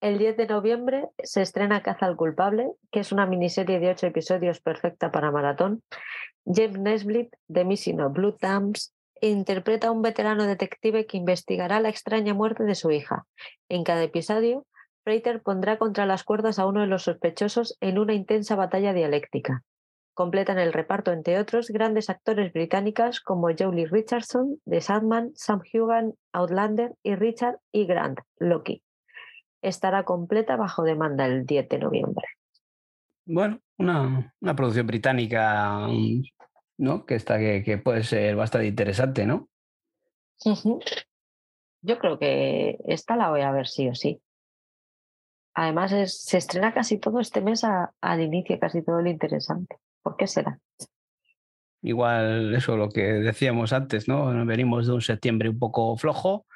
el 0.00 0.18
10 0.18 0.36
de 0.36 0.46
noviembre 0.46 1.08
se 1.22 1.42
estrena 1.42 1.82
Caza 1.82 2.06
al 2.06 2.16
culpable, 2.16 2.70
que 2.90 3.00
es 3.00 3.12
una 3.12 3.26
miniserie 3.26 3.80
de 3.80 3.90
ocho 3.90 4.06
episodios 4.06 4.60
perfecta 4.60 5.10
para 5.12 5.30
maratón. 5.30 5.82
James 6.46 6.78
Nesbitt, 6.78 7.34
de 7.48 7.64
Missing 7.64 8.00
of 8.00 8.12
Blue 8.12 8.36
Dams, 8.40 8.94
interpreta 9.20 9.88
a 9.88 9.90
un 9.90 10.02
veterano 10.02 10.44
detective 10.44 11.06
que 11.06 11.16
investigará 11.16 11.80
la 11.80 11.88
extraña 11.88 12.34
muerte 12.34 12.64
de 12.64 12.74
su 12.74 12.90
hija. 12.90 13.26
En 13.68 13.84
cada 13.84 14.02
episodio, 14.02 14.66
Freiter 15.04 15.42
pondrá 15.42 15.78
contra 15.78 16.04
las 16.04 16.24
cuerdas 16.24 16.58
a 16.58 16.66
uno 16.66 16.80
de 16.80 16.88
los 16.88 17.04
sospechosos 17.04 17.76
en 17.80 17.98
una 17.98 18.14
intensa 18.14 18.56
batalla 18.56 18.92
dialéctica. 18.92 19.62
Completan 20.14 20.58
el 20.58 20.72
reparto, 20.72 21.12
entre 21.12 21.38
otros, 21.38 21.68
grandes 21.68 22.08
actores 22.10 22.52
británicas 22.52 23.20
como 23.20 23.48
Jolie 23.56 23.86
Richardson, 23.86 24.58
de 24.64 24.80
Sandman, 24.80 25.30
Sam 25.34 25.60
Hugan, 25.72 26.14
Outlander 26.32 26.94
y 27.02 27.14
Richard 27.14 27.58
E. 27.72 27.84
Grant, 27.84 28.20
Loki. 28.38 28.82
Estará 29.62 30.04
completa 30.04 30.56
bajo 30.56 30.82
demanda 30.84 31.26
el 31.26 31.44
10 31.44 31.68
de 31.68 31.78
noviembre. 31.78 32.24
Bueno, 33.26 33.60
una, 33.78 34.32
una 34.40 34.56
producción 34.56 34.86
británica 34.86 35.86
¿no? 36.78 37.06
Que, 37.06 37.14
está, 37.14 37.38
que, 37.38 37.62
que 37.64 37.78
puede 37.78 38.02
ser 38.02 38.36
bastante 38.36 38.66
interesante, 38.66 39.26
¿no? 39.26 39.48
Yo 41.82 41.98
creo 41.98 42.18
que 42.18 42.78
esta 42.86 43.16
la 43.16 43.30
voy 43.30 43.42
a 43.42 43.52
ver 43.52 43.66
sí 43.66 43.88
o 43.88 43.94
sí. 43.94 44.20
Además, 45.54 45.92
se 46.12 46.36
estrena 46.36 46.74
casi 46.74 46.98
todo 46.98 47.20
este 47.20 47.40
mes 47.40 47.64
al 47.64 48.20
inicio, 48.20 48.58
casi 48.60 48.82
todo 48.82 49.00
lo 49.00 49.08
interesante. 49.08 49.76
¿Por 50.02 50.16
qué 50.16 50.26
será? 50.26 50.58
Igual 51.82 52.54
eso 52.54 52.76
lo 52.76 52.90
que 52.90 53.02
decíamos 53.02 53.72
antes, 53.72 54.06
¿no? 54.06 54.44
Venimos 54.44 54.86
de 54.86 54.92
un 54.92 55.00
septiembre 55.00 55.48
un 55.48 55.58
poco 55.58 55.96
flojo, 55.96 56.46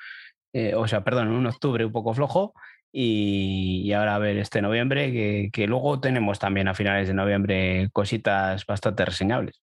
eh, 0.53 0.75
o 0.75 0.87
sea, 0.87 1.03
perdón, 1.03 1.29
un 1.29 1.47
octubre 1.47 1.85
un 1.85 1.93
poco 1.93 2.13
flojo, 2.13 2.53
y, 2.93 3.83
y, 3.85 3.93
ahora 3.93 4.17
a 4.17 4.19
ver 4.19 4.37
este 4.37 4.61
noviembre, 4.61 5.13
que, 5.13 5.51
que, 5.53 5.69
luego 5.69 6.01
tenemos 6.01 6.41
también 6.41 6.67
a 6.67 6.75
finales 6.75 7.07
de 7.07 7.15
noviembre 7.15 7.89
cositas 7.93 8.67
bastante 8.67 9.05
reseñables. 9.05 9.63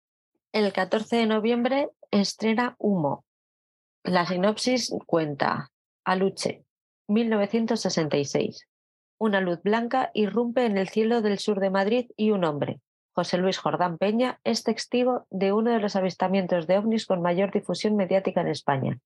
El 0.52 0.70
14 0.70 1.16
de 1.16 1.24
noviembre 1.24 1.88
estrena 2.10 2.76
Humo. 2.78 3.24
La 4.04 4.26
sinopsis 4.26 4.94
cuenta 5.06 5.70
Aluche, 6.04 6.66
1966. 7.08 8.68
Una 9.16 9.40
luz 9.40 9.62
blanca 9.62 10.10
irrumpe 10.12 10.66
en 10.66 10.76
el 10.76 10.90
cielo 10.90 11.22
del 11.22 11.38
sur 11.38 11.58
de 11.58 11.70
Madrid 11.70 12.10
y 12.18 12.32
un 12.32 12.44
hombre, 12.44 12.80
José 13.14 13.38
Luis 13.38 13.56
Jordán 13.56 13.96
Peña, 13.96 14.40
es 14.44 14.62
testigo 14.62 15.26
de 15.30 15.54
uno 15.54 15.70
de 15.70 15.80
los 15.80 15.96
avistamientos 15.96 16.66
de 16.66 16.76
ovnis 16.76 17.06
con 17.06 17.22
mayor 17.22 17.50
difusión 17.50 17.96
mediática 17.96 18.42
en 18.42 18.48
España. 18.48 18.98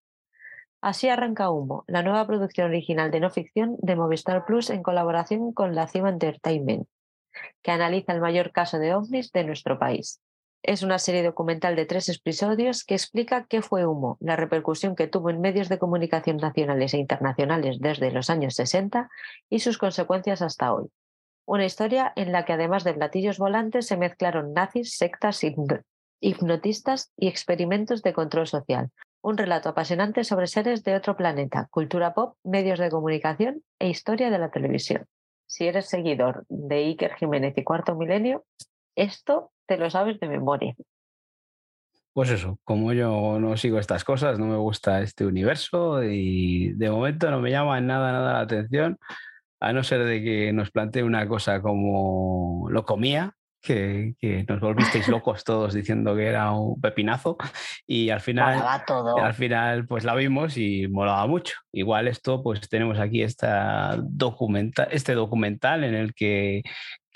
Así 0.80 1.09
arranca 1.09 1.49
Humo, 1.51 1.84
la 1.86 2.03
nueva 2.03 2.26
producción 2.26 2.70
original 2.70 3.12
de 3.12 3.20
no 3.20 3.30
ficción 3.30 3.76
de 3.78 3.94
Movistar 3.94 4.47
Plus 4.47 4.68
en 4.70 4.82
colaboración 4.82 5.53
con 5.53 5.76
la 5.76 5.86
Cima 5.86 6.09
Entertainment, 6.09 6.88
que 7.62 7.70
analiza 7.70 8.12
el 8.12 8.20
mayor 8.20 8.51
caso 8.51 8.80
de 8.80 8.97
ovnis 8.97 9.30
de 9.30 9.44
nuestro 9.44 9.78
país. 9.78 10.20
Es 10.63 10.83
una 10.83 10.99
serie 10.99 11.23
documental 11.23 11.77
de 11.77 11.87
tres 11.87 12.09
episodios 12.09 12.85
que 12.85 12.95
explica 12.95 13.47
qué 13.49 13.63
fue 13.63 13.87
humo, 13.87 14.17
la 14.21 14.37
repercusión 14.37 14.97
que 14.97 15.07
tuvo 15.07 15.31
en 15.31 15.41
medios 15.41 15.69
de 15.69 15.79
comunicación 15.79 16.39
nacionales 16.39 16.93
e 16.95 16.99
internacionales 16.99 17.79
desde 17.81 18.11
los 18.11 18.31
años 18.31 18.55
60 18.55 19.09
y 19.49 19.61
sus 19.61 19.79
consecuencias 19.79 20.43
hasta 20.43 20.73
hoy. 20.73 20.89
Una 21.45 21.65
historia 21.65 22.13
en 22.17 22.33
la 22.33 22.45
que 22.45 22.55
además 22.55 22.83
de 22.83 22.95
platillos 22.95 23.39
volantes 23.39 23.87
se 23.87 23.97
mezclaron 23.97 24.53
nazis, 24.53 24.97
sectas, 24.97 25.43
hipnotistas 26.21 27.13
y 27.17 27.29
experimentos 27.29 28.03
de 28.03 28.13
control 28.13 28.49
social. 28.49 28.91
Un 29.23 29.37
relato 29.37 29.69
apasionante 29.69 30.25
sobre 30.25 30.49
seres 30.49 30.83
de 30.83 30.97
otro 30.97 31.17
planeta, 31.17 31.69
cultura 31.71 32.15
pop, 32.15 32.37
medios 32.43 32.81
de 32.81 32.91
comunicación 32.91 33.63
e 33.79 33.89
historia 33.89 34.31
de 34.31 34.39
la 34.39 34.51
televisión. 34.51 35.07
Si 35.47 35.69
eres 35.69 35.87
seguidor 35.87 36.45
de 36.49 36.77
Iker 36.77 37.15
Jiménez 37.15 37.55
y 37.57 37.63
Cuarto 37.63 37.95
Milenio, 37.95 38.45
esto 38.97 39.53
te 39.67 39.77
lo 39.77 39.91
sabes 39.91 40.19
de 40.21 40.29
memoria. 40.29 40.75
pues 42.12 42.31
eso, 42.31 42.59
como 42.64 42.93
yo 42.93 43.39
no 43.39 43.57
sigo 43.57 43.79
estas 43.79 44.05
cosas, 44.05 44.39
no 44.39 44.47
me 44.47 44.57
gusta 44.57 45.03
este 45.03 45.27
universo 45.27 46.03
y 46.03 46.73
de 46.73 46.91
momento 46.91 47.31
no 47.31 47.41
me 47.41 47.51
llama 47.51 47.79
en 47.79 47.87
nada, 47.87 48.12
nada 48.12 48.33
la 48.35 48.41
atención, 48.41 48.99
a 49.61 49.73
no 49.73 49.85
ser 49.85 50.05
de 50.05 50.23
que 50.23 50.53
nos 50.53 50.71
plantee 50.71 51.03
una 51.03 51.29
cosa 51.29 51.61
como 51.61 52.69
lo 52.71 52.85
comía, 52.85 53.35
que, 53.67 54.45
nos 54.49 54.61
volvisteis 54.61 55.09
locos 55.09 55.45
todos 55.45 55.75
diciendo 55.75 56.14
que 56.14 56.27
era 56.27 56.53
un 56.53 56.81
pepinazo 56.81 57.37
y 57.87 58.11
al 58.11 58.21
final, 58.21 58.62
al 59.21 59.35
final 59.35 59.87
pues 59.87 60.05
la 60.05 60.14
vimos 60.14 60.57
y 60.57 60.89
molaba 60.89 61.27
mucho. 61.27 61.57
Igual 61.73 62.09
esto 62.09 62.43
pues 62.43 62.69
tenemos 62.69 62.99
aquí 62.99 63.23
esta 63.23 63.97
documenta, 63.99 64.85
este 64.85 65.14
documental 65.14 65.85
en 65.85 65.95
el 65.95 66.14
que, 66.14 66.62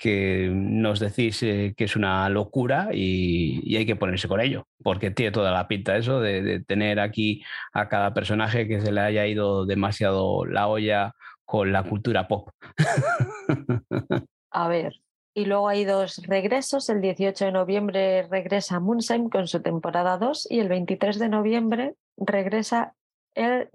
que 0.01 0.49
nos 0.51 0.99
decís 0.99 1.43
eh, 1.43 1.75
que 1.77 1.83
es 1.83 1.95
una 1.95 2.27
locura 2.27 2.89
y, 2.91 3.75
hay 3.75 3.85
que 3.85 3.95
ponerse 3.95 4.27
con 4.27 4.41
ello, 4.41 4.67
porque 4.81 5.11
tiene 5.11 5.31
toda 5.31 5.51
la 5.51 5.67
pinta 5.67 5.95
eso 5.95 6.19
de, 6.19 6.63
tener 6.65 6.99
aquí 6.99 7.43
a 7.71 7.87
cada 7.87 8.11
personaje 8.11 8.67
que 8.67 8.81
se 8.81 8.91
le 8.91 8.99
haya 8.99 9.27
ido 9.27 9.67
demasiado 9.67 10.43
la 10.47 10.67
olla 10.67 11.13
con 11.45 11.71
la 11.71 11.83
cultura 11.83 12.27
pop. 12.27 12.49
A 14.49 14.67
ver, 14.67 14.95
y 15.35 15.45
luego 15.45 15.69
hay 15.69 15.85
dos 15.85 16.17
regresos. 16.25 16.89
El 16.89 17.01
18 17.01 17.45
de 17.45 17.51
noviembre 17.51 18.23
regresa 18.23 18.79
Moonshine 18.79 19.29
con 19.29 19.47
su 19.47 19.61
temporada 19.61 20.17
2 20.17 20.47
y 20.49 20.61
el 20.61 20.67
23 20.67 21.19
de 21.19 21.29
noviembre 21.29 21.93
regresa 22.17 22.95
el 23.35 23.69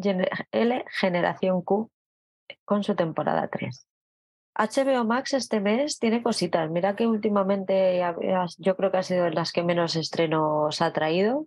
L 0.51 0.85
Generación 0.91 1.63
Q 1.63 1.89
con 2.65 2.83
su 2.83 2.97
temporada 2.97 3.47
3. 3.47 3.87
HBO 4.59 5.05
Max 5.05 5.35
este 5.35 5.61
mes 5.61 5.99
tiene 5.99 6.23
cositas. 6.23 6.71
Mira 6.71 6.97
que 6.97 7.07
últimamente 7.07 8.01
yo 8.59 8.77
creo 8.77 8.91
que 8.91 8.97
ha 8.97 9.03
sido 9.03 9.25
de 9.25 9.33
las 9.33 9.53
que 9.53 9.63
menos 9.63 9.97
estrenos 9.97 10.81
ha 10.81 10.93
traído. 10.93 11.47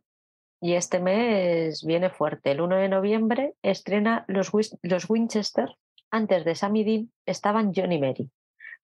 Y 0.62 0.74
este 0.74 1.00
mes 1.00 1.84
viene 1.86 2.10
fuerte. 2.10 2.52
El 2.52 2.62
1 2.62 2.76
de 2.76 2.90
noviembre 2.90 3.54
estrena 3.64 4.26
Los, 4.28 4.52
los 4.82 5.10
Winchester. 5.10 5.76
Antes 6.12 6.46
de 6.46 6.56
Sammy 6.56 6.84
Dean 6.84 7.12
estaban 7.26 7.72
John 7.76 7.92
y 7.92 8.00
Mary. 8.00 8.30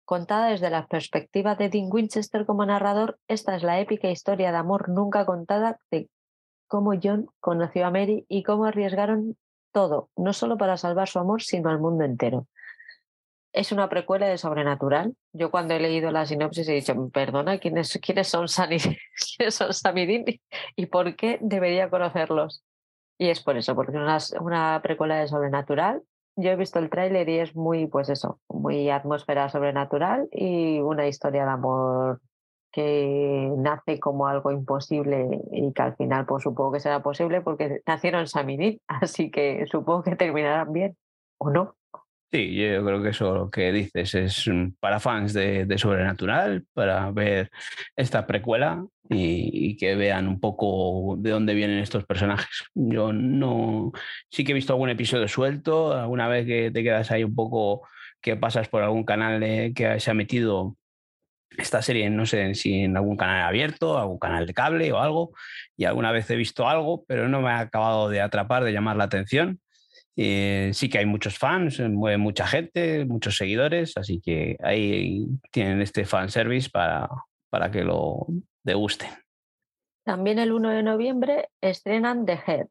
Contada 0.05 0.47
desde 0.47 0.69
la 0.69 0.88
perspectiva 0.88 1.55
de 1.55 1.69
Dean 1.69 1.88
Winchester 1.89 2.45
como 2.45 2.65
narrador, 2.65 3.17
esta 3.28 3.55
es 3.55 3.63
la 3.63 3.80
épica 3.80 4.09
historia 4.09 4.51
de 4.51 4.57
amor 4.57 4.89
nunca 4.89 5.26
contada 5.26 5.80
de 5.89 6.09
cómo 6.67 6.91
John 7.01 7.28
conoció 7.39 7.86
a 7.86 7.91
Mary 7.91 8.26
y 8.28 8.43
cómo 8.43 8.65
arriesgaron 8.65 9.38
todo, 9.71 10.09
no 10.15 10.34
solo 10.34 10.57
para 10.57 10.78
salvar 10.78 11.07
su 11.07 11.19
amor, 11.19 11.41
sino 11.41 11.69
al 11.69 11.80
mundo 11.80 12.03
entero. 12.03 12.47
Es 13.54 13.72
una 13.72 13.88
precuela 13.88 14.28
de 14.28 14.38
Sobrenatural. 14.38 15.16
Yo 15.32 15.51
cuando 15.51 15.76
he 15.76 15.80
leído 15.80 16.12
la 16.12 16.26
sinopsis 16.26 16.68
he 16.68 16.74
dicho, 16.74 16.93
perdona, 17.12 17.60
¿quiénes, 17.60 17.99
quiénes 18.04 18.28
son 18.28 18.47
Sunny, 18.47 18.78
quiénes 19.38 19.56
son 19.56 19.70
Dean 19.95 20.26
y 20.76 20.86
por 20.88 21.16
qué 21.16 21.38
debería 21.41 21.89
conocerlos? 21.89 22.64
Y 23.18 23.30
es 23.30 23.41
por 23.41 23.56
eso, 23.58 23.76
porque 23.76 23.97
es 23.97 24.34
una 24.39 24.82
precuela 24.82 25.18
de 25.18 25.28
Sobrenatural 25.28 26.01
yo 26.36 26.49
he 26.49 26.56
visto 26.56 26.80
el 26.80 26.89
tráiler 26.89 27.30
y 27.30 27.39
es 27.39 27.56
muy, 27.56 27.88
pues 27.88 28.10
eso, 28.10 28.39
muy 28.49 28.89
atmósfera 28.89 29.49
sobrenatural 29.49 30.28
y 30.32 30.80
una 30.80 31.08
historia 31.08 31.45
de 31.45 31.51
amor 31.51 32.22
que 32.72 33.51
nace 33.58 33.99
como 33.99 34.28
algo 34.28 34.51
imposible 34.51 35.41
y 35.51 35.72
que 35.74 35.82
al 35.84 35.95
final 35.95 36.26
pues 36.26 36.43
supongo 36.43 36.72
que 36.72 36.80
será 36.80 37.04
posible 37.04 37.41
porque 37.41 37.82
nacieron 37.86 38.28
Saminit, 38.28 38.82
así 38.88 39.30
que 39.30 39.66
supongo 39.68 40.04
que 40.04 40.16
terminarán 40.16 40.74
bien, 40.74 40.97
¿o 41.38 41.51
no? 41.51 41.76
Sí, 42.34 42.56
yo 42.56 42.84
creo 42.84 43.04
que 43.04 43.10
eso 43.10 43.36
lo 43.36 43.52
que 43.52 43.72
dices 43.72 44.16
es 44.16 44.48
mm, 44.48 44.72
para 44.80 45.00
fans 45.00 45.34
de, 45.34 45.68
Sobrenatural, 45.78 46.66
para 46.74 47.12
ver 47.12 47.52
esta 47.96 48.26
precuela 48.26 48.84
y, 49.08 49.78
que 49.78 49.96
vean 49.96 50.28
un 50.28 50.40
poco 50.40 51.16
de 51.20 51.30
dónde 51.30 51.54
vienen 51.54 51.78
estos 51.78 52.06
personajes. 52.06 52.64
Yo 52.74 53.14
no, 53.14 53.92
sí 54.32 54.44
que 54.44 54.52
he 54.52 54.56
visto 54.56 54.74
algún 54.74 54.90
episodio 54.90 55.28
suelto, 55.28 55.94
alguna 55.94 56.28
vez 56.28 56.48
que 56.48 56.72
te 56.72 56.82
quedas 56.82 57.12
ahí 57.12 57.24
un 57.24 57.36
poco, 57.36 57.88
que 58.20 58.36
pasas 58.36 58.68
por 58.68 58.82
algún 58.82 59.04
canal 59.04 59.40
que 59.76 60.00
se 60.00 60.10
ha 60.10 60.16
metido 60.16 60.76
esta 61.52 61.84
serie, 61.84 62.10
no 62.10 62.26
sé 62.26 62.56
si 62.56 62.80
en 62.80 62.98
algún 62.98 63.16
canal 63.16 63.44
abierto, 63.44 64.00
algún 64.00 64.18
canal 64.18 64.48
de 64.48 64.56
cable 64.56 64.92
o 64.92 65.00
algo, 65.00 65.34
y 65.78 65.86
alguna 65.86 66.12
vez 66.12 66.28
he 66.32 66.36
visto 66.36 66.68
algo, 66.68 67.06
pero 67.08 67.30
no 67.30 67.42
me 67.42 67.52
ha 67.52 67.60
acabado 67.60 68.10
de 68.10 68.22
atrapar, 68.22 68.64
de 68.64 68.74
llamar 68.74 68.98
la 68.98 69.04
atención. 69.04 69.60
Eh, 70.16 70.72
sí 70.74 70.89
que 70.89 70.99
hay 70.99 71.05
muchos 71.05 71.38
fans, 71.38 71.80
eh, 71.80 71.89
mueve 71.89 72.18
mucha 72.18 72.45
gente, 72.45 73.05
muchos 73.05 73.36
seguidores, 73.36 73.97
así 73.97 74.22
que 74.22 74.57
ahí 74.61 75.26
tienen 75.51 75.82
este 75.82 76.05
fanservice 76.05 76.70
para, 76.70 77.09
para 77.49 77.72
que 77.72 77.84
lo 77.84 78.28
degusten. 78.64 79.09
También 80.05 80.38
el 80.38 80.51
1 80.51 80.70
de 80.70 80.84
noviembre 80.84 81.49
estrenan 81.61 82.26
The 82.26 82.39
Head. 82.45 82.68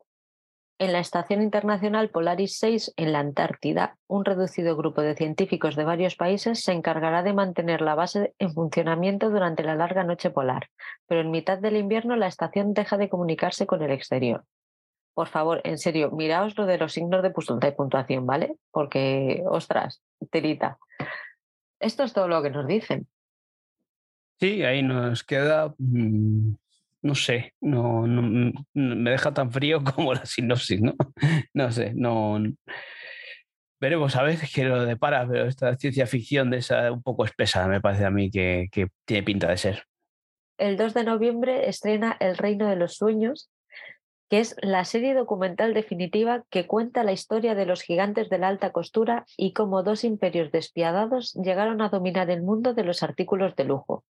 En 0.78 0.92
la 0.92 0.98
Estación 0.98 1.42
Internacional 1.42 2.10
Polaris 2.10 2.58
6 2.58 2.94
en 2.96 3.12
la 3.12 3.20
Antártida, 3.20 3.96
un 4.08 4.24
reducido 4.24 4.76
grupo 4.76 5.00
de 5.00 5.14
científicos 5.14 5.76
de 5.76 5.84
varios 5.84 6.16
países 6.16 6.62
se 6.62 6.72
encargará 6.72 7.22
de 7.22 7.32
mantener 7.32 7.80
la 7.80 7.94
base 7.94 8.34
en 8.38 8.52
funcionamiento 8.52 9.30
durante 9.30 9.62
la 9.62 9.76
larga 9.76 10.04
noche 10.04 10.30
polar, 10.30 10.68
pero 11.06 11.20
en 11.20 11.30
mitad 11.30 11.58
del 11.58 11.76
invierno 11.76 12.16
la 12.16 12.26
estación 12.26 12.74
deja 12.74 12.96
de 12.96 13.08
comunicarse 13.08 13.66
con 13.66 13.82
el 13.82 13.92
exterior 13.92 14.44
por 15.14 15.28
favor, 15.28 15.60
en 15.64 15.78
serio, 15.78 16.10
miraos 16.10 16.56
lo 16.56 16.66
de 16.66 16.78
los 16.78 16.92
signos 16.92 17.22
de 17.22 17.72
puntuación, 17.72 18.26
¿vale? 18.26 18.56
Porque, 18.70 19.42
ostras, 19.46 20.02
telita. 20.30 20.78
Esto 21.80 22.04
es 22.04 22.12
todo 22.12 22.28
lo 22.28 22.42
que 22.42 22.50
nos 22.50 22.66
dicen. 22.66 23.06
Sí, 24.40 24.62
ahí 24.64 24.82
nos 24.82 25.22
queda, 25.22 25.74
mm, 25.78 26.54
no 27.02 27.14
sé, 27.14 27.54
no, 27.60 28.02
me 28.74 29.10
deja 29.10 29.34
tan 29.34 29.52
frío 29.52 29.82
como 29.96 30.14
la 30.14 30.24
sinopsis, 30.24 30.80
¿no? 30.80 30.94
No 31.54 31.70
sé, 31.70 31.92
no. 31.94 32.40
Veremos 33.80 34.14
a 34.16 34.22
veces 34.22 34.52
que 34.52 34.64
lo 34.64 34.84
depara, 34.84 35.26
pero 35.28 35.46
esta 35.46 35.74
ciencia 35.76 36.06
ficción 36.06 36.50
de 36.50 36.58
esa 36.58 36.92
un 36.92 37.02
poco 37.02 37.24
espesa 37.24 37.66
me 37.66 37.80
parece 37.80 38.04
a 38.04 38.10
mí 38.10 38.30
que 38.30 38.68
tiene 39.04 39.22
pinta 39.24 39.48
de 39.48 39.56
ser. 39.56 39.84
El 40.58 40.76
2 40.76 40.94
de 40.94 41.04
noviembre 41.04 41.68
estrena 41.68 42.16
El 42.20 42.36
Reino 42.36 42.68
de 42.68 42.76
los 42.76 42.94
Sueños, 42.94 43.50
que 44.32 44.40
es 44.40 44.56
la 44.62 44.86
serie 44.86 45.12
documental 45.12 45.74
definitiva 45.74 46.42
que 46.48 46.66
cuenta 46.66 47.04
la 47.04 47.12
historia 47.12 47.54
de 47.54 47.66
los 47.66 47.82
gigantes 47.82 48.30
de 48.30 48.38
la 48.38 48.48
alta 48.48 48.72
costura 48.72 49.26
y 49.36 49.52
cómo 49.52 49.82
dos 49.82 50.04
imperios 50.04 50.50
despiadados 50.50 51.34
llegaron 51.34 51.82
a 51.82 51.90
dominar 51.90 52.30
el 52.30 52.40
mundo 52.40 52.72
de 52.72 52.82
los 52.82 53.02
artículos 53.02 53.54
de 53.56 53.64
lujo. 53.64 54.04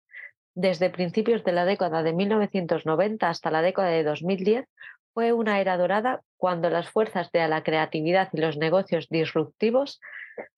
Desde 0.57 0.91
principios 0.91 1.45
de 1.45 1.53
la 1.53 1.65
década 1.65 2.03
de 2.03 2.15
1990 2.15 3.29
hasta 3.29 3.53
la 3.53 3.63
década 3.63 3.91
de 3.91 4.03
2010 4.03 4.67
fue 5.15 5.33
una 5.33 5.61
era 5.61 5.77
dorada 5.77 6.23
cuando 6.37 6.69
las 6.69 6.89
fuerzas 6.89 7.31
de 7.31 7.47
la 7.47 7.63
creatividad 7.63 8.29
y 8.33 8.41
los 8.41 8.57
negocios 8.57 9.07
disruptivos 9.09 10.01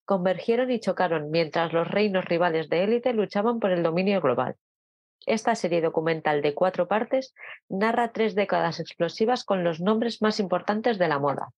convergieron 0.05 0.71
y 0.71 0.79
chocaron 0.79 1.29
mientras 1.29 1.71
los 1.71 1.87
reinos 1.87 2.25
rivales 2.25 2.67
de 2.67 2.83
élite 2.83 3.13
luchaban 3.13 3.59
por 3.59 3.69
el 3.69 3.83
dominio 3.83 4.21
global. 4.21 4.55
Esta 5.25 5.55
serie 5.55 5.81
documental 5.81 6.41
de 6.41 6.55
cuatro 6.55 6.87
partes 6.87 7.33
narra 7.69 8.11
tres 8.11 8.33
décadas 8.35 8.79
explosivas 8.79 9.43
con 9.43 9.63
los 9.63 9.79
nombres 9.79 10.21
más 10.21 10.39
importantes 10.39 10.97
de 10.97 11.07
la 11.07 11.19
moda. 11.19 11.49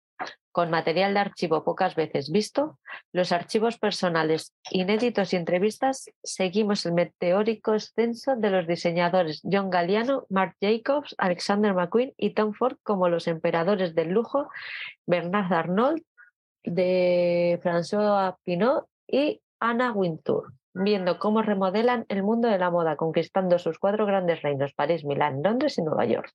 Con 0.52 0.70
material 0.70 1.14
de 1.14 1.22
archivo 1.22 1.64
pocas 1.64 1.96
veces 1.96 2.32
visto, 2.32 2.78
los 3.12 3.32
archivos 3.32 3.80
personales 3.80 4.54
inéditos 4.70 5.34
y 5.34 5.38
entrevistas, 5.38 6.12
seguimos 6.24 6.86
el 6.86 6.94
meteórico 6.94 7.72
ascenso 7.72 8.36
de 8.36 8.52
los 8.52 8.68
diseñadores 8.68 9.42
John 9.50 9.70
Galliano, 9.70 10.28
Marc 10.30 10.56
Jacobs, 10.62 11.16
Alexander 11.18 11.74
McQueen 11.74 12.14
y 12.18 12.32
Tom 12.36 12.54
Ford 12.54 12.78
como 12.84 13.10
los 13.10 13.28
emperadores 13.28 13.96
del 13.96 14.10
lujo, 14.10 14.50
Bernard 15.08 15.52
Arnault, 15.52 16.04
de 16.64 17.60
François 17.64 18.38
Pinot 18.44 18.86
y 19.08 19.42
Anna 19.60 19.92
Wintour 19.92 20.54
viendo 20.74 21.20
cómo 21.20 21.42
remodelan 21.42 22.06
el 22.10 22.24
mundo 22.24 22.48
de 22.48 22.58
la 22.58 22.72
moda, 22.72 22.96
conquistando 22.96 23.60
sus 23.60 23.80
cuatro 23.80 24.06
grandes 24.06 24.42
reinos, 24.42 24.74
París, 24.74 25.06
Milán, 25.06 25.42
Londres 25.44 25.78
y 25.78 25.84
Nueva 25.84 26.06
York. 26.06 26.32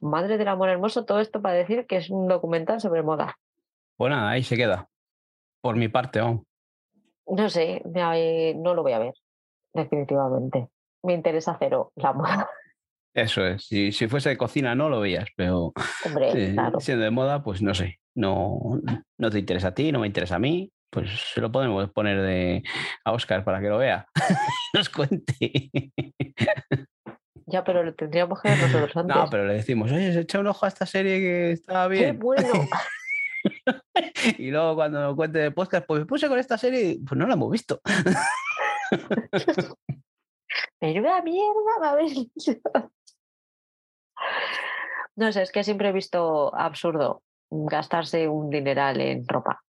Madre 0.00 0.38
del 0.38 0.48
amor 0.48 0.68
hermoso, 0.68 1.04
todo 1.04 1.20
esto 1.20 1.42
para 1.42 1.54
decir 1.54 1.86
que 1.86 1.96
es 1.96 2.10
un 2.10 2.28
documental 2.28 2.80
sobre 2.80 3.02
moda. 3.02 3.38
Bueno, 3.96 4.16
pues 4.16 4.24
ahí 4.24 4.42
se 4.42 4.56
queda. 4.56 4.88
Por 5.60 5.76
mi 5.76 5.88
parte, 5.88 6.20
aún. 6.20 6.46
No 7.26 7.48
sé, 7.48 7.82
no 7.84 8.74
lo 8.74 8.82
voy 8.82 8.92
a 8.92 8.98
ver, 8.98 9.14
definitivamente. 9.74 10.68
Me 11.02 11.14
interesa 11.14 11.56
cero 11.58 11.92
la 11.96 12.12
moda. 12.12 12.48
Eso 13.14 13.44
es. 13.44 13.64
Si, 13.64 13.90
si 13.92 14.06
fuese 14.06 14.28
de 14.28 14.36
cocina 14.36 14.74
no 14.74 14.88
lo 14.88 15.00
veías, 15.00 15.28
pero 15.36 15.72
Hombre, 16.04 16.54
siendo 16.78 17.04
de 17.04 17.10
moda, 17.10 17.42
pues 17.42 17.62
no 17.62 17.74
sé. 17.74 17.98
No, 18.14 18.80
no 19.18 19.30
te 19.30 19.38
interesa 19.38 19.68
a 19.68 19.74
ti, 19.74 19.90
no 19.90 20.00
me 20.00 20.06
interesa 20.06 20.36
a 20.36 20.38
mí 20.38 20.70
pues 20.90 21.10
se 21.34 21.40
lo 21.40 21.50
podemos 21.52 21.90
poner 21.90 22.20
de, 22.22 22.62
a 23.04 23.12
Oscar 23.12 23.44
para 23.44 23.60
que 23.60 23.68
lo 23.68 23.78
vea, 23.78 24.06
nos 24.74 24.88
cuente. 24.88 25.70
Ya, 27.46 27.64
pero 27.64 27.82
lo 27.82 27.94
tendríamos 27.94 28.40
que 28.40 28.50
ver 28.50 28.58
nosotros 28.58 28.96
antes. 28.96 29.16
No, 29.16 29.26
pero 29.30 29.46
le 29.46 29.54
decimos, 29.54 29.90
oye, 29.90 30.12
se 30.12 30.20
echa 30.20 30.38
un 30.38 30.46
ojo 30.48 30.66
a 30.66 30.68
esta 30.68 30.84
serie 30.84 31.18
que 31.18 31.52
estaba 31.52 31.88
bien. 31.88 32.18
¡Qué 32.18 32.22
bueno! 32.22 32.48
y 34.38 34.50
luego 34.50 34.74
cuando 34.74 35.00
nos 35.00 35.16
cuente 35.16 35.38
de 35.38 35.50
podcast, 35.50 35.86
pues 35.86 36.00
me 36.00 36.06
puse 36.06 36.28
con 36.28 36.38
esta 36.38 36.58
serie, 36.58 36.98
pues 37.06 37.18
no 37.18 37.26
la 37.26 37.34
hemos 37.34 37.50
visto. 37.50 37.80
pero 40.78 41.00
una 41.00 41.22
mierda, 41.22 41.70
a 41.82 41.94
ver. 41.94 42.10
No 45.16 45.32
sé, 45.32 45.42
es 45.42 45.52
que 45.52 45.64
siempre 45.64 45.88
he 45.88 45.92
visto 45.92 46.54
absurdo 46.54 47.22
gastarse 47.50 48.28
un 48.28 48.50
dineral 48.50 49.00
en 49.00 49.26
ropa. 49.26 49.62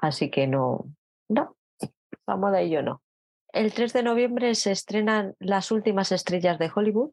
Así 0.00 0.30
que 0.30 0.46
no, 0.46 0.86
no, 1.28 1.56
vamos 2.26 2.52
de 2.52 2.62
ello 2.62 2.82
no. 2.82 3.02
El 3.52 3.74
3 3.74 3.92
de 3.92 4.02
noviembre 4.02 4.54
se 4.54 4.72
estrenan 4.72 5.34
Las 5.38 5.70
últimas 5.70 6.10
estrellas 6.10 6.58
de 6.58 6.70
Hollywood. 6.74 7.10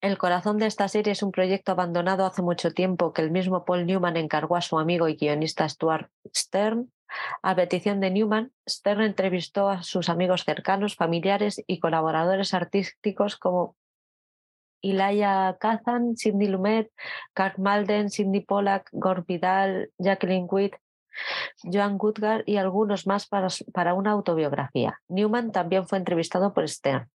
El 0.00 0.18
corazón 0.18 0.58
de 0.58 0.66
esta 0.66 0.88
serie 0.88 1.12
es 1.12 1.22
un 1.22 1.30
proyecto 1.30 1.70
abandonado 1.72 2.26
hace 2.26 2.42
mucho 2.42 2.72
tiempo 2.72 3.12
que 3.12 3.22
el 3.22 3.30
mismo 3.30 3.64
Paul 3.64 3.86
Newman 3.86 4.16
encargó 4.16 4.56
a 4.56 4.62
su 4.62 4.78
amigo 4.78 5.06
y 5.06 5.14
guionista 5.14 5.68
Stuart 5.68 6.10
Stern. 6.34 6.90
A 7.42 7.54
petición 7.54 8.00
de 8.00 8.10
Newman, 8.10 8.50
Stern 8.68 9.02
entrevistó 9.02 9.68
a 9.68 9.82
sus 9.84 10.08
amigos 10.08 10.44
cercanos, 10.44 10.96
familiares 10.96 11.62
y 11.66 11.78
colaboradores 11.78 12.52
artísticos 12.52 13.36
como 13.36 13.76
Ilaya 14.80 15.56
Kazan, 15.60 16.16
Sidney 16.16 16.48
Lumet, 16.48 16.90
Carl 17.32 17.54
Malden, 17.58 18.10
Sidney 18.10 18.40
Pollack, 18.40 18.88
Gore 18.90 19.22
Vidal, 19.28 19.92
Jacqueline 19.98 20.48
Witt, 20.50 20.74
Joan 21.62 21.98
Goodgar 21.98 22.42
y 22.46 22.56
algunos 22.56 23.06
más 23.06 23.26
para, 23.26 23.48
para 23.72 23.94
una 23.94 24.12
autobiografía. 24.12 25.00
Newman 25.08 25.52
también 25.52 25.86
fue 25.86 25.98
entrevistado 25.98 26.52
por 26.52 26.68
Stern. 26.68 27.10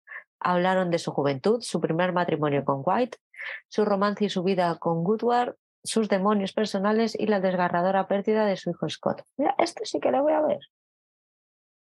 Hablaron 0.40 0.90
de 0.90 0.98
su 0.98 1.12
juventud, 1.12 1.60
su 1.60 1.80
primer 1.80 2.12
matrimonio 2.12 2.64
con 2.64 2.82
White, 2.84 3.18
su 3.68 3.84
romance 3.84 4.24
y 4.24 4.28
su 4.28 4.42
vida 4.42 4.76
con 4.78 5.04
Goodward, 5.04 5.54
sus 5.84 6.08
demonios 6.08 6.52
personales 6.52 7.16
y 7.18 7.26
la 7.26 7.40
desgarradora 7.40 8.06
pérdida 8.06 8.46
de 8.46 8.56
su 8.56 8.70
hijo 8.70 8.88
Scott. 8.88 9.22
Mira, 9.36 9.54
este 9.58 9.84
sí 9.84 10.00
que 10.00 10.10
lo 10.10 10.22
voy 10.22 10.32
a 10.32 10.40
ver. 10.42 10.60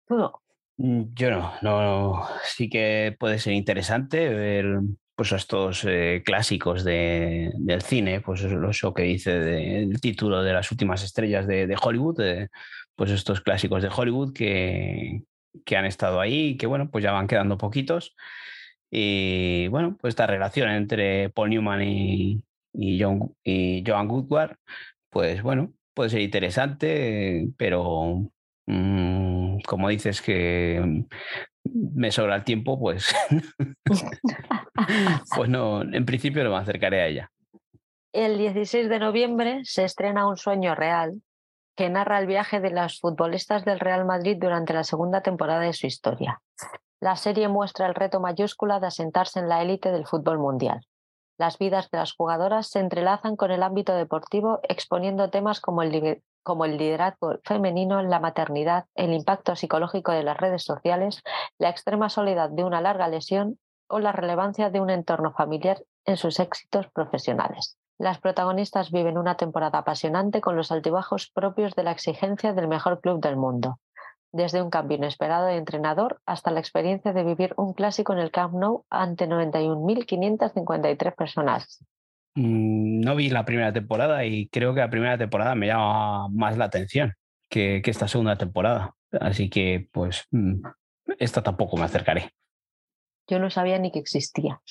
no? 0.10 0.41
Mm, 0.78 1.14
yo 1.14 1.30
no, 1.30 1.53
no, 1.62 2.28
sí 2.43 2.70
que 2.70 3.16
puede 3.20 3.39
ser 3.39 3.53
interesante 3.53 4.30
ver 4.30 4.80
pues 5.20 5.34
estos 5.34 5.84
eh, 5.84 6.24
clásicos 6.26 6.86
de, 6.86 7.51
del 7.57 7.82
cine, 7.82 8.22
pues 8.22 8.41
eso 8.41 8.93
que 8.93 9.03
dice 9.03 9.82
el 9.82 9.99
título 9.99 10.41
de 10.41 10.53
las 10.53 10.72
últimas 10.72 11.03
estrellas 11.03 11.45
de, 11.45 11.76
Hollywood, 11.78 12.22
eh, 12.22 12.47
pues 12.95 13.11
estos 13.11 13.41
clásicos 13.41 13.84
de 13.84 13.89
Hollywood 13.93 14.32
que, 14.32 15.24
que, 15.65 15.76
han 15.76 15.84
estado 15.84 16.22
ahí 16.22 16.51
y 16.51 16.57
que 16.57 16.67
bueno, 16.67 16.89
pues 16.89 17.03
ya 17.03 17.11
van 17.11 17.28
quedando 17.28 17.57
poquitos. 17.57 18.15
Y 18.89 19.67
bueno, 19.67 19.97
pues 19.99 20.13
esta 20.13 20.26
relación 20.26 20.70
entre 20.70 21.30
Paul 21.32 21.49
Newman 21.49 21.84
y, 21.84 22.45
y, 22.72 23.03
John, 23.03 23.36
y 23.43 23.84
Joan 23.86 24.07
Goodward, 24.07 24.55
pues 25.09 25.41
bueno, 25.41 25.74
puede 25.93 26.11
ser 26.11 26.22
interesante, 26.22 27.49
pero 27.57 28.32
mm, 28.67 29.59
como 29.67 29.89
dices 29.89 30.22
que 30.22 31.03
me 31.64 32.12
sobra 32.12 32.36
el 32.36 32.43
tiempo, 32.43 32.80
pues, 32.80 33.14
pues 35.36 35.49
no, 35.49 35.82
en 35.82 36.05
principio 36.05 36.43
no 36.43 36.51
me 36.51 36.57
acercaré 36.57 37.01
a 37.01 37.07
ella. 37.07 37.32
El 38.12 38.38
16 38.38 38.89
de 38.89 38.99
noviembre 38.99 39.62
se 39.64 39.84
estrena 39.84 40.28
Un 40.28 40.38
sueño 40.38 40.74
real, 40.74 41.22
que 41.76 41.89
narra 41.89 42.20
el 42.20 42.28
viaje 42.28 42.60
de 42.60 42.72
los 42.72 42.99
futbolistas 42.99 43.66
del 43.66 43.80
Real 43.80 44.05
Madrid 44.05 44.38
durante 44.39 44.74
la 44.74 44.84
segunda 44.84 45.22
temporada 45.22 45.62
de 45.62 45.74
su 45.74 45.88
historia. 45.88 46.41
La 46.99 47.16
serie 47.16 47.47
muestra 47.47 47.88
el 47.88 47.95
reto 47.95 48.20
mayúscula 48.20 48.80
de 48.80 48.88
asentarse 48.88 49.39
en 49.39 49.47
la 49.47 49.62
élite 49.62 49.91
del 49.91 50.05
fútbol 50.05 50.39
mundial. 50.39 50.82
Las 51.38 51.57
vidas 51.57 51.89
de 51.89 51.99
las 51.99 52.12
jugadoras 52.12 52.70
se 52.70 52.80
entrelazan 52.80 53.38
con 53.38 53.51
el 53.51 53.64
ámbito 53.64 53.93
deportivo 53.93 54.60
exponiendo 54.68 55.30
temas 55.30 55.62
como 55.62 55.82
el, 55.82 56.22
como 56.43 56.65
el 56.65 56.77
liderazgo 56.77 57.39
femenino, 57.43 58.01
la 58.01 58.19
maternidad, 58.19 58.85
el 58.95 59.13
impacto 59.13 59.55
psicológico 59.55 60.11
de 60.11 60.23
las 60.23 60.37
redes 60.37 60.63
sociales, 60.63 61.21
la 61.57 61.69
extrema 61.69 62.09
soledad 62.09 62.49
de 62.49 62.63
una 62.63 62.81
larga 62.81 63.07
lesión 63.07 63.59
o 63.87 63.99
la 63.99 64.11
relevancia 64.11 64.69
de 64.69 64.81
un 64.81 64.89
entorno 64.89 65.33
familiar 65.33 65.83
en 66.05 66.17
sus 66.17 66.39
éxitos 66.39 66.87
profesionales. 66.91 67.77
Las 67.97 68.19
protagonistas 68.19 68.91
viven 68.91 69.17
una 69.17 69.35
temporada 69.35 69.79
apasionante 69.79 70.39
con 70.39 70.55
los 70.55 70.71
altibajos 70.71 71.29
propios 71.33 71.75
de 71.75 71.83
la 71.83 71.91
exigencia 71.91 72.53
del 72.53 72.69
mejor 72.69 73.01
club 73.01 73.19
del 73.19 73.35
mundo, 73.35 73.79
desde 74.31 74.61
un 74.61 74.69
cambio 74.69 74.97
inesperado 74.97 75.47
de 75.47 75.57
entrenador 75.57 76.21
hasta 76.25 76.51
la 76.51 76.59
experiencia 76.59 77.13
de 77.13 77.23
vivir 77.23 77.53
un 77.57 77.73
clásico 77.73 78.13
en 78.13 78.19
el 78.19 78.31
Camp 78.31 78.53
Nou 78.53 78.85
ante 78.89 79.27
91.553 79.27 81.15
personas. 81.15 81.83
Mm, 82.39 83.01
no 83.01 83.17
vi 83.17 83.29
la 83.29 83.43
primera 83.43 83.73
temporada 83.73 84.23
y 84.23 84.47
creo 84.47 84.73
que 84.73 84.79
la 84.79 84.89
primera 84.89 85.17
temporada 85.17 85.55
me 85.55 85.67
llama 85.67 86.29
más 86.29 86.57
la 86.57 86.65
atención 86.65 87.13
que, 87.49 87.81
esta 87.83 88.07
segunda 88.07 88.37
temporada. 88.37 88.95
Así 89.19 89.49
que, 89.49 89.89
pues, 89.91 90.25
mm, 90.31 90.61
esta 91.17 91.43
tampoco 91.43 91.75
me 91.75 91.83
acercaré. 91.83 92.31
Yo 93.27 93.39
no 93.39 93.49
sabía 93.49 93.77
ni 93.77 93.91
que 93.91 93.99
existía. 93.99 94.61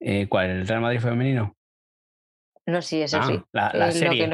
Eh, 0.00 0.28
¿Cuál? 0.28 0.48
¿El 0.50 0.66
Real 0.66 0.80
Madrid 0.80 1.00
femenino? 1.00 1.54
No, 2.64 2.80
sí, 2.80 3.02
ah, 3.02 3.06
sí. 3.06 3.42
La, 3.52 3.92
serie. 3.92 4.26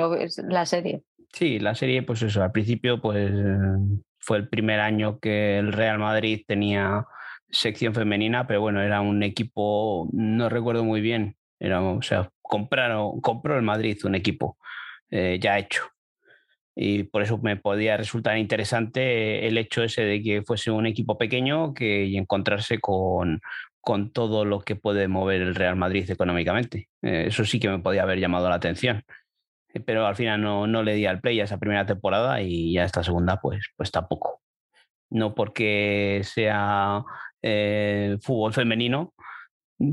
la 0.49 0.67
serie. 0.67 1.03
Sí, 1.33 1.59
la 1.59 1.75
serie, 1.75 2.03
pues 2.03 2.23
eso, 2.23 2.43
al 2.43 2.53
principio, 2.53 3.01
pues 3.01 3.33
fue 4.21 4.37
el 4.39 4.49
primer 4.49 4.79
año 4.79 5.19
que 5.19 5.59
el 5.59 5.73
Real 5.73 5.99
Madrid 5.99 6.45
tenía 6.47 7.05
sección 7.51 7.95
femenina, 7.95 8.47
pero 8.47 8.61
bueno, 8.61 8.81
era 8.81 9.01
un 9.01 9.23
equipo, 9.23 10.09
no 10.13 10.49
recuerdo 10.49 10.85
muy 10.85 11.01
bien, 11.01 11.37
era, 11.59 11.83
o 11.83 12.03
sea, 12.03 12.31
compraron, 12.47 13.21
compró 13.21 13.57
el 13.57 13.63
Madrid 13.63 13.99
un 14.05 14.15
equipo 14.15 14.59
eh, 15.11 15.39
ya 15.41 15.59
hecho. 15.59 15.83
Y 16.75 17.05
por 17.05 17.23
eso 17.23 17.39
me 17.39 17.57
podía 17.57 17.97
resultar 17.97 18.37
interesante 18.37 19.47
el 19.47 19.57
hecho 19.57 19.83
ese 19.83 20.03
de 20.03 20.23
que 20.23 20.43
fuese 20.43 20.71
un 20.71 20.87
equipo 20.87 21.17
pequeño 21.17 21.73
que, 21.73 22.05
y 22.05 22.19
encontrarse 22.19 22.79
con, 22.81 23.41
con 23.81 24.13
todo 24.13 24.45
lo 24.45 24.61
que 24.61 24.77
puede 24.77 25.09
mover 25.09 25.41
el 25.41 25.55
Real 25.55 25.77
Madrid 25.77 26.11
económicamente. 26.11 26.89
Eh, 27.03 27.25
eso 27.29 27.45
sí 27.47 27.59
que 27.59 27.71
me 27.71 27.79
podía 27.79 28.03
haber 28.03 28.19
llamado 28.19 28.51
la 28.51 28.57
atención. 28.57 29.05
Eh, 29.73 29.81
pero 29.81 30.07
al 30.07 30.17
final 30.17 30.43
no, 30.43 30.67
no 30.67 30.83
le 30.83 30.95
di 30.95 31.07
al 31.07 31.21
play 31.21 31.41
a 31.41 31.45
esa 31.45 31.59
primera 31.59 31.87
temporada 31.87 32.43
y 32.43 32.75
ya 32.75 32.85
esta 32.85 33.03
segunda, 33.03 33.41
pues, 33.41 33.65
pues 33.77 33.91
tampoco. 33.91 34.43
No 35.09 35.35
porque 35.35 36.23
sea 36.25 37.05
fútbol 38.21 38.53
femenino, 38.53 39.15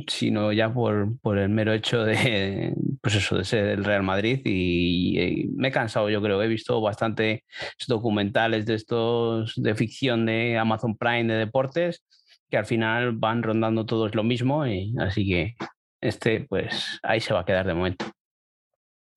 sino 0.07 0.51
ya 0.53 0.73
por, 0.73 1.19
por, 1.19 1.37
el 1.37 1.49
mero 1.49 1.73
hecho 1.73 2.03
de, 2.03 2.73
pues 3.01 3.15
eso, 3.15 3.37
de 3.37 3.43
ser 3.43 3.65
el 3.65 3.83
Real 3.83 4.03
Madrid 4.03 4.41
y, 4.45 5.49
me 5.55 5.67
he 5.67 5.71
cansado, 5.71 6.09
yo 6.09 6.21
creo, 6.21 6.41
he 6.41 6.47
visto 6.47 6.79
bastante 6.81 7.43
documentales 7.87 8.65
de 8.65 8.75
estos 8.75 9.53
de 9.55 9.75
ficción 9.75 10.25
de 10.25 10.57
Amazon 10.57 10.95
Prime 10.97 11.31
de 11.31 11.39
deportes 11.39 12.03
que 12.49 12.57
al 12.57 12.65
final 12.65 13.13
van 13.13 13.43
rondando 13.43 13.85
todos 13.85 14.15
lo 14.15 14.23
mismo 14.23 14.65
y 14.65 14.93
así 14.99 15.27
que 15.27 15.55
este 16.01 16.41
pues 16.41 16.99
ahí 17.03 17.19
se 17.19 17.33
va 17.33 17.41
a 17.41 17.45
quedar 17.45 17.65
de 17.65 17.73
momento. 17.73 18.05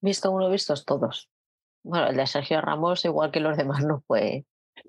Visto 0.01 0.31
uno, 0.31 0.51
vistos 0.51 0.85
todos. 0.85 1.29
Bueno, 1.83 2.09
el 2.09 2.17
de 2.17 2.27
Sergio 2.27 2.61
Ramos, 2.61 3.05
igual 3.05 3.31
que 3.31 3.41
los 3.41 3.57
demás, 3.57 3.85
no 3.85 4.03
fue. 4.07 4.45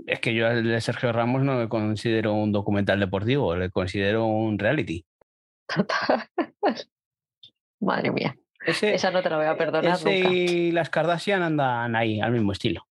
Es 0.05 0.19
que 0.19 0.33
yo 0.33 0.47
el 0.47 0.63
de 0.63 0.81
Sergio 0.81 1.11
Ramos 1.11 1.43
no 1.43 1.59
le 1.59 1.69
considero 1.69 2.33
un 2.33 2.51
documental 2.51 2.99
deportivo, 2.99 3.55
le 3.55 3.69
considero 3.69 4.25
un 4.25 4.57
reality. 4.57 5.05
Madre 7.79 8.11
mía. 8.11 8.35
Esa 8.65 9.11
no 9.11 9.21
te 9.21 9.29
la 9.29 9.37
voy 9.37 9.45
a 9.45 9.57
perdonar 9.57 9.97
nunca. 9.97 10.11
Y 10.11 10.71
las 10.71 10.89
Kardashian 10.89 11.43
andan 11.43 11.95
ahí, 11.95 12.19
al 12.19 12.31
mismo 12.31 12.51
estilo. 12.51 12.87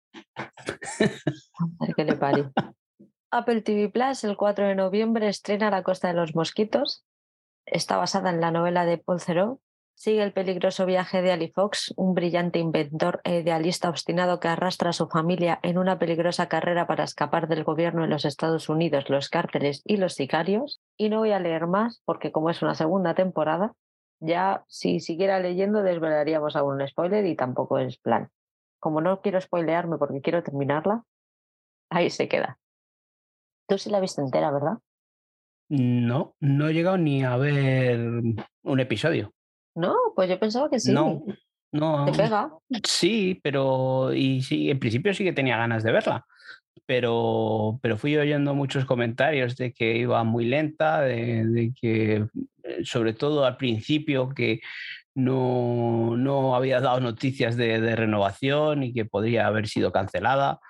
¿Qué 1.96 2.04
le 2.04 2.16
pare. 2.16 2.44
Apple 3.30 3.62
TV 3.62 3.88
Plus 3.88 4.22
el 4.24 4.36
4 4.36 4.68
de 4.68 4.74
noviembre 4.76 5.28
estrena 5.28 5.70
La 5.70 5.82
Costa 5.82 6.08
de 6.08 6.14
los 6.14 6.34
Mosquitos. 6.36 7.04
Está 7.66 7.96
basada 7.96 8.30
en 8.30 8.40
la 8.40 8.50
novela 8.50 8.84
de 8.84 8.98
Paul 8.98 9.20
Theroux. 9.20 9.60
Sigue 9.96 10.22
el 10.24 10.32
peligroso 10.32 10.86
viaje 10.86 11.22
de 11.22 11.30
Ali 11.30 11.48
Fox, 11.48 11.94
un 11.96 12.14
brillante 12.14 12.58
inventor 12.58 13.20
e 13.22 13.40
idealista 13.40 13.88
obstinado 13.88 14.40
que 14.40 14.48
arrastra 14.48 14.90
a 14.90 14.92
su 14.92 15.06
familia 15.08 15.60
en 15.62 15.78
una 15.78 15.98
peligrosa 15.98 16.48
carrera 16.48 16.86
para 16.86 17.04
escapar 17.04 17.46
del 17.46 17.62
gobierno 17.62 18.02
de 18.02 18.08
los 18.08 18.24
Estados 18.24 18.68
Unidos, 18.68 19.08
los 19.08 19.28
cárteles 19.28 19.82
y 19.84 19.96
los 19.96 20.14
sicarios. 20.14 20.82
Y 20.96 21.10
no 21.10 21.20
voy 21.20 21.30
a 21.30 21.38
leer 21.38 21.68
más 21.68 22.02
porque 22.04 22.32
como 22.32 22.50
es 22.50 22.60
una 22.60 22.74
segunda 22.74 23.14
temporada, 23.14 23.72
ya 24.18 24.64
si 24.66 24.98
siguiera 24.98 25.38
leyendo 25.38 25.82
desvelaríamos 25.82 26.56
algún 26.56 26.86
spoiler 26.86 27.24
y 27.24 27.36
tampoco 27.36 27.78
es 27.78 27.96
plan. 27.98 28.30
Como 28.80 29.00
no 29.00 29.20
quiero 29.20 29.40
spoilearme 29.40 29.96
porque 29.96 30.20
quiero 30.20 30.42
terminarla, 30.42 31.04
ahí 31.88 32.10
se 32.10 32.28
queda. 32.28 32.58
Tú 33.68 33.78
sí 33.78 33.90
la 33.90 34.00
viste 34.00 34.20
entera, 34.20 34.50
¿verdad? 34.50 34.78
No, 35.68 36.34
no 36.40 36.68
he 36.68 36.74
llegado 36.74 36.98
ni 36.98 37.22
a 37.22 37.36
ver 37.36 37.98
un 38.00 38.80
episodio. 38.80 39.32
No, 39.74 39.96
pues 40.14 40.28
yo 40.28 40.38
pensaba 40.38 40.70
que 40.70 40.78
sí. 40.78 40.92
No, 40.92 41.24
no. 41.72 42.04
¿Te 42.06 42.12
pega? 42.12 42.50
Sí, 42.84 43.40
pero 43.42 44.12
y 44.14 44.42
sí, 44.42 44.70
en 44.70 44.78
principio 44.78 45.12
sí 45.12 45.24
que 45.24 45.32
tenía 45.32 45.56
ganas 45.56 45.82
de 45.82 45.92
verla. 45.92 46.24
Pero, 46.86 47.78
pero 47.82 47.96
fui 47.96 48.16
oyendo 48.16 48.54
muchos 48.54 48.84
comentarios 48.84 49.56
de 49.56 49.72
que 49.72 49.96
iba 49.96 50.22
muy 50.22 50.44
lenta, 50.44 51.00
de, 51.00 51.72
que 51.80 52.26
eh, 52.62 52.84
sobre 52.84 53.14
todo 53.14 53.44
al 53.44 53.56
principio 53.56 54.28
que 54.30 54.60
no, 55.14 56.16
no 56.16 56.54
había 56.54 56.80
dado 56.80 57.00
noticias 57.00 57.56
de, 57.56 57.80
de, 57.80 57.96
renovación 57.96 58.82
y 58.82 58.92
que 58.92 59.04
podría 59.04 59.46
haber 59.46 59.68
sido 59.68 59.92
cancelada. 59.92 60.60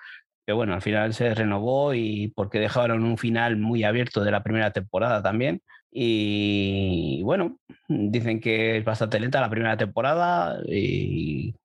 Pero 0.45 0.57
bueno, 0.57 0.73
al 0.73 0.81
final 0.81 1.13
se 1.13 1.33
renovó 1.33 1.93
y 1.93 2.31
porque 2.35 2.59
dejaron 2.59 3.03
un 3.03 3.17
final 3.17 3.57
muy 3.57 3.83
abierto 3.83 4.23
de 4.23 4.31
la 4.31 4.43
primera 4.43 4.71
temporada 4.71 5.21
también 5.21 5.61
Y 5.97 7.23
bueno, 7.23 7.57
dicen 7.87 8.41
que 8.41 8.77
es 8.77 8.83
bastante 8.83 9.17
lenta 9.17 9.39
la 9.39 9.49
primera 9.49 9.77
temporada 9.77 10.61
y 10.67 11.55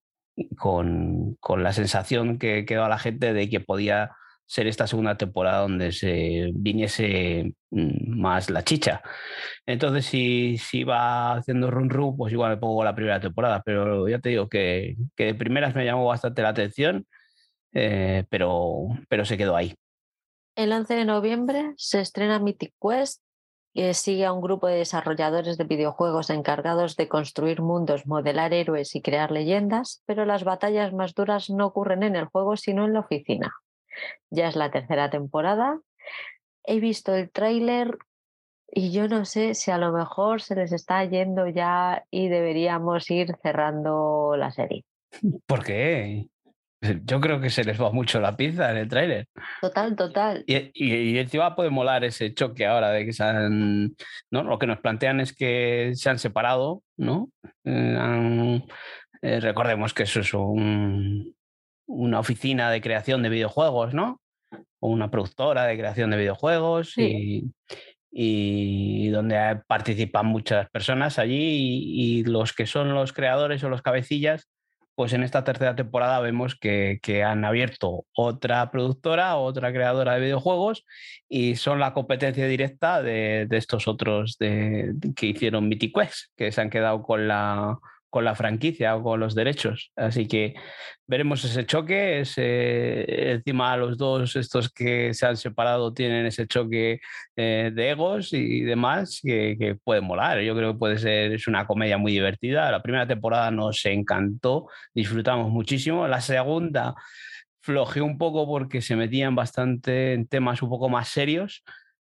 con, 0.57 1.35
con 1.41 1.65
la 1.65 1.73
sensación 1.73 2.39
que 2.39 2.65
quedó 2.65 2.85
a 2.85 2.89
la 2.89 3.01
gente 3.01 3.33
de 3.33 3.51
que 3.51 3.59
podía 3.59 4.13
ser 4.47 4.69
esta 4.69 4.87
segunda 4.87 5.17
temporada 5.17 5.63
donde 5.63 5.91
se 5.91 6.51
viniese 6.55 7.55
mm, 7.71 8.21
más 8.21 8.51
la 8.51 8.63
chicha. 8.63 9.03
Entonces, 9.67 10.07
si, 10.07 10.59
si 10.59 10.85
va 10.85 11.33
haciendo 11.33 11.69
run 11.73 11.91
run, 11.91 12.17
pues 12.17 12.33
igual 12.33 12.51
me 12.53 12.57
pongo 12.57 12.85
la 12.85 12.95
primera 12.95 13.19
temporada, 13.19 13.63
pero 13.65 14.09
ya 14.09 14.21
te 14.21 14.29
digo 14.29 14.49
que, 14.49 14.95
que 15.17 15.25
de 15.25 15.35
primeras 15.35 15.75
me 15.75 15.85
llamó 15.85 16.07
bastante 16.07 16.43
la 16.43 16.51
atención, 16.51 17.05
eh, 17.73 18.25
pero, 18.29 18.87
pero 19.09 19.25
se 19.25 19.37
quedó 19.37 19.57
ahí. 19.57 19.75
El 20.55 20.73
11 20.73 20.95
de 20.95 21.05
noviembre 21.05 21.73
se 21.77 22.01
estrena 22.01 22.39
Mythic 22.39 22.75
Quest, 22.81 23.23
sigue 23.93 24.25
a 24.25 24.33
un 24.33 24.41
grupo 24.41 24.67
de 24.67 24.77
desarrolladores 24.77 25.57
de 25.57 25.65
videojuegos 25.65 26.31
encargados 26.31 26.97
de 26.97 27.09
construir 27.09 27.63
mundos, 27.63 28.07
modelar 28.07 28.53
héroes 28.53 28.95
y 28.95 29.03
crear 29.03 29.31
leyendas, 29.31 30.03
pero 30.07 30.25
las 30.25 30.45
batallas 30.45 30.93
más 30.93 31.15
duras 31.15 31.51
no 31.51 31.67
ocurren 31.67 32.03
en 32.03 32.17
el 32.17 32.27
juego, 32.27 32.57
sino 32.57 32.85
en 32.85 32.95
la 32.95 33.01
oficina. 33.01 33.55
Ya 34.31 34.49
es 34.49 34.57
la 34.57 34.71
tercera 34.71 35.11
temporada. 35.11 35.81
He 36.65 36.81
visto 36.81 37.15
el 37.15 37.31
tráiler 37.31 37.97
y 38.73 38.93
yo 38.93 39.09
no 39.09 39.25
sé 39.25 39.55
si 39.55 39.71
a 39.71 39.79
lo 39.79 39.93
mejor 39.93 40.43
se 40.43 40.55
les 40.55 40.73
está 40.73 41.05
yendo 41.05 41.49
ya 41.49 42.05
y 42.11 42.29
deberíamos 42.29 43.11
ir 43.11 43.35
cerrando 43.43 44.37
la 44.37 44.51
serie. 44.53 44.85
¿Por 45.47 45.65
qué? 45.65 46.29
Yo 47.05 47.21
creo 47.21 47.41
que 47.41 47.51
se 47.51 47.65
les 47.65 47.81
va 47.81 47.91
mucho 47.91 48.21
la 48.21 48.37
pizza 48.37 48.71
en 48.71 48.77
el 48.79 48.89
tráiler. 48.89 49.27
Total, 49.61 49.95
total. 49.97 50.45
Y, 50.47 50.71
y, 50.75 51.19
encima 51.19 51.55
puede 51.55 51.71
molar 51.71 52.05
ese 52.05 52.33
choque 52.33 52.67
ahora 52.67 52.91
de 52.91 53.05
que 53.05 53.13
se 53.13 53.23
han. 53.23 53.97
¿no? 54.31 54.43
Lo 54.43 54.59
que 54.59 54.67
nos 54.67 54.81
plantean 54.81 55.21
es 55.21 55.35
que 55.35 55.93
se 55.95 56.11
han 56.11 56.19
separado, 56.19 56.83
¿no? 56.97 57.31
Eh, 57.65 58.63
eh, 59.23 59.41
recordemos 59.41 59.93
que 59.93 60.05
eso 60.05 60.21
es 60.21 60.33
un, 60.33 61.35
una 61.87 62.21
oficina 62.21 62.71
de 62.71 62.81
creación 62.81 63.23
de 63.23 63.29
videojuegos, 63.29 63.95
¿no? 63.95 64.21
O 64.81 64.89
una 64.89 65.11
productora 65.11 65.65
de 65.65 65.77
creación 65.77 66.11
de 66.11 66.17
videojuegos 66.17 66.97
y, 66.97 67.53
y, 68.11 69.09
donde 69.11 69.61
participan 69.67 70.27
muchas 70.27 70.71
personas 70.71 71.19
allí 71.19 71.37
y, 71.39 72.25
los 72.25 72.53
que 72.53 72.67
son 72.67 72.95
los 72.95 73.13
creadores 73.13 73.63
o 73.63 73.69
los 73.69 73.83
cabecillas, 73.83 74.49
pues 75.01 75.15
en 75.15 75.23
esta 75.23 75.45
tercera 75.45 75.75
temporada 75.75 76.21
vemos 76.21 76.57
que, 76.57 77.01
han 77.25 77.47
abierto 77.47 78.05
otra 78.13 78.71
productora, 78.71 79.37
otra 79.37 79.73
creadora 79.73 80.13
de 80.13 80.21
videojuegos 80.21 80.85
y 81.27 81.57
son 81.57 81.81
la 81.81 81.95
competencia 81.95 82.47
directa 82.47 83.01
de, 83.01 83.47
de 83.49 83.57
estos 83.57 83.89
otros 83.89 84.37
de, 84.39 84.93
que 85.17 85.29
hicieron 85.29 85.71
Mythic 85.71 85.99
Quest, 85.99 86.27
que 86.37 86.53
se 86.53 86.61
han 86.61 86.69
quedado 86.69 87.03
con 87.03 87.29
la 87.29 87.79
con 88.11 88.25
la 88.25 88.35
franquicia 88.35 88.97
o 88.97 89.03
con 89.03 89.21
los 89.21 89.35
derechos. 89.35 89.93
Así 89.97 90.27
que 90.27 90.55
veremos 91.07 91.45
ese 91.45 91.65
choque. 91.65 92.21
Ese, 92.21 93.33
encima 93.33 93.77
los 93.77 93.97
dos, 93.97 94.37
estos 94.37 94.71
que 94.71 95.15
se 95.15 95.27
han 95.27 95.37
separado, 95.37 95.95
tienen 95.95 96.27
ese 96.27 96.47
choque 96.47 97.01
eh, 97.37 97.71
de 97.73 97.91
egos 97.91 98.33
y 98.33 98.63
demás 98.63 99.21
que, 99.23 99.57
que, 99.59 99.77
puede 99.77 100.01
molar. 100.01 100.41
Yo 100.41 100.55
creo 100.57 100.73
que 100.73 100.79
puede 100.79 100.99
ser, 100.99 101.33
es 101.33 101.47
una 101.47 101.67
comedia 101.67 101.99
muy 101.99 102.13
divertida. 102.13 102.71
La 102.71 102.83
primera 102.83 103.07
temporada 103.07 103.51
nos 103.51 103.85
encantó, 103.87 104.69
disfrutamos 104.93 105.51
muchísimo. 105.51 106.07
La 106.09 106.21
segunda 106.21 106.95
flojeó 107.63 108.05
un 108.05 108.19
poco 108.19 108.47
porque 108.47 108.83
se 108.83 108.97
metían 108.97 109.35
bastante 109.35 110.15
en 110.15 110.27
temas 110.27 110.63
un 110.63 110.71
poco 110.71 110.89
más 110.89 111.09
serios. 111.09 111.63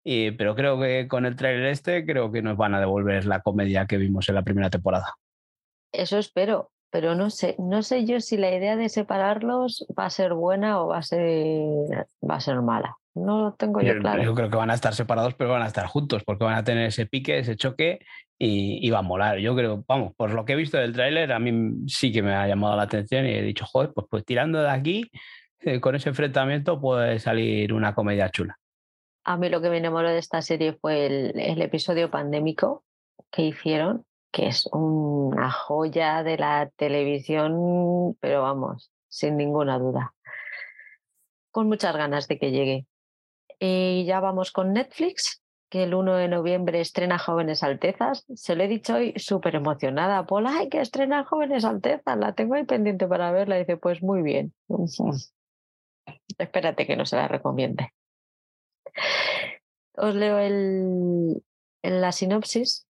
pero 0.04 0.56
creo 0.56 0.80
que 0.80 1.08
con 1.08 1.26
el 1.26 1.36
trailer 1.36 1.68
este, 1.68 2.06
creo 2.06 2.32
que 2.32 2.42
nos 2.42 2.58
van 2.58 2.74
a 2.76 2.80
devolver 2.80 3.26
la 3.26 3.42
comedia 3.42 3.86
que 3.86 3.98
vimos 3.98 4.30
en 4.30 4.36
la 4.36 4.44
primera 4.44 4.70
temporada. 4.70 5.16
Eso 5.92 6.18
espero, 6.18 6.72
pero 6.92 7.16
no 7.16 7.30
sé, 7.30 7.56
no 7.60 7.84
sé 7.84 8.06
yo 8.06 8.20
si 8.20 8.38
la 8.38 8.54
idea 8.54 8.76
de 8.76 8.90
separarlos 8.90 9.86
va 9.98 10.06
a 10.06 10.10
ser 10.10 10.34
buena 10.34 10.82
o 10.82 10.88
va 10.88 11.00
a 11.00 11.04
ser, 11.04 12.08
va 12.28 12.36
a 12.36 12.40
ser 12.40 12.62
mala. 12.62 12.96
No 13.16 13.42
lo 13.42 13.54
tengo 13.54 13.82
yo, 13.82 13.98
claro. 14.00 14.24
Yo 14.24 14.34
creo 14.34 14.50
que 14.50 14.56
van 14.56 14.72
a 14.72 14.76
estar 14.76 14.94
separados, 14.94 15.34
pero 15.34 15.50
van 15.50 15.64
a 15.64 15.68
estar 15.68 15.88
juntos, 15.88 16.24
porque 16.24 16.44
van 16.44 16.56
a 16.56 16.64
tener 16.64 16.86
ese 16.86 17.06
pique, 17.06 17.40
ese 17.40 17.56
choque 17.56 18.00
y, 18.38 18.86
y 18.86 18.90
va 18.92 19.00
a 19.00 19.04
molar. 19.04 19.40
Yo 19.40 19.56
creo, 19.56 19.84
vamos, 19.88 20.14
por 20.16 20.32
lo 20.32 20.46
que 20.46 20.54
he 20.54 20.56
visto 20.56 20.78
del 20.78 20.94
tráiler, 20.94 21.32
a 21.34 21.40
mí 21.40 21.86
sí 21.88 22.12
que 22.12 22.22
me 22.22 22.34
ha 22.34 22.48
llamado 22.48 22.78
la 22.78 22.84
atención 22.84 23.26
y 23.26 23.32
he 23.32 23.42
dicho, 23.42 23.66
joder, 23.66 23.92
pues, 23.94 24.08
pues 24.10 24.24
tirando 24.24 24.62
de 24.62 24.70
aquí, 24.70 25.12
eh, 25.62 25.82
con 25.82 25.96
ese 25.96 26.10
enfrentamiento 26.10 26.80
puede 26.80 27.20
salir 27.20 27.74
una 27.74 27.94
comedia 27.94 28.30
chula. 28.30 28.58
A 29.26 29.38
mí 29.38 29.50
lo 29.50 29.62
que 29.62 29.70
me 29.70 29.78
enamoró 29.78 30.10
de 30.10 30.20
esta 30.20 30.42
serie 30.42 30.74
fue 30.74 31.06
el, 31.06 31.40
el 31.40 31.62
episodio 31.62 32.10
pandémico 32.10 32.86
que 33.32 33.42
hicieron, 33.42 34.06
que 34.32 34.48
es 34.48 34.68
una 34.72 35.52
joya 35.52 36.24
de 36.24 36.38
la 36.38 36.70
televisión, 36.76 38.16
pero 38.20 38.44
vamos, 38.44 38.92
sin 39.08 39.38
ninguna 39.38 39.80
duda. 39.80 40.14
Con 41.52 41.68
muchas 41.68 41.96
ganas 41.96 42.28
de 42.28 42.38
que 42.38 42.52
llegue. 42.52 42.86
Y 43.60 44.06
ya 44.06 44.20
vamos 44.20 44.52
con 44.52 44.74
Netflix, 44.74 45.42
que 45.70 45.84
el 45.84 45.94
1 45.94 46.16
de 46.16 46.28
noviembre 46.28 46.80
estrena 46.80 47.18
Jóvenes 47.18 47.64
Altezas. 47.64 48.26
Se 48.34 48.56
lo 48.56 48.64
he 48.64 48.68
dicho 48.68 48.96
hoy 48.96 49.14
súper 49.18 49.56
emocionada. 49.56 50.26
Pola, 50.26 50.58
hay 50.58 50.70
que 50.70 50.82
estrenar 50.82 51.26
Jóvenes 51.26 51.66
Altezas, 51.66 52.18
la 52.18 52.34
tengo 52.34 52.56
ahí 52.56 52.66
pendiente 52.66 53.08
para 53.08 53.32
verla. 53.32 53.58
Y 53.58 53.62
dice, 53.62 53.78
pues 53.78 54.02
muy 54.02 54.22
bien. 54.22 54.54
Espérate 56.38 56.86
que 56.86 56.96
no 56.96 57.06
se 57.06 57.16
la 57.16 57.28
recomiende. 57.28 57.94
Os 59.96 60.16
leo 60.16 60.40
el, 60.40 61.44
en 61.82 62.02
la 62.02 62.12
sinopsis 62.12 62.89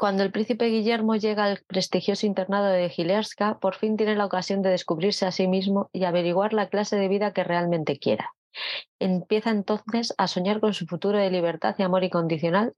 cuando 0.00 0.22
el 0.22 0.32
príncipe 0.32 0.64
Guillermo 0.64 1.16
llega 1.16 1.44
al 1.44 1.60
prestigioso 1.66 2.24
internado 2.24 2.68
de 2.68 2.88
Gilerska, 2.88 3.58
por 3.58 3.74
fin 3.74 3.98
tiene 3.98 4.16
la 4.16 4.24
ocasión 4.24 4.62
de 4.62 4.70
descubrirse 4.70 5.26
a 5.26 5.30
sí 5.30 5.46
mismo 5.46 5.90
y 5.92 6.04
averiguar 6.04 6.54
la 6.54 6.70
clase 6.70 6.96
de 6.96 7.06
vida 7.06 7.34
que 7.34 7.44
realmente 7.44 7.98
quiera. 7.98 8.32
Empieza 8.98 9.50
entonces 9.50 10.14
a 10.16 10.26
soñar 10.26 10.60
con 10.60 10.72
su 10.72 10.86
futuro 10.86 11.18
de 11.18 11.30
libertad 11.30 11.74
y 11.76 11.82
amor 11.82 12.02
incondicional, 12.02 12.72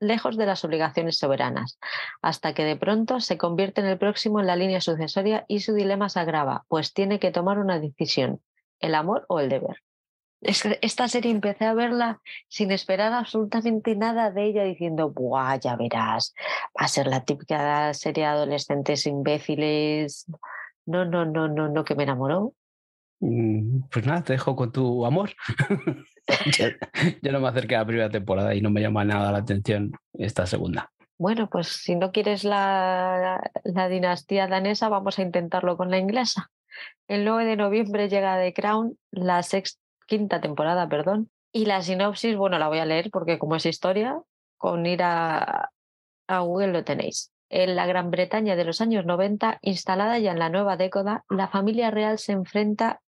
lejos 0.00 0.36
de 0.36 0.44
las 0.44 0.66
obligaciones 0.66 1.16
soberanas, 1.16 1.78
hasta 2.20 2.52
que 2.52 2.64
de 2.64 2.76
pronto 2.76 3.20
se 3.20 3.38
convierte 3.38 3.80
en 3.80 3.86
el 3.86 3.96
próximo 3.96 4.40
en 4.40 4.46
la 4.46 4.56
línea 4.56 4.82
sucesoria 4.82 5.46
y 5.48 5.60
su 5.60 5.72
dilema 5.72 6.10
se 6.10 6.20
agrava, 6.20 6.66
pues 6.68 6.92
tiene 6.92 7.18
que 7.18 7.30
tomar 7.30 7.58
una 7.58 7.80
decisión, 7.80 8.42
el 8.80 8.94
amor 8.94 9.24
o 9.28 9.40
el 9.40 9.48
deber 9.48 9.85
esta 10.40 11.08
serie 11.08 11.30
empecé 11.30 11.64
a 11.64 11.74
verla 11.74 12.20
sin 12.48 12.70
esperar 12.70 13.12
absolutamente 13.12 13.96
nada 13.96 14.30
de 14.30 14.44
ella, 14.44 14.64
diciendo, 14.64 15.10
Buah, 15.10 15.58
ya 15.58 15.76
verás, 15.76 16.34
va 16.78 16.84
a 16.84 16.88
ser 16.88 17.06
la 17.06 17.24
típica 17.24 17.92
serie 17.94 18.24
de 18.24 18.30
adolescentes 18.30 19.06
imbéciles. 19.06 20.26
No, 20.84 21.04
no, 21.04 21.24
no, 21.24 21.48
no, 21.48 21.68
no, 21.68 21.84
que 21.84 21.94
me 21.94 22.04
enamoró. 22.04 22.54
Mm, 23.20 23.88
pues 23.90 24.06
nada, 24.06 24.22
te 24.22 24.34
dejo 24.34 24.54
con 24.54 24.72
tu 24.72 25.04
amor. 25.06 25.30
yo, 27.22 27.32
no 27.32 27.40
me 27.40 27.48
acerqué 27.48 27.76
a 27.76 27.80
la 27.80 27.86
primera 27.86 28.10
temporada 28.10 28.54
y 28.54 28.60
no 28.60 28.70
me 28.70 28.82
llama 28.82 29.04
nada 29.04 29.32
la 29.32 29.38
atención 29.38 29.92
esta 30.12 30.46
segunda. 30.46 30.92
Bueno, 31.18 31.48
pues 31.48 31.68
si 31.68 31.96
no 31.96 32.12
quieres 32.12 32.44
la, 32.44 33.50
la 33.64 33.88
dinastía 33.88 34.46
danesa, 34.46 34.90
vamos 34.90 35.18
a 35.18 35.22
intentarlo 35.22 35.78
con 35.78 35.90
la 35.90 35.98
inglesa. 35.98 36.50
El 37.08 37.24
9 37.24 37.46
de 37.46 37.56
noviembre 37.56 38.10
llega 38.10 38.38
The 38.38 38.52
Crown, 38.52 38.98
la 39.10 39.42
sexta 39.42 39.80
quinta 40.06 40.40
temporada, 40.40 40.88
perdón. 40.88 41.30
Y 41.52 41.66
la 41.66 41.82
sinopsis, 41.82 42.36
bueno, 42.36 42.58
la 42.58 42.68
voy 42.68 42.78
a 42.78 42.84
leer 42.84 43.10
porque 43.10 43.38
como 43.38 43.56
es 43.56 43.66
historia, 43.66 44.20
con 44.56 44.86
ir 44.86 45.02
a, 45.02 45.70
a 46.26 46.40
Google 46.40 46.68
lo 46.68 46.84
tenéis. 46.84 47.32
En 47.48 47.76
la 47.76 47.86
Gran 47.86 48.10
Bretaña 48.10 48.56
de 48.56 48.64
los 48.64 48.80
años 48.80 49.04
90, 49.06 49.58
instalada 49.62 50.18
ya 50.18 50.32
en 50.32 50.38
la 50.38 50.48
nueva 50.48 50.76
década, 50.76 51.24
la 51.28 51.48
familia 51.48 51.90
real 51.90 52.18
se 52.18 52.32
enfrenta 52.32 53.00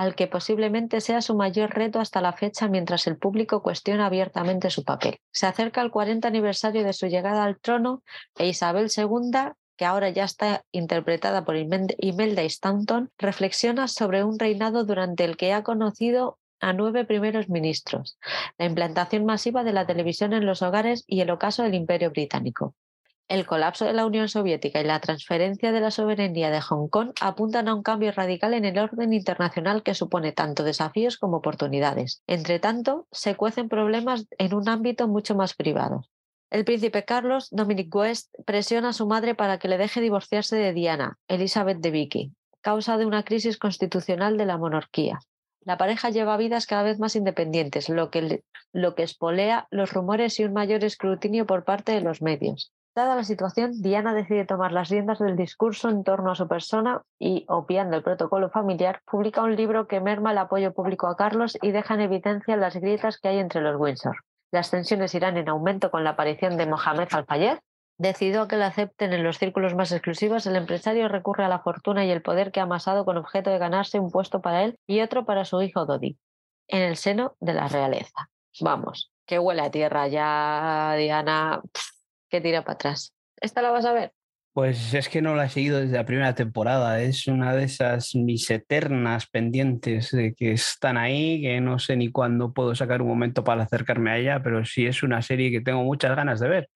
al 0.00 0.14
que 0.14 0.26
posiblemente 0.26 1.02
sea 1.02 1.20
su 1.20 1.34
mayor 1.34 1.74
reto 1.74 2.00
hasta 2.00 2.22
la 2.22 2.32
fecha 2.32 2.68
mientras 2.68 3.06
el 3.06 3.18
público 3.18 3.62
cuestiona 3.62 4.06
abiertamente 4.06 4.70
su 4.70 4.82
papel. 4.82 5.18
Se 5.30 5.46
acerca 5.46 5.82
el 5.82 5.90
40 5.90 6.26
aniversario 6.26 6.84
de 6.84 6.94
su 6.94 7.06
llegada 7.06 7.44
al 7.44 7.60
trono 7.60 8.02
e 8.38 8.48
Isabel 8.48 8.88
II 8.96 9.52
que 9.80 9.86
ahora 9.86 10.10
ya 10.10 10.24
está 10.24 10.62
interpretada 10.72 11.46
por 11.46 11.56
Imelda 11.56 12.42
Stanton, 12.42 13.10
reflexiona 13.16 13.88
sobre 13.88 14.22
un 14.22 14.38
reinado 14.38 14.84
durante 14.84 15.24
el 15.24 15.38
que 15.38 15.54
ha 15.54 15.62
conocido 15.62 16.38
a 16.60 16.74
nueve 16.74 17.06
primeros 17.06 17.48
ministros, 17.48 18.18
la 18.58 18.66
implantación 18.66 19.24
masiva 19.24 19.64
de 19.64 19.72
la 19.72 19.86
televisión 19.86 20.34
en 20.34 20.44
los 20.44 20.60
hogares 20.60 21.04
y 21.06 21.22
el 21.22 21.30
ocaso 21.30 21.62
del 21.62 21.72
Imperio 21.72 22.10
Británico. 22.10 22.74
El 23.26 23.46
colapso 23.46 23.86
de 23.86 23.94
la 23.94 24.04
Unión 24.04 24.28
Soviética 24.28 24.82
y 24.82 24.84
la 24.84 25.00
transferencia 25.00 25.72
de 25.72 25.80
la 25.80 25.90
soberanía 25.90 26.50
de 26.50 26.60
Hong 26.60 26.88
Kong 26.88 27.12
apuntan 27.18 27.66
a 27.66 27.74
un 27.74 27.82
cambio 27.82 28.12
radical 28.12 28.52
en 28.52 28.66
el 28.66 28.78
orden 28.78 29.14
internacional 29.14 29.82
que 29.82 29.94
supone 29.94 30.32
tanto 30.32 30.62
desafíos 30.62 31.16
como 31.16 31.38
oportunidades. 31.38 32.22
Entre 32.26 32.58
tanto, 32.58 33.06
se 33.12 33.34
cuecen 33.34 33.70
problemas 33.70 34.26
en 34.36 34.52
un 34.52 34.68
ámbito 34.68 35.08
mucho 35.08 35.34
más 35.34 35.54
privado. 35.54 36.04
El 36.50 36.64
príncipe 36.64 37.04
Carlos, 37.04 37.48
Dominic 37.52 37.94
West, 37.94 38.34
presiona 38.44 38.88
a 38.88 38.92
su 38.92 39.06
madre 39.06 39.36
para 39.36 39.60
que 39.60 39.68
le 39.68 39.78
deje 39.78 40.00
divorciarse 40.00 40.56
de 40.56 40.72
Diana, 40.72 41.16
Elizabeth 41.28 41.78
de 41.78 41.92
Vicky, 41.92 42.32
causa 42.60 42.98
de 42.98 43.06
una 43.06 43.22
crisis 43.22 43.56
constitucional 43.56 44.36
de 44.36 44.46
la 44.46 44.58
monarquía. 44.58 45.20
La 45.60 45.78
pareja 45.78 46.10
lleva 46.10 46.36
vidas 46.36 46.66
cada 46.66 46.82
vez 46.82 46.98
más 46.98 47.14
independientes, 47.14 47.88
lo 47.88 48.10
que, 48.10 48.42
lo 48.72 48.96
que 48.96 49.04
espolea 49.04 49.68
los 49.70 49.92
rumores 49.92 50.40
y 50.40 50.44
un 50.44 50.52
mayor 50.52 50.82
escrutinio 50.82 51.46
por 51.46 51.62
parte 51.62 51.92
de 51.92 52.00
los 52.00 52.20
medios. 52.20 52.72
Dada 52.96 53.14
la 53.14 53.22
situación, 53.22 53.80
Diana 53.80 54.12
decide 54.12 54.44
tomar 54.44 54.72
las 54.72 54.88
riendas 54.88 55.20
del 55.20 55.36
discurso 55.36 55.88
en 55.88 56.02
torno 56.02 56.32
a 56.32 56.34
su 56.34 56.48
persona 56.48 57.02
y, 57.20 57.44
obviando 57.46 57.96
el 57.96 58.02
protocolo 58.02 58.50
familiar, 58.50 59.02
publica 59.08 59.44
un 59.44 59.54
libro 59.54 59.86
que 59.86 60.00
merma 60.00 60.32
el 60.32 60.38
apoyo 60.38 60.72
público 60.72 61.06
a 61.06 61.16
Carlos 61.16 61.56
y 61.62 61.70
deja 61.70 61.94
en 61.94 62.00
evidencia 62.00 62.56
las 62.56 62.74
grietas 62.74 63.20
que 63.20 63.28
hay 63.28 63.38
entre 63.38 63.60
los 63.60 63.78
Windsor. 63.78 64.16
Las 64.52 64.70
tensiones 64.70 65.14
irán 65.14 65.36
en 65.36 65.48
aumento 65.48 65.90
con 65.90 66.04
la 66.04 66.10
aparición 66.10 66.56
de 66.56 66.66
Mohamed 66.66 67.08
Al-Fayed. 67.10 67.58
Decidido 67.98 68.42
a 68.42 68.48
que 68.48 68.56
le 68.56 68.64
acepten 68.64 69.12
en 69.12 69.22
los 69.22 69.38
círculos 69.38 69.74
más 69.74 69.92
exclusivos, 69.92 70.46
el 70.46 70.56
empresario 70.56 71.06
recurre 71.08 71.44
a 71.44 71.48
la 71.48 71.60
fortuna 71.60 72.04
y 72.04 72.10
el 72.10 72.22
poder 72.22 72.50
que 72.50 72.60
ha 72.60 72.62
amasado 72.62 73.04
con 73.04 73.18
objeto 73.18 73.50
de 73.50 73.58
ganarse 73.58 74.00
un 74.00 74.10
puesto 74.10 74.40
para 74.40 74.64
él 74.64 74.78
y 74.86 75.02
otro 75.02 75.26
para 75.26 75.44
su 75.44 75.60
hijo 75.60 75.84
Dodi, 75.84 76.16
en 76.66 76.82
el 76.82 76.96
seno 76.96 77.36
de 77.40 77.54
la 77.54 77.68
realeza. 77.68 78.30
Vamos, 78.60 79.12
que 79.26 79.38
huele 79.38 79.62
a 79.62 79.70
tierra 79.70 80.08
ya, 80.08 80.94
Diana 80.96 81.60
que 82.30 82.40
tira 82.40 82.62
para 82.62 82.74
atrás. 82.74 83.12
¿Esta 83.36 83.60
la 83.60 83.70
vas 83.70 83.84
a 83.84 83.92
ver? 83.92 84.12
Pues 84.52 84.94
es 84.94 85.08
que 85.08 85.22
no 85.22 85.36
la 85.36 85.44
he 85.44 85.48
seguido 85.48 85.78
desde 85.78 85.96
la 85.96 86.04
primera 86.04 86.34
temporada. 86.34 87.00
Es 87.00 87.28
una 87.28 87.54
de 87.54 87.64
esas 87.64 88.16
mis 88.16 88.50
eternas 88.50 89.28
pendientes 89.28 90.10
de 90.10 90.34
que 90.34 90.52
están 90.52 90.96
ahí, 90.96 91.40
que 91.40 91.60
no 91.60 91.78
sé 91.78 91.96
ni 91.96 92.10
cuándo 92.10 92.52
puedo 92.52 92.74
sacar 92.74 93.00
un 93.00 93.08
momento 93.08 93.44
para 93.44 93.62
acercarme 93.62 94.10
a 94.10 94.18
ella, 94.18 94.42
pero 94.42 94.64
sí 94.64 94.86
es 94.86 95.04
una 95.04 95.22
serie 95.22 95.52
que 95.52 95.60
tengo 95.60 95.84
muchas 95.84 96.16
ganas 96.16 96.40
de 96.40 96.48
ver. 96.48 96.68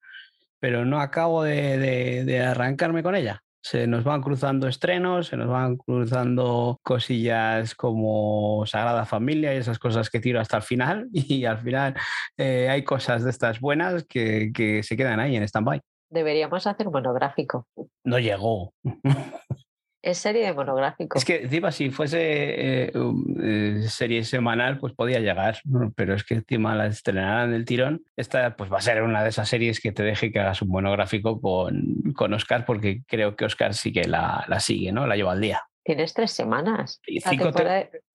Pero 0.61 0.85
no 0.85 1.01
acabo 1.01 1.43
de, 1.43 2.45
arrancarme 2.47 3.03
con 3.03 3.17
ella 3.17 3.41
se 3.67 3.87
nos 3.87 4.05
van 4.05 4.21
cruzando 4.21 4.69
estrenos, 4.69 5.29
se 5.29 5.39
nos 5.39 5.49
van 5.49 5.79
cruzando 5.79 6.79
cosillas 6.83 7.75
como 7.75 8.67
Sagrada 8.67 9.07
Familia 9.07 9.55
y 9.55 9.57
esas 9.57 9.79
cosas 9.79 10.11
que 10.11 10.21
tiro 10.21 10.39
hasta 10.39 10.59
el 10.59 10.63
final 10.63 11.09
y 11.13 11.47
al 11.47 11.59
final 11.59 11.95
eh, 12.37 12.69
hay 12.69 12.85
cosas 12.85 13.25
de 13.25 13.31
estas 13.31 13.61
buenas 13.61 14.05
que, 14.05 14.53
que 14.55 14.83
se 14.83 14.99
quedan 14.99 15.19
ahí 15.19 15.37
en 15.37 15.45
stand-by. 15.45 15.81
Deberíamos 16.15 16.67
hacer 16.67 16.87
un 16.87 16.93
monográfico. 16.93 17.67
No 18.05 18.19
llegó. 18.21 18.73
Es 20.01 20.19
serie 20.19 20.45
de 20.45 20.53
monográfico. 20.53 21.17
Es 21.17 21.25
que 21.25 21.45
encima 21.45 21.73
si 21.73 21.91
fuese 21.91 22.19
eh, 22.21 22.93
eh, 23.43 23.83
serie 23.89 24.23
semanal, 24.25 24.79
pues 24.79 24.93
podía 24.93 25.19
llegar, 25.19 25.59
pero 25.97 26.15
es 26.15 26.25
que 26.25 26.35
encima 26.35 26.75
la 26.75 26.87
estrenarán 26.87 27.53
del 27.53 27.65
tirón. 27.65 28.05
Esta 28.15 28.55
pues 28.55 28.71
va 28.71 28.79
a 28.79 28.83
ser 28.83 29.03
una 29.03 29.23
de 29.23 29.31
esas 29.31 29.49
series 29.49 29.81
que 29.81 29.93
te 29.93 30.03
deje 30.03 30.31
que 30.31 30.41
hagas 30.41 30.61
un 30.61 30.69
monográfico 30.69 31.41
con, 31.41 32.13
con 32.15 32.35
Oscar, 32.35 32.67
porque 32.67 33.03
creo 33.07 33.35
que 33.35 33.47
Oscar 33.47 33.73
sí 33.73 33.93
que 33.93 34.05
la, 34.07 34.45
la 34.47 34.61
sigue, 34.61 34.93
¿no? 34.93 35.07
La 35.07 35.17
lleva 35.17 35.33
al 35.33 35.41
día. 35.41 35.63
Tienes 35.85 36.15
tres 36.15 36.33
semanas. 36.33 36.99
Y 37.07 37.21
cinco 37.21 37.53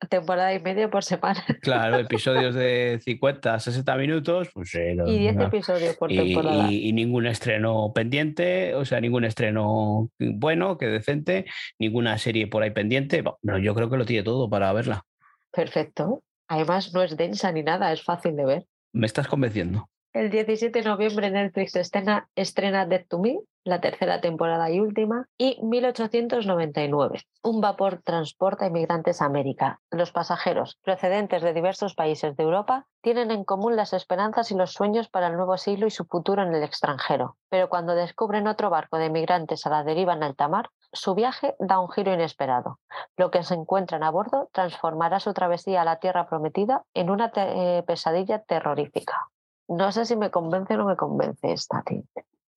temporada, 0.09 0.53
y 0.55 0.59
media 0.59 0.89
por 0.89 1.03
semana. 1.03 1.43
Claro, 1.61 1.97
episodios 1.97 2.55
de 2.55 2.99
50, 3.03 3.59
60 3.59 3.95
minutos. 3.95 4.49
Pues, 4.53 4.73
eh, 4.73 4.97
y 5.05 5.19
10 5.19 5.37
episodios 5.37 5.95
por 5.95 6.09
temporada. 6.09 6.71
Y, 6.71 6.91
ningún 6.93 7.27
estreno 7.27 7.91
pendiente, 7.93 8.73
o 8.73 8.85
sea, 8.85 8.99
ningún 8.99 9.23
estreno 9.23 10.09
bueno, 10.17 10.79
que 10.79 10.87
decente, 10.87 11.45
ninguna 11.77 12.17
serie 12.17 12.47
por 12.47 12.63
ahí 12.63 12.71
pendiente. 12.71 13.21
Bueno, 13.21 13.59
yo 13.59 13.75
creo 13.75 13.89
que 13.89 13.97
lo 13.97 14.05
tiene 14.05 14.23
todo 14.23 14.49
para 14.49 14.73
verla. 14.73 15.05
Perfecto. 15.51 16.23
Además, 16.47 16.91
no 16.93 17.03
es 17.03 17.15
densa 17.15 17.51
ni 17.51 17.61
nada, 17.61 17.93
es 17.93 18.01
fácil 18.01 18.35
de 18.35 18.45
ver. 18.45 18.65
Me 18.93 19.05
estás 19.05 19.27
convenciendo. 19.27 19.87
El 20.11 20.31
17 20.31 20.79
de 20.79 20.89
noviembre 20.89 21.29
Netflix 21.29 21.75
estrena, 21.75 22.29
estrena 22.33 22.89
to 23.07 23.19
Me, 23.19 23.37
la 23.63 23.79
tercera 23.79 24.19
temporada 24.19 24.71
y 24.71 24.79
última, 24.79 25.27
y 25.37 25.59
1899. 25.61 27.21
Un 27.43 27.61
vapor 27.61 28.01
transporta 28.03 28.65
inmigrantes 28.65 29.21
a 29.21 29.25
América. 29.25 29.81
Los 29.91 30.11
pasajeros, 30.11 30.79
procedentes 30.81 31.43
de 31.43 31.53
diversos 31.53 31.93
países 31.93 32.35
de 32.35 32.43
Europa, 32.43 32.87
tienen 33.01 33.29
en 33.29 33.43
común 33.43 33.75
las 33.75 33.93
esperanzas 33.93 34.49
y 34.49 34.55
los 34.55 34.73
sueños 34.73 35.09
para 35.09 35.27
el 35.27 35.35
nuevo 35.35 35.57
siglo 35.57 35.85
y 35.85 35.91
su 35.91 36.05
futuro 36.05 36.41
en 36.41 36.55
el 36.55 36.63
extranjero. 36.63 37.37
Pero 37.49 37.69
cuando 37.69 37.93
descubren 37.93 38.47
otro 38.47 38.71
barco 38.71 38.97
de 38.97 39.05
inmigrantes 39.05 39.67
a 39.67 39.69
la 39.69 39.83
deriva 39.83 40.13
en 40.13 40.23
alta 40.23 40.47
mar, 40.47 40.69
su 40.91 41.13
viaje 41.13 41.55
da 41.59 41.79
un 41.79 41.91
giro 41.91 42.11
inesperado. 42.11 42.79
Lo 43.15 43.29
que 43.29 43.43
se 43.43 43.53
encuentran 43.53 44.01
a 44.01 44.09
bordo 44.09 44.49
transformará 44.53 45.19
su 45.19 45.35
travesía 45.35 45.83
a 45.83 45.85
la 45.85 45.99
Tierra 45.99 46.27
Prometida 46.27 46.81
en 46.95 47.11
una 47.11 47.31
eh, 47.35 47.83
pesadilla 47.85 48.41
terrorífica. 48.41 49.29
No 49.69 49.91
sé 49.91 50.05
si 50.05 50.15
me 50.15 50.31
convence 50.31 50.73
o 50.73 50.77
no 50.77 50.85
me 50.85 50.95
convence 50.95 51.53
esta, 51.53 51.83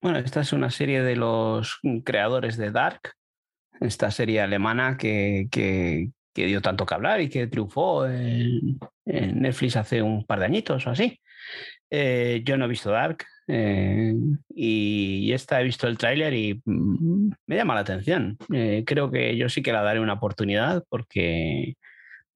Bueno, 0.00 0.18
esta 0.18 0.40
es 0.40 0.52
una 0.52 0.70
serie 0.70 1.02
de 1.02 1.16
los 1.16 1.78
creadores 2.04 2.56
de 2.56 2.70
Dark, 2.70 3.12
esta 3.80 4.10
serie 4.10 4.40
alemana 4.40 4.96
que, 4.96 5.48
que, 5.50 6.10
dio 6.34 6.62
tanto 6.62 6.86
que 6.86 6.94
hablar 6.94 7.20
y 7.20 7.28
que 7.28 7.46
triunfó 7.46 8.06
en, 8.06 8.78
Netflix 9.04 9.76
hace 9.76 10.00
un 10.00 10.24
par 10.24 10.38
de 10.38 10.46
añitos 10.46 10.86
o 10.86 10.90
así. 10.90 11.20
Eh, 11.90 12.40
yo 12.44 12.56
no 12.56 12.64
he 12.64 12.68
visto 12.68 12.90
Dark 12.90 13.26
eh, 13.46 14.14
y, 14.54 15.30
esta 15.32 15.60
he 15.60 15.64
visto 15.64 15.86
el 15.88 15.98
tráiler 15.98 16.32
y 16.32 16.62
mm, 16.64 17.30
me 17.46 17.56
llama 17.56 17.74
la 17.74 17.80
atención. 17.80 18.38
Eh, 18.52 18.84
creo 18.86 19.10
que 19.10 19.36
yo 19.36 19.50
sí 19.50 19.62
que 19.62 19.72
la 19.72 19.82
daré 19.82 20.00
una 20.00 20.14
oportunidad 20.14 20.84
porque 20.88 21.76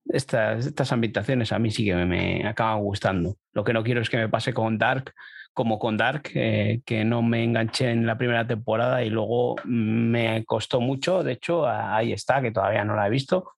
estas, 0.08 0.66
estas 0.66 0.92
ambientaciones 0.92 1.52
a 1.52 1.58
mí 1.58 1.70
sí 1.70 1.84
que 1.84 1.94
me, 1.94 2.46
acaban 2.46 2.82
gustando. 2.82 3.36
Lo 3.56 3.64
que 3.64 3.72
no 3.72 3.82
quiero 3.82 4.02
es 4.02 4.10
que 4.10 4.18
me 4.18 4.28
pase 4.28 4.52
con 4.52 4.76
Dark, 4.76 5.14
como 5.54 5.78
con 5.78 5.96
Dark, 5.96 6.30
eh, 6.34 6.82
que 6.84 7.06
no 7.06 7.22
me 7.22 7.42
enganché 7.42 7.90
en 7.90 8.06
la 8.06 8.18
primera 8.18 8.46
temporada 8.46 9.02
y 9.02 9.08
luego 9.08 9.56
me 9.64 10.44
costó 10.44 10.78
mucho. 10.78 11.24
De 11.24 11.32
hecho, 11.32 11.66
ahí 11.66 12.12
está, 12.12 12.42
que 12.42 12.50
todavía 12.50 12.84
no 12.84 12.94
la 12.94 13.06
he 13.06 13.10
visto. 13.10 13.54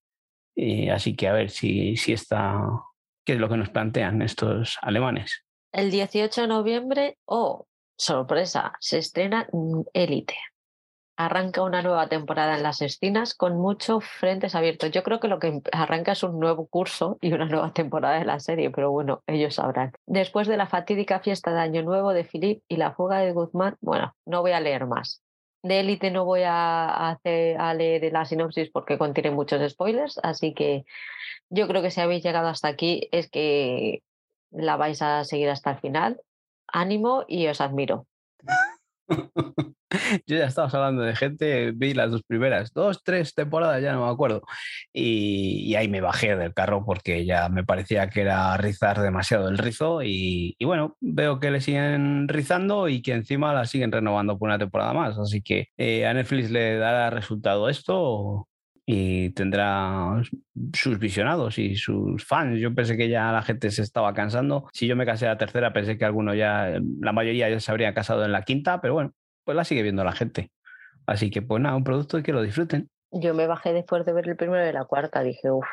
Así 0.92 1.16
que 1.16 1.26
a 1.26 1.32
ver 1.32 1.51
si, 1.51 1.96
si 1.96 2.12
está, 2.12 2.62
qué 3.24 3.32
es 3.32 3.40
lo 3.40 3.49
que 3.49 3.57
nos 3.57 3.70
plantean 3.70 4.22
estos 4.22 4.78
alemanes. 4.82 5.44
El 5.72 5.90
18 5.90 6.42
de 6.42 6.46
noviembre, 6.46 7.18
oh, 7.24 7.66
sorpresa, 7.96 8.74
se 8.78 8.99
estrena 8.99 9.49
Élite 9.92 10.36
arranca 11.19 11.64
una 11.64 11.83
nueva 11.83 12.09
temporada 12.09 12.57
en 12.57 12.62
las 12.62 12.81
Estinas 12.81 13.35
con 13.35 13.59
muchos 13.59 14.05
frentes 14.05 14.55
abiertos. 14.55 14.93
Yo 14.93 15.03
creo 15.03 15.19
que 15.19 15.27
lo 15.27 15.41
que 15.41 15.61
arranca 15.73 16.12
es 16.12 16.23
un 16.23 16.39
nuevo 16.39 16.69
curso 16.69 17.19
y 17.21 17.33
una 17.33 17.47
nueva 17.47 17.73
temporada 17.75 18.21
de 18.21 18.25
la 18.25 18.39
serie, 18.39 18.71
pero 18.71 18.93
bueno, 18.93 19.25
ellos 19.27 19.57
sabrán. 19.57 19.93
Después 20.07 20.47
de 20.47 20.57
la 20.57 20.69
fatídica 20.69 21.19
fiesta 21.19 21.53
de 21.53 21.59
Año 21.59 21.83
Nuevo 21.83 22.12
de 22.12 22.23
Philip 22.23 22.62
y 22.69 22.77
la 22.77 22.93
fuga 22.93 23.19
de 23.19 23.33
Guzmán, 23.33 23.77
bueno, 23.81 24.14
no 24.27 24.43
voy 24.43 24.53
a 24.53 24.61
leer 24.61 24.87
más. 24.87 25.21
De 25.64 25.81
élite 25.81 26.12
no 26.12 26.25
voy 26.25 26.43
a, 26.45 27.11
hacer, 27.11 27.61
a 27.61 27.75
leer 27.75 28.12
la 28.12 28.25
sinopsis 28.25 28.71
porque 28.71 28.97
contiene 28.97 29.33
muchos 29.33 29.73
spoilers, 29.73 30.21
así 30.23 30.55
que 30.55 30.85
yo 31.51 31.66
creo 31.66 31.83
que 31.83 31.91
si 31.91 32.01
habéis 32.01 32.23
llegado 32.23 32.47
hasta 32.47 32.69
aquí 32.69 33.09
es 33.11 33.29
que 33.29 34.05
la 34.53 34.77
vais 34.77 35.03
a 35.03 35.25
seguir 35.25 35.51
hasta 35.51 35.73
el 35.73 35.79
final. 35.81 36.21
Ánimo 36.69 37.25
y 37.27 37.49
os 37.49 37.61
admiro. 37.61 38.07
Yo 40.26 40.36
ya 40.36 40.47
estabas 40.47 40.74
hablando 40.74 41.03
de 41.03 41.16
gente, 41.16 41.72
vi 41.72 41.95
las 41.95 42.11
dos 42.11 42.22
primeras, 42.22 42.72
dos, 42.72 43.03
tres 43.03 43.34
temporadas, 43.34 43.82
ya 43.82 43.93
no 43.93 44.07
me 44.07 44.12
acuerdo. 44.12 44.43
Y, 44.93 45.74
ahí 45.76 45.89
me 45.89 46.01
bajé 46.01 46.36
del 46.36 46.55
carro 46.55 46.84
porque 46.84 47.24
ya 47.24 47.49
me 47.49 47.64
parecía 47.64 48.11
que 48.11 48.22
era 48.22 48.57
rizar 48.57 49.01
demasiado 49.01 49.49
el 49.49 49.59
rizo. 49.59 50.01
Y, 50.03 50.57
bueno, 50.64 50.97
veo 51.01 51.41
que 51.41 51.51
le 51.51 51.61
siguen 51.61 52.28
rizando 52.28 52.89
y 52.89 53.03
que 53.03 53.12
encima 53.12 53.55
la 53.55 53.64
siguen 53.64 53.93
renovando 53.93 54.39
por 54.39 54.49
una 54.49 54.59
temporada 54.59 54.93
más. 54.93 55.18
Así 55.18 55.43
que 55.43 55.68
eh, 55.76 56.07
a 56.07 56.14
Netflix 56.14 56.51
le 56.51 56.76
dará 56.76 57.11
resultado 57.11 57.68
esto 57.68 58.49
y 58.91 59.30
tendrá 59.30 60.22
sus 60.72 60.99
visionados 60.99 61.59
y 61.59 61.76
sus 61.76 62.24
fans. 62.24 62.59
Yo 62.59 62.74
pensé 62.74 62.97
que 62.97 63.11
ya 63.11 63.30
la 63.32 63.43
gente 63.43 63.70
se 63.70 63.82
estaba 63.82 64.14
cansando. 64.14 64.66
Si 64.72 64.86
yo 64.86 64.97
me 64.97 65.05
casé 65.05 65.26
a 65.26 65.30
la 65.30 65.36
tercera, 65.39 65.74
pensé 65.74 65.99
que 65.99 66.07
alguno 66.07 66.34
ya, 66.34 66.80
la 67.01 67.12
mayoría 67.12 67.51
ya 67.51 67.61
se 67.61 67.70
habría 67.70 67.93
casado 67.93 68.24
en 68.24 68.32
la 68.32 68.45
quinta, 68.45 68.80
pero 68.80 68.95
bueno, 68.95 69.12
pues 69.49 69.57
la 69.57 69.64
sigue 69.64 69.82
viendo 69.82 70.05
la 70.05 70.12
gente. 70.12 70.51
Así 71.07 71.30
que 71.30 71.40
pues 71.40 71.62
nada, 71.62 71.74
un 71.74 71.82
producto 71.82 72.18
y 72.18 72.22
que 72.22 72.34
lo 72.34 72.42
disfruten. 72.42 72.90
Yo 73.11 73.32
me 73.32 73.46
bajé 73.46 73.72
después 73.72 74.05
de 74.05 74.12
ver 74.12 74.28
el 74.28 74.36
primero 74.36 74.62
de 74.62 74.74
la 74.74 74.84
cuarta, 74.84 75.22
dije, 75.22 75.51
uff, 75.51 75.64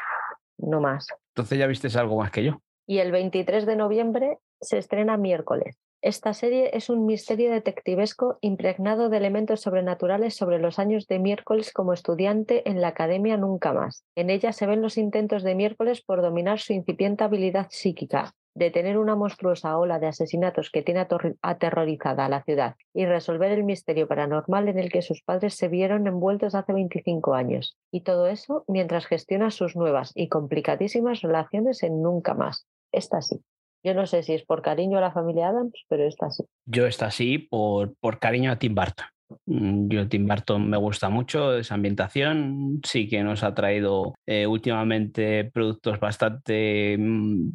no 0.58 0.80
más. 0.80 1.08
Entonces 1.34 1.60
ya 1.60 1.68
viste 1.68 1.90
algo 2.00 2.18
más 2.18 2.32
que 2.32 2.46
yo. 2.46 2.62
Y 2.88 3.00
el 3.00 3.12
23 3.12 3.66
de 3.66 3.76
noviembre 3.76 4.38
se 4.62 4.78
estrena 4.78 5.18
miércoles. 5.18 5.78
Esta 6.06 6.36
serie 6.36 6.70
es 6.74 6.92
un 6.92 7.08
misterio 7.08 7.50
detectivesco 7.50 8.38
impregnado 8.42 9.10
de 9.10 9.18
elementos 9.18 9.62
sobrenaturales 9.62 10.36
sobre 10.36 10.60
los 10.60 10.78
años 10.78 11.08
de 11.08 11.18
miércoles 11.18 11.74
como 11.74 11.94
estudiante 11.94 12.70
en 12.70 12.80
la 12.80 12.90
Academia 12.90 13.38
Nunca 13.38 13.74
Más. 13.74 14.06
En 14.16 14.30
ella 14.30 14.54
se 14.54 14.68
ven 14.68 14.84
los 14.84 15.00
intentos 15.00 15.42
de 15.42 15.56
miércoles 15.56 16.04
por 16.04 16.22
dominar 16.22 16.60
su 16.60 16.74
incipiente 16.74 17.24
habilidad 17.24 17.70
psíquica, 17.72 18.36
detener 18.54 19.00
una 19.00 19.16
monstruosa 19.16 19.80
ola 19.80 19.98
de 19.98 20.06
asesinatos 20.06 20.70
que 20.70 20.84
tiene 20.84 21.08
aterrorizada 21.42 22.28
a 22.28 22.30
la 22.30 22.44
ciudad 22.44 22.76
y 22.94 23.08
resolver 23.08 23.52
el 23.52 23.64
misterio 23.64 24.08
paranormal 24.08 24.68
en 24.68 24.78
el 24.78 24.92
que 24.92 25.02
sus 25.02 25.24
padres 25.24 25.56
se 25.56 25.70
vieron 25.70 26.06
envueltos 26.06 26.54
hace 26.54 26.72
25 26.72 27.34
años. 27.34 27.80
Y 27.90 28.02
todo 28.02 28.28
eso 28.28 28.64
mientras 28.68 29.08
gestiona 29.08 29.50
sus 29.50 29.76
nuevas 29.76 30.12
y 30.14 30.30
complicadísimas 30.30 31.24
relaciones 31.24 31.82
en 31.82 32.04
Nunca 32.04 32.36
Más. 32.36 32.68
Esta 32.92 33.24
sí. 33.24 33.44
Yo 33.86 33.94
no 33.94 34.08
sé 34.08 34.24
si 34.24 34.34
es 34.34 34.44
por 34.44 34.64
cariño 34.64 34.98
a 34.98 35.02
la 35.02 35.12
familia 35.12 35.50
Adams, 35.50 35.86
pero 35.88 36.08
está 36.08 36.26
así. 36.26 36.44
Yo 36.66 36.88
está 36.88 37.06
así 37.06 37.38
por, 37.38 37.94
por 38.00 38.18
cariño 38.18 38.52
a 38.52 38.58
Tim 38.58 38.74
Burton. 38.74 39.06
Mm, 39.46 39.90
yo 39.90 40.08
Tim 40.08 40.26
Burton 40.26 40.68
me 40.68 40.78
gusta 40.78 41.10
mucho, 41.10 41.56
esa 41.56 41.76
ambientación, 41.76 42.82
sí 42.84 43.08
que 43.08 43.22
nos 43.22 43.44
ha 43.44 43.54
traído 43.54 44.16
eh, 44.26 44.48
últimamente 44.48 45.46
productos 45.46 46.00
bastante 46.00 46.98
mm, 46.98 47.52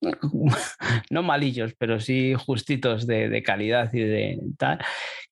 no 1.10 1.22
malillos, 1.22 1.74
pero 1.78 2.00
sí 2.00 2.32
justitos 2.32 3.06
de, 3.06 3.42
calidad 3.42 3.92
y 3.92 4.00
de 4.00 4.40
tal. 4.56 4.78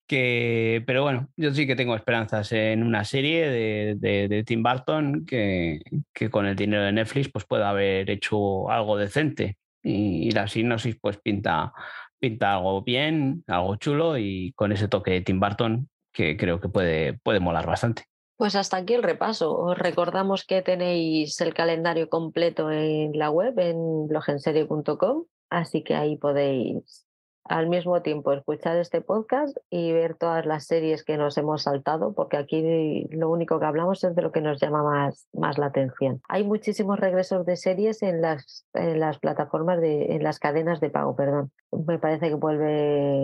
Que, 0.06 0.82
pero 0.86 1.02
bueno, 1.02 1.30
yo 1.38 1.54
sí 1.54 1.66
que 1.66 1.76
tengo 1.76 1.96
esperanzas 1.96 2.52
en 2.52 2.82
una 2.82 3.04
serie 3.04 3.48
de, 3.48 4.44
Tim 4.46 4.62
Burton 4.62 5.24
que, 5.24 5.80
que, 6.12 6.28
con 6.28 6.44
el 6.44 6.56
dinero 6.56 6.82
de 6.82 6.92
Netflix 6.92 7.30
pues 7.30 7.46
pueda 7.46 7.70
haber 7.70 8.10
hecho 8.10 8.70
algo 8.70 8.98
decente. 8.98 9.56
Y, 9.82 10.30
la 10.30 10.46
sinopsis 10.48 10.96
pues 11.00 11.18
pinta, 11.18 11.72
pinta 12.18 12.54
algo 12.54 12.82
bien, 12.82 13.44
algo 13.46 13.76
chulo 13.76 14.16
y 14.18 14.52
con 14.54 14.72
ese 14.72 14.88
toque 14.88 15.10
de 15.12 15.20
Tim 15.22 15.40
Burton 15.40 15.88
que 16.12 16.36
creo 16.36 16.60
que 16.60 16.68
puede, 16.68 17.14
puede 17.14 17.40
molar 17.40 17.66
bastante. 17.66 18.04
Pues 18.36 18.54
hasta 18.56 18.78
aquí 18.78 18.94
el 18.94 19.02
repaso. 19.02 19.56
Os 19.56 19.78
recordamos 19.78 20.44
que 20.44 20.62
tenéis 20.62 21.40
el 21.40 21.54
calendario 21.54 22.08
completo 22.08 22.70
en 22.70 23.16
la 23.18 23.30
web, 23.30 23.58
en 23.58 24.08
blogenserie.com, 24.08 25.24
así 25.48 25.82
que 25.82 25.94
ahí 25.94 26.16
podéis 26.16 27.06
al 27.44 27.68
mismo 27.68 28.02
tiempo 28.02 28.32
escuchar 28.32 28.76
este 28.76 29.00
podcast 29.00 29.56
y 29.68 29.92
ver 29.92 30.14
todas 30.14 30.46
las 30.46 30.66
series 30.66 31.04
que 31.04 31.16
nos 31.16 31.36
hemos 31.38 31.62
saltado, 31.62 32.14
porque 32.14 32.36
aquí 32.36 33.08
lo 33.10 33.30
único 33.30 33.58
que 33.58 33.66
hablamos 33.66 34.04
es 34.04 34.14
de 34.14 34.22
lo 34.22 34.32
que 34.32 34.40
nos 34.40 34.60
llama 34.60 34.82
más, 34.82 35.26
más 35.32 35.58
la 35.58 35.66
atención. 35.66 36.20
Hay 36.28 36.44
muchísimos 36.44 37.00
regresos 37.00 37.44
de 37.44 37.56
series 37.56 38.02
en 38.02 38.20
las, 38.20 38.66
en 38.74 39.00
las 39.00 39.18
plataformas, 39.18 39.80
de, 39.80 40.14
en 40.14 40.22
las 40.22 40.38
cadenas 40.38 40.80
de 40.80 40.90
pago, 40.90 41.16
perdón. 41.16 41.50
Me 41.86 41.98
parece 41.98 42.28
que 42.28 42.34
vuelve 42.34 43.16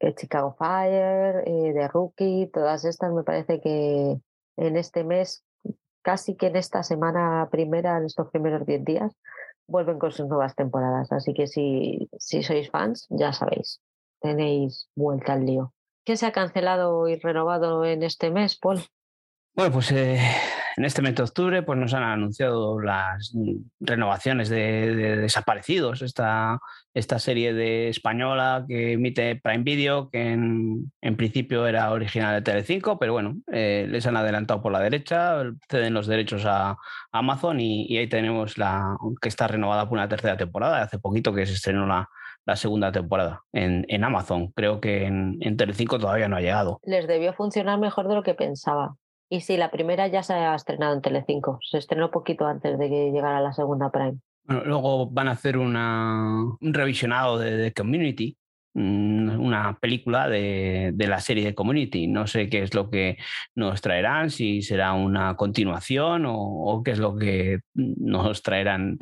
eh, 0.00 0.14
Chicago 0.14 0.54
Fire, 0.58 1.42
eh, 1.46 1.72
The 1.74 1.88
Rookie, 1.88 2.50
todas 2.52 2.84
estas 2.84 3.12
me 3.12 3.22
parece 3.22 3.60
que 3.60 4.18
en 4.56 4.76
este 4.76 5.04
mes, 5.04 5.44
casi 6.02 6.36
que 6.36 6.48
en 6.48 6.56
esta 6.56 6.82
semana 6.82 7.48
primera, 7.50 7.96
en 7.96 8.04
estos 8.04 8.28
primeros 8.30 8.66
10 8.66 8.84
días, 8.84 9.16
vuelven 9.66 9.98
con 9.98 10.12
sus 10.12 10.26
nuevas 10.26 10.54
temporadas. 10.54 11.12
Así 11.12 11.34
que 11.34 11.46
si, 11.46 12.08
si 12.18 12.42
sois 12.42 12.70
fans, 12.70 13.06
ya 13.10 13.32
sabéis, 13.32 13.80
tenéis 14.20 14.88
vuelta 14.94 15.34
al 15.34 15.46
lío. 15.46 15.72
¿Qué 16.04 16.16
se 16.16 16.26
ha 16.26 16.32
cancelado 16.32 17.08
y 17.08 17.16
renovado 17.16 17.84
en 17.84 18.02
este 18.02 18.30
mes, 18.30 18.58
Paul? 18.58 18.80
Bueno, 19.54 19.72
pues 19.72 19.92
eh, 19.92 20.20
en 20.76 20.84
este 20.84 21.02
mes 21.02 21.14
de 21.14 21.22
octubre 21.22 21.62
pues 21.62 21.78
nos 21.78 21.94
han 21.94 22.02
anunciado 22.02 22.80
las 22.80 23.34
renovaciones 23.80 24.48
de, 24.48 25.16
Desaparecidos, 25.22 26.02
esta, 26.02 26.58
esta 26.94 27.18
serie 27.18 27.52
de 27.52 27.88
española 27.88 28.64
que 28.66 28.92
emite 28.92 29.36
Prime 29.36 29.64
Video, 29.64 30.08
que 30.10 30.32
en, 30.32 30.90
principio 31.16 31.66
era 31.66 31.90
original 31.92 32.34
de 32.34 32.42
Telecinco, 32.42 32.98
pero 32.98 33.12
bueno, 33.12 33.36
eh, 33.52 33.86
les 33.88 34.06
han 34.06 34.16
adelantado 34.16 34.62
por 34.62 34.72
la 34.72 34.80
derecha, 34.80 35.42
ceden 35.68 35.94
los 35.94 36.06
derechos 36.06 36.44
a, 36.46 36.76
Amazon 37.12 37.60
y, 37.60 37.96
ahí 37.96 38.08
tenemos 38.08 38.56
la 38.56 38.96
que 39.20 39.28
está 39.28 39.46
renovada 39.46 39.88
por 39.88 39.98
una 39.98 40.08
tercera 40.08 40.36
temporada, 40.36 40.82
hace 40.82 40.98
poquito 40.98 41.34
que 41.34 41.46
se 41.46 41.54
estrenó 41.54 41.86
la, 41.86 42.08
segunda 42.56 42.90
temporada 42.90 43.42
en, 43.52 44.04
Amazon. 44.04 44.48
Creo 44.48 44.80
que 44.80 45.04
en, 45.04 45.36
en 45.40 45.56
Telecinco 45.56 45.98
todavía 45.98 46.28
no 46.28 46.36
ha 46.36 46.40
llegado. 46.40 46.80
Les 46.82 47.06
debió 47.06 47.32
funcionar 47.34 47.78
mejor 47.78 48.08
de 48.08 48.14
lo 48.16 48.22
que 48.22 48.34
pensaba. 48.34 48.96
Y 49.32 49.40
sí, 49.40 49.56
la 49.56 49.70
primera 49.70 50.08
ya 50.08 50.22
se 50.22 50.34
ha 50.34 50.54
estrenado 50.54 50.92
en 50.92 51.00
Telecinco. 51.00 51.58
Se 51.62 51.78
estrenó 51.78 52.10
poquito 52.10 52.44
antes 52.44 52.78
de 52.78 52.90
que 52.90 53.10
llegara 53.12 53.40
la 53.40 53.54
segunda 53.54 53.90
Prime. 53.90 54.18
Luego 54.44 55.08
van 55.08 55.28
a 55.28 55.30
hacer 55.30 55.56
un 55.56 56.58
revisionado 56.60 57.38
de, 57.38 57.56
de 57.56 57.72
Community, 57.72 58.36
Mm, 58.36 58.41
una 58.74 59.78
película 59.80 60.28
de, 60.28 60.94
la 60.96 61.20
serie 61.20 61.44
de 61.44 61.54
Community. 61.54 62.06
No 62.06 62.26
sé 62.26 62.48
qué 62.48 62.62
es 62.62 62.74
lo 62.74 62.90
que 62.90 63.18
nos 63.54 63.80
traerán, 63.82 64.30
si 64.30 64.62
será 64.62 64.92
una 64.94 65.36
continuación 65.36 66.24
o, 66.26 66.82
qué 66.84 66.92
es 66.92 66.98
lo 66.98 67.16
que 67.16 67.60
nos 67.74 68.42
traerán 68.42 68.98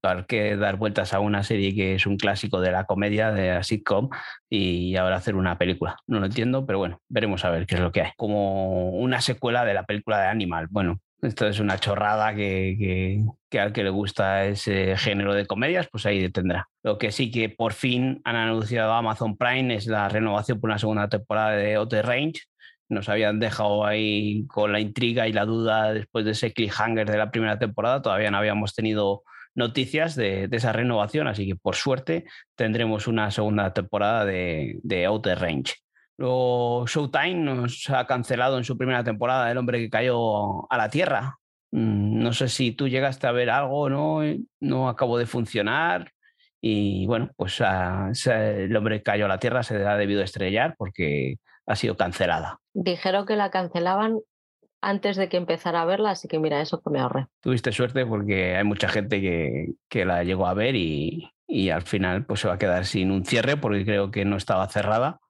para 0.00 0.24
que 0.26 0.56
dar 0.56 0.76
vueltas 0.76 1.14
a 1.14 1.20
una 1.20 1.42
serie 1.42 1.74
que 1.74 1.94
es 1.94 2.06
un 2.06 2.16
clásico 2.16 2.60
de 2.60 2.72
la 2.72 2.84
comedia, 2.84 3.32
de 3.32 3.54
la 3.54 3.62
sitcom, 3.62 4.10
y 4.50 4.96
ahora 4.96 5.16
hacer 5.16 5.36
una 5.36 5.58
película. 5.58 5.96
No 6.06 6.20
lo 6.20 6.26
entiendo, 6.26 6.66
pero 6.66 6.78
bueno, 6.78 7.00
veremos 7.08 7.44
a 7.44 7.50
ver 7.50 7.66
qué 7.66 7.76
es 7.76 7.80
lo 7.80 7.92
que 7.92 8.02
hay. 8.02 8.10
Como 8.16 8.90
una 8.90 9.20
secuela 9.20 9.64
de 9.64 9.74
la 9.74 9.84
película 9.84 10.20
de 10.20 10.26
Animal. 10.28 10.68
Bueno, 10.70 11.00
esto 11.22 11.46
es 11.46 11.60
una 11.60 11.78
chorrada 11.78 12.34
que, 12.34 13.24
al 13.58 13.72
que 13.72 13.84
le 13.84 13.90
gusta 13.90 14.44
ese 14.44 14.96
género 14.96 15.34
de 15.34 15.46
comedias, 15.46 15.88
pues 15.90 16.06
ahí 16.06 16.28
tendrá. 16.30 16.68
Lo 16.82 16.98
que 16.98 17.10
sí 17.10 17.30
que 17.30 17.48
por 17.48 17.72
fin 17.72 18.20
han 18.24 18.36
anunciado 18.36 18.92
Amazon 18.92 19.36
Prime 19.36 19.74
es 19.74 19.86
la 19.86 20.08
renovación 20.08 20.60
por 20.60 20.70
una 20.70 20.78
segunda 20.78 21.08
temporada 21.08 21.52
de 21.52 21.74
Outer 21.76 22.06
Range. 22.06 22.40
Nos 22.88 23.08
habían 23.08 23.40
dejado 23.40 23.84
ahí 23.84 24.46
con 24.46 24.72
la 24.72 24.80
intriga 24.80 25.26
y 25.26 25.32
la 25.32 25.44
duda 25.44 25.92
después 25.92 26.24
de 26.24 26.32
ese 26.32 26.52
cliffhanger 26.52 27.10
de 27.10 27.18
la 27.18 27.30
primera 27.30 27.58
temporada. 27.58 28.02
Todavía 28.02 28.30
no 28.30 28.38
habíamos 28.38 28.74
tenido 28.74 29.22
noticias 29.54 30.14
de, 30.16 30.48
esa 30.52 30.72
renovación, 30.72 31.26
así 31.26 31.46
que 31.46 31.56
por 31.56 31.76
suerte 31.76 32.26
tendremos 32.54 33.08
una 33.08 33.30
segunda 33.30 33.72
temporada 33.72 34.24
de, 34.24 34.78
de 34.82 35.06
Outer 35.06 35.38
Range. 35.38 35.74
Luego 36.18 36.86
Showtime 36.86 37.34
nos 37.34 37.90
ha 37.90 38.06
cancelado 38.06 38.56
en 38.56 38.64
su 38.64 38.78
primera 38.78 39.04
temporada 39.04 39.50
El 39.50 39.58
hombre 39.58 39.78
que 39.78 39.90
cayó 39.90 40.70
a 40.72 40.76
la 40.76 40.88
Tierra. 40.88 41.38
Mm, 41.72 42.22
no 42.22 42.32
sé 42.32 42.48
si 42.48 42.72
tú 42.72 42.88
llegaste 42.88 43.26
a 43.26 43.32
ver 43.32 43.50
algo, 43.50 43.90
¿no? 43.90 44.22
Eh, 44.22 44.40
no 44.60 44.88
acabó 44.88 45.18
de 45.18 45.26
funcionar. 45.26 46.12
Y 46.60 47.06
bueno, 47.06 47.30
pues 47.36 47.60
el 47.60 48.76
hombre 48.76 48.98
que 48.98 49.02
cayó 49.02 49.26
a 49.26 49.28
la 49.28 49.38
Tierra 49.38 49.62
se 49.62 49.76
ha 49.84 49.96
debido 49.96 50.22
estrellar 50.22 50.74
porque 50.78 51.36
ha 51.66 51.76
sido 51.76 51.96
cancelada. 51.96 52.60
Dijeron 52.72 53.26
que 53.26 53.36
la 53.36 53.50
cancelaban 53.50 54.18
antes 54.80 55.16
de 55.16 55.28
que 55.28 55.36
empezara 55.36 55.82
a 55.82 55.84
verla, 55.84 56.10
así 56.10 56.28
que 56.28 56.38
mira, 56.38 56.60
eso 56.60 56.80
que 56.80 56.90
me 56.90 57.00
ahorré. 57.00 57.26
Tuviste 57.40 57.72
suerte 57.72 58.06
porque 58.06 58.56
hay 58.56 58.64
mucha 58.64 58.88
gente 58.88 59.20
que, 59.20 59.74
que 59.88 60.04
la 60.04 60.24
llegó 60.24 60.46
a 60.46 60.54
ver 60.54 60.76
y, 60.76 61.30
y, 61.46 61.70
al 61.70 61.82
final 61.82 62.24
pues 62.24 62.40
se 62.40 62.48
va 62.48 62.54
a 62.54 62.58
quedar 62.58 62.84
sin 62.84 63.10
un 63.10 63.24
cierre 63.24 63.56
porque 63.56 63.84
creo 63.84 64.10
que 64.10 64.24
no 64.24 64.36
estaba 64.36 64.68
cerrada 64.68 65.20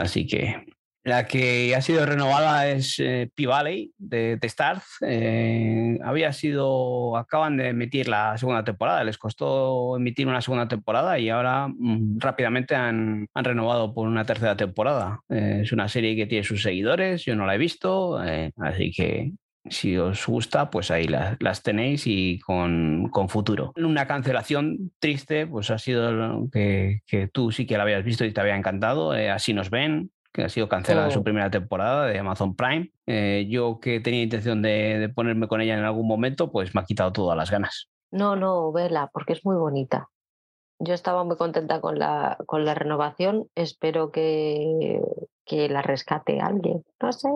Así 0.00 0.26
que 0.26 0.66
la 1.02 1.26
que 1.26 1.74
ha 1.74 1.80
sido 1.80 2.04
renovada 2.04 2.68
es 2.68 2.98
eh, 2.98 3.30
P-Valley 3.34 3.92
de, 3.96 4.36
de 4.36 4.48
Starz. 4.48 4.84
Eh, 5.00 5.98
había 6.04 6.32
sido, 6.34 7.16
acaban 7.16 7.56
de 7.56 7.68
emitir 7.68 8.06
la 8.06 8.36
segunda 8.36 8.64
temporada, 8.64 9.02
les 9.02 9.16
costó 9.16 9.96
emitir 9.96 10.26
una 10.26 10.42
segunda 10.42 10.68
temporada 10.68 11.18
y 11.18 11.30
ahora 11.30 11.68
mm, 11.68 12.18
rápidamente 12.18 12.74
han, 12.74 13.26
han, 13.32 13.44
renovado 13.44 13.94
por 13.94 14.06
una 14.08 14.26
tercera 14.26 14.56
temporada. 14.56 15.20
Eh, 15.30 15.60
es 15.62 15.72
una 15.72 15.88
serie 15.88 16.16
que 16.16 16.26
tiene 16.26 16.44
sus 16.44 16.62
seguidores, 16.62 17.24
yo 17.24 17.34
no 17.34 17.46
la 17.46 17.54
he 17.54 17.58
visto, 17.58 18.18
así 18.58 18.92
que 18.92 19.32
si 19.68 19.96
os 19.98 20.26
gusta, 20.26 20.70
pues 20.70 20.90
ahí 20.90 21.06
las, 21.06 21.62
tenéis 21.62 22.06
y 22.06 22.38
con, 22.40 23.08
con, 23.10 23.28
futuro. 23.28 23.72
Una 23.76 24.06
cancelación 24.06 24.92
triste, 24.98 25.46
pues 25.46 25.70
ha 25.70 25.78
sido 25.78 26.48
que, 26.50 27.02
que, 27.06 27.28
tú 27.28 27.52
sí 27.52 27.66
que 27.66 27.76
la 27.76 27.82
habías 27.82 28.04
visto 28.04 28.24
y 28.24 28.32
te 28.32 28.40
había 28.40 28.56
encantado. 28.56 29.14
Eh, 29.14 29.30
así 29.30 29.52
nos 29.52 29.70
ven, 29.70 30.10
que 30.32 30.44
ha 30.44 30.48
sido 30.48 30.68
cancelada 30.68 31.10
su 31.10 31.20
oh. 31.20 31.24
primera 31.24 31.50
temporada 31.50 32.06
de 32.06 32.18
Amazon 32.18 32.56
Prime. 32.56 32.90
Eh, 33.06 33.46
yo 33.50 33.80
que 33.80 34.00
tenía 34.00 34.22
intención 34.22 34.62
de, 34.62 34.98
de, 34.98 35.08
ponerme 35.08 35.48
con 35.48 35.60
ella 35.60 35.76
en 35.76 35.84
algún 35.84 36.06
momento, 36.06 36.50
pues 36.50 36.74
me 36.74 36.80
ha 36.80 36.84
quitado 36.84 37.12
todas 37.12 37.36
las 37.36 37.50
ganas. 37.50 37.88
No, 38.10 38.36
no, 38.36 38.72
vela, 38.72 39.10
porque 39.12 39.34
es 39.34 39.44
muy 39.44 39.56
bonita. 39.56 40.08
Yo 40.78 40.94
estaba 40.94 41.24
muy 41.24 41.36
contenta 41.36 41.80
con 41.80 41.98
la, 41.98 42.38
con 42.46 42.64
la 42.64 42.74
renovación. 42.74 43.48
Espero 43.54 44.10
que, 44.10 45.00
que 45.44 45.68
la 45.68 45.82
rescate 45.82 46.40
alguien. 46.40 46.82
No 47.00 47.12
sé, 47.12 47.28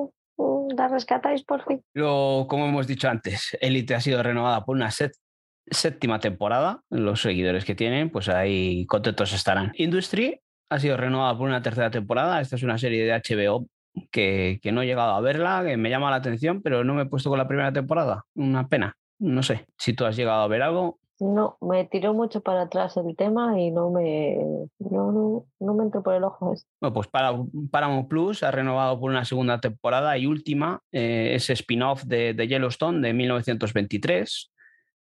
la 0.77 0.89
rescatáis 0.89 1.45
por 1.45 1.65
fin. 1.65 1.83
Lo, 1.95 2.47
como 2.49 2.67
hemos 2.67 2.87
dicho 2.87 3.09
antes, 3.09 3.57
Elite 3.61 3.95
ha 3.95 4.01
sido 4.01 4.23
renovada 4.23 4.65
por 4.65 4.77
una 4.77 4.91
séptima 4.91 6.21
temporada. 6.21 6.83
Los 6.91 7.23
seguidores 7.23 7.65
que 7.65 7.75
tienen, 7.75 8.11
pues 8.11 8.29
ahí 8.29 8.87
contentos 8.87 9.33
estarán. 9.33 9.73
Industry 9.77 10.41
ha 10.71 10.79
sido 10.79 10.97
renovada 10.97 11.37
por 11.37 11.49
una 11.49 11.63
tercera 11.63 11.91
temporada. 11.91 12.41
Esta 12.41 12.57
es 12.57 12.63
una 12.63 12.79
serie 12.79 13.05
de 13.05 13.13
HBO 13.13 13.67
que, 14.11 14.59
que 14.63 14.73
no 14.73 14.83
he 14.83 14.87
llegado 14.87 15.15
a 15.15 15.21
verla, 15.21 15.63
que 15.65 15.77
me 15.77 15.91
llama 15.91 16.11
la 16.11 16.17
atención, 16.17 16.63
pero 16.63 16.85
no 16.85 16.95
me 16.95 17.03
he 17.03 17.07
puesto 17.07 17.31
con 17.31 17.39
la 17.39 17.49
primera 17.49 17.73
temporada. 17.73 18.25
Una 18.35 18.69
pena. 18.69 18.97
No 19.19 19.43
sé 19.43 19.67
si 19.79 19.93
tú 19.93 20.05
has 20.05 20.17
llegado 20.17 20.43
a 20.43 20.49
ver 20.49 20.63
algo. 20.63 20.99
No, 21.21 21.59
me 21.61 21.85
tiró 21.85 22.13
mucho 22.13 22.41
para 22.41 22.63
atrás 22.63 22.97
el 22.97 23.15
tema 23.15 23.61
y 23.61 23.71
no 23.71 23.91
me, 23.91 24.37
no, 24.81 25.47
no, 25.61 25.75
me 25.75 25.85
entró 25.85 26.03
por 26.03 26.15
el 26.15 26.25
ojo. 26.25 26.55
Bueno, 26.81 26.93
pues 26.93 27.07
para, 27.07 27.33
Paramount 27.71 28.09
Plus 28.09 28.43
ha 28.43 28.51
renovado 28.51 28.99
por 28.99 29.11
una 29.11 29.25
segunda 29.25 29.61
temporada 29.61 30.19
y 30.19 30.27
última 30.27 30.81
eh, 30.91 31.33
ese 31.35 31.53
spin-off 31.53 32.03
de, 32.05 32.35
Yellowstone 32.35 33.01
de 33.01 33.13
1923. 33.13 34.51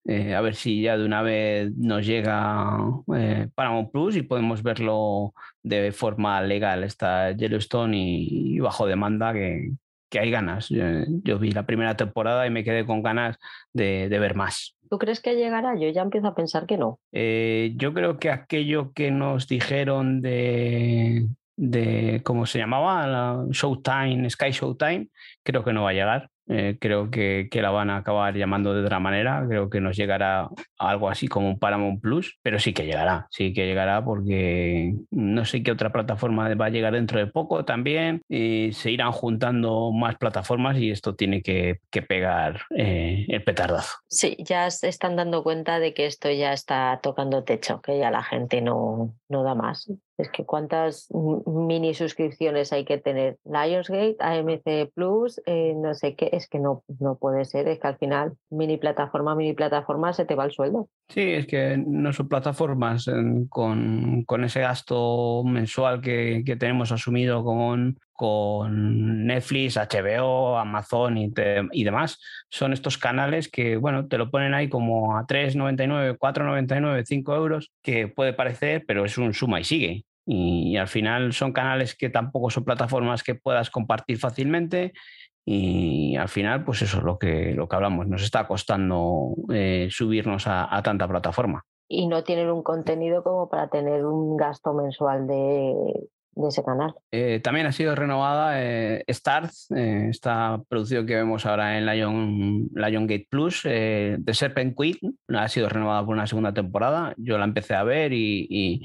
Eh, 0.05 0.35
a 0.35 0.41
ver 0.41 0.55
si 0.55 0.83
ya 0.83 0.99
de 0.99 1.05
una 1.07 1.23
vez 1.23 1.73
nos 1.77 2.05
llega 2.05 2.77
eh, 3.17 3.49
Paramount 3.55 3.91
Plus 3.91 4.17
y 4.17 4.23
podemos 4.23 4.63
verlo 4.63 5.33
de 5.63 5.93
forma 5.93 6.43
legal, 6.43 6.85
esta 6.85 7.31
Yellowstone 7.31 7.97
y, 7.97 8.59
bajo 8.59 8.87
demanda 8.87 9.33
que, 9.33 9.73
que 10.11 10.19
hay 10.19 10.31
ganas. 10.31 10.69
Yo, 10.69 11.39
vi 11.39 11.53
la 11.53 11.65
primera 11.65 11.97
temporada 11.97 12.47
y 12.47 12.51
me 12.51 12.65
quedé 12.65 12.85
con 12.85 13.03
ganas 13.03 13.39
de, 13.73 14.11
de 14.11 14.19
ver 14.19 14.35
más. 14.35 14.77
¿Tú 14.93 14.99
crees 14.99 15.21
que 15.21 15.37
llegará? 15.37 15.75
Yo 15.75 15.89
ya 15.89 16.03
empiezo 16.03 16.27
a 16.27 16.35
pensar 16.35 16.67
que 16.67 16.77
no. 16.77 17.01
Eh, 17.13 17.73
yo 17.77 17.95
creo 17.95 18.19
que 18.19 18.29
aquello 18.29 18.93
que 18.93 19.11
nos 19.11 19.49
dijeron 19.49 20.21
de 20.21 21.29
de 21.57 22.21
¿cómo 22.23 22.45
se 22.45 22.59
llamaba? 22.59 23.07
La 23.07 23.43
Showtime, 23.49 24.29
Sky 24.29 24.51
Showtime, 24.51 25.09
creo 25.43 25.65
que 25.65 25.73
no 25.73 25.85
va 25.85 25.91
a 25.91 25.95
llegar. 25.95 26.29
Eh, 26.53 26.77
creo 26.79 27.11
que, 27.11 27.49
que, 27.51 27.63
la 27.63 27.71
van 27.71 27.89
a 27.89 27.97
acabar 27.99 28.37
llamando 28.37 28.75
de 28.75 28.83
otra 28.83 29.01
manera. 29.01 29.45
Creo 29.49 29.71
que 29.71 29.81
nos 29.81 29.97
llegará 29.97 30.51
algo 30.79 31.09
así 31.09 31.27
como 31.27 31.49
un 31.49 31.59
Paramount 31.59 32.01
Plus, 32.01 32.39
pero 32.43 32.59
sí 32.59 32.75
que 32.75 32.85
llegará, 32.85 33.27
sí 33.31 33.55
que 33.55 33.67
llegará 33.67 34.05
porque 34.05 34.95
no 35.11 35.45
sé 35.45 35.63
qué 35.63 35.73
otra 35.73 35.93
plataforma 35.93 36.55
va 36.55 36.67
a 36.67 36.71
llegar 36.71 36.93
dentro 36.93 37.19
de 37.19 37.27
poco 37.27 37.65
también. 37.65 38.21
Y 38.29 38.73
se 38.73 38.91
irán 38.91 39.13
juntando 39.13 39.93
más 39.93 40.17
plataformas 40.17 40.77
y 40.77 40.91
esto 40.91 41.15
tiene 41.15 41.43
que, 41.43 41.81
que 41.91 42.03
pegar 42.03 42.61
eh, 42.77 43.25
el 43.29 43.43
petardazo. 43.43 43.97
Sí, 44.09 44.37
ya 44.39 44.71
se 44.71 44.89
están 44.89 45.17
dando 45.17 45.43
cuenta 45.43 45.79
de 45.79 45.95
que 45.95 46.07
esto 46.07 46.31
ya 46.31 46.53
está 46.53 47.01
tocando 47.03 47.45
techo, 47.45 47.81
que 47.81 47.99
ya 47.99 48.11
la 48.11 48.23
gente 48.23 48.61
no, 48.61 49.15
no 49.29 49.43
da 49.43 49.55
más. 49.55 49.91
Es 50.19 50.31
que 50.31 50.45
cuántas 50.45 51.09
mini 51.47 51.95
suscripciones 51.95 52.73
hay 52.73 52.85
que 52.85 52.99
tener. 52.99 53.39
Lionsgate, 53.45 54.17
AMC 54.19 54.93
Plus, 54.95 55.41
eh, 55.47 55.75
no 55.77 55.95
sé 55.95 56.15
qué, 56.15 56.31
es 56.33 56.49
que 56.49 56.59
no, 56.59 56.85
no 57.01 57.17
puede 57.17 57.45
ser, 57.45 57.67
es 57.69 57.81
que 57.81 57.89
al 57.89 57.99
final 57.99 58.35
mini 58.51 58.77
plataforma, 58.77 59.35
mini 59.35 59.55
plataforma 59.55 60.13
se 60.13 60.25
te 60.25 60.35
va 60.35 60.45
el 60.45 60.53
sueldo. 60.53 60.89
Sí, 61.09 61.33
es 61.33 61.47
que 61.47 61.77
no 61.77 62.13
son 62.13 62.29
plataformas 62.29 63.11
con, 63.49 64.25
con 64.25 64.45
ese 64.45 64.61
gasto 64.61 65.43
mensual 65.45 66.01
que, 66.01 66.43
que 66.45 66.57
tenemos 66.57 66.93
asumido 66.93 67.45
con, 67.45 67.99
con 68.23 69.27
Netflix, 69.27 69.77
HBO, 69.77 70.57
Amazon 70.57 71.19
y, 71.19 71.83
demás. 71.83 72.21
Son 72.49 72.73
estos 72.73 72.97
canales 72.97 73.49
que, 73.49 73.77
bueno, 73.77 74.07
te 74.07 74.17
lo 74.17 74.31
ponen 74.31 74.55
ahí 74.55 74.69
como 74.69 75.17
a 75.17 75.27
3,99, 75.27 76.19
4,99, 76.19 77.03
5 77.05 77.35
euros, 77.35 77.73
que 77.83 78.07
puede 78.07 78.33
parecer, 78.33 78.85
pero 78.87 79.05
es 79.05 79.19
un 79.19 79.35
suma 79.35 79.59
y 79.59 79.65
sigue. 79.65 80.05
Y, 80.25 80.77
al 80.77 80.87
final 80.87 81.33
son 81.33 81.53
canales 81.53 81.97
que 81.97 82.11
tampoco 82.11 82.49
son 82.49 82.63
plataformas 82.63 83.25
que 83.25 83.35
puedas 83.35 83.71
compartir 83.71 84.19
fácilmente 84.19 84.93
y 85.45 86.15
al 86.15 86.29
final 86.29 86.65
pues 86.65 86.81
eso 86.83 86.99
es 86.99 87.03
lo 87.03 87.19
que, 87.19 87.55
lo 87.55 87.69
que 87.69 87.75
hablamos, 87.75 88.07
nos 88.07 88.23
está 88.23 88.47
costando 88.47 89.35
eh, 89.53 89.89
subirnos 89.91 90.45
a 90.47 90.81
tanta 90.85 91.09
plataforma. 91.09 91.65
Y 91.89 92.07
no 92.07 92.23
tienen 92.23 92.51
un 92.51 92.63
contenido 92.63 93.25
como 93.25 93.49
para 93.49 93.69
tener 93.69 94.07
un 94.07 94.37
gasto 94.37 94.75
mensual 94.75 95.27
de 95.27 95.75
de 96.35 96.49
ese 96.49 96.63
canal. 96.63 96.95
Eh, 97.11 97.41
también 97.43 97.67
ha 97.67 97.73
sido 97.73 97.95
renovada 97.95 98.63
eh, 98.63 99.05
Stars, 99.07 99.71
eh, 99.77 100.07
esta 100.11 100.61
producción 100.69 101.07
que 101.07 101.17
vemos 101.17 101.45
ahora 101.47 101.79
en 101.79 101.87
Lion, 101.87 102.69
Lion 102.75 103.07
Gate 103.07 103.27
Plus, 103.29 103.63
de 103.65 104.33
Serpent 104.33 104.77
Queen, 104.77 104.97
ha 105.29 105.49
sido 105.49 105.69
renovada 105.69 106.05
por 106.05 106.15
una 106.15 106.27
segunda 106.27 106.53
temporada. 106.53 107.15
Yo 107.17 107.39
la 107.39 107.45
empecé 107.45 107.75
a 107.75 107.85
ver 107.85 108.13
y, 108.15 108.83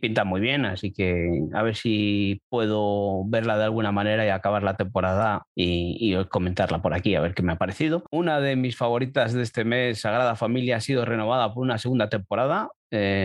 pinta 0.00 0.24
muy 0.24 0.40
bien, 0.40 0.64
así 0.64 0.92
que 0.92 1.42
a 1.52 1.62
ver 1.62 1.76
si 1.76 2.42
puedo 2.48 3.24
verla 3.26 3.58
de 3.58 3.64
alguna 3.64 3.92
manera 3.92 4.24
y 4.24 4.28
acabar 4.28 4.62
la 4.62 4.76
temporada 4.76 5.46
y, 5.54 6.14
comentarla 6.30 6.82
por 6.82 6.94
aquí, 6.94 7.14
a 7.14 7.20
ver 7.20 7.34
qué 7.34 7.42
me 7.42 7.52
ha 7.52 7.56
parecido. 7.56 8.04
Una 8.10 8.40
de 8.40 8.56
mis 8.56 8.76
favoritas 8.76 9.32
de 9.32 9.42
este 9.42 9.64
mes, 9.64 10.00
Sagrada 10.00 10.36
Familia, 10.36 10.76
ha 10.76 10.80
sido 10.80 11.04
renovada 11.04 11.52
por 11.52 11.62
una 11.62 11.78
segunda 11.78 12.08
temporada. 12.08 12.70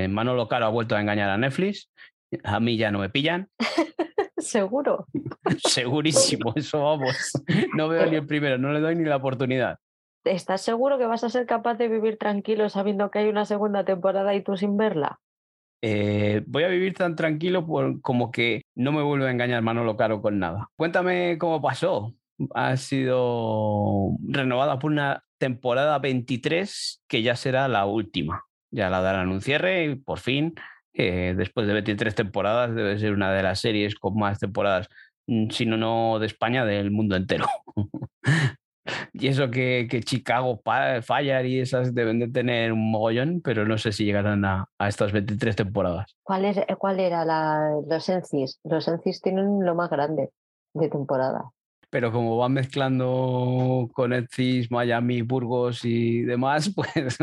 Manolo 0.10 0.48
Caro 0.48 0.66
ha 0.66 0.70
vuelto 0.70 0.96
a 0.96 1.02
engañar 1.02 1.30
a 1.30 1.38
Netflix 1.38 1.90
a 2.44 2.60
mí 2.60 2.78
ya 2.78 2.92
no 2.92 3.00
me 3.00 3.10
pillan. 3.10 3.50
Seguro. 4.42 5.08
Segurísimo, 5.68 6.54
eso 6.56 6.84
vamos. 6.84 7.32
No 7.76 7.88
veo 7.88 8.06
ni 8.08 8.16
el 8.18 8.26
primero, 8.26 8.58
no 8.58 8.72
le 8.72 8.80
doy 8.80 8.96
ni 8.96 9.06
la 9.06 9.18
oportunidad. 9.18 9.78
¿Estás 10.24 10.62
seguro 10.62 11.00
que 11.00 11.06
vas 11.06 11.24
a 11.24 11.30
ser 11.30 11.48
capaz 11.48 11.76
de 11.76 11.88
vivir 11.88 12.18
tranquilo 12.18 12.70
sabiendo 12.70 13.10
que 13.10 13.20
hay 13.20 13.28
una 13.28 13.46
segunda 13.46 13.86
temporada 13.86 14.36
y 14.36 14.44
tú 14.44 14.56
sin 14.56 14.78
verla? 14.78 15.20
Eh, 15.82 16.44
voy 16.46 16.64
a 16.64 16.68
vivir 16.68 16.94
tan 16.94 17.16
tranquilo 17.16 17.66
como 18.04 18.32
que 18.32 18.62
no 18.76 18.92
me 18.92 19.02
vuelve 19.02 19.28
a 19.28 19.32
engañar 19.32 19.64
Manolo 19.64 19.98
Caro 19.98 20.22
con 20.22 20.38
nada. 20.38 20.70
Cuéntame 20.76 21.40
cómo 21.40 21.60
pasó. 21.60 22.14
Ha 22.54 22.78
sido 22.78 24.12
renovada 24.28 24.78
por 24.78 24.92
una 24.92 25.24
temporada 25.40 25.98
23 25.98 27.04
que 27.08 27.24
ya 27.24 27.36
será 27.36 27.68
la 27.68 27.88
última. 27.88 28.44
Ya 28.70 28.92
la 28.92 29.02
darán 29.02 29.30
un 29.30 29.42
cierre 29.42 29.86
y 29.86 29.96
por 29.96 30.20
fin 30.20 30.54
después 30.94 31.68
de 31.68 31.74
23 31.74 32.16
temporadas 32.16 32.76
debe 32.76 33.00
ser 33.00 33.14
una 33.14 33.32
de 33.32 33.44
las 33.44 33.60
series 33.60 33.96
con 33.96 34.18
más 34.18 34.40
temporadas, 34.40 34.88
mm, 35.28 35.50
si 35.50 35.66
no, 35.66 35.78
no 35.78 36.20
de 36.20 36.28
España, 36.28 36.66
del 36.66 36.92
mundo 36.92 37.16
entero. 37.16 37.46
y 39.14 39.28
eso 39.28 39.50
que, 39.50 39.88
que, 39.90 40.02
Chicago 40.02 40.62
Fire 40.64 41.46
y 41.46 41.60
esas 41.60 41.94
deben 41.94 42.20
de 42.20 42.28
tener 42.28 42.74
un 42.74 42.92
mogollón, 42.92 43.42
pero 43.42 43.66
no 43.66 43.78
sé 43.78 43.92
si 43.92 44.06
llegarán 44.06 44.44
a, 44.46 44.68
a 44.78 44.88
estas 44.88 45.12
23 45.12 45.56
temporadas. 45.56 46.16
¿Cuál, 46.24 46.46
es, 46.46 46.60
cuál 46.78 47.00
era 47.00 47.26
la, 47.26 47.80
los 47.88 48.10
Encis? 48.10 48.60
Los 48.64 48.88
Encis 48.88 49.22
tienen 49.22 49.64
lo 49.64 49.76
más 49.76 49.90
grande 49.90 50.30
de 50.74 50.90
temporada. 50.90 51.52
Pero 51.90 52.12
como 52.12 52.38
van 52.38 52.54
mezclando 52.54 53.90
con 53.94 54.14
Encis, 54.14 54.72
Miami, 54.72 55.22
Burgos 55.24 55.84
y 55.84 56.22
demás, 56.22 56.74
pues 56.76 57.18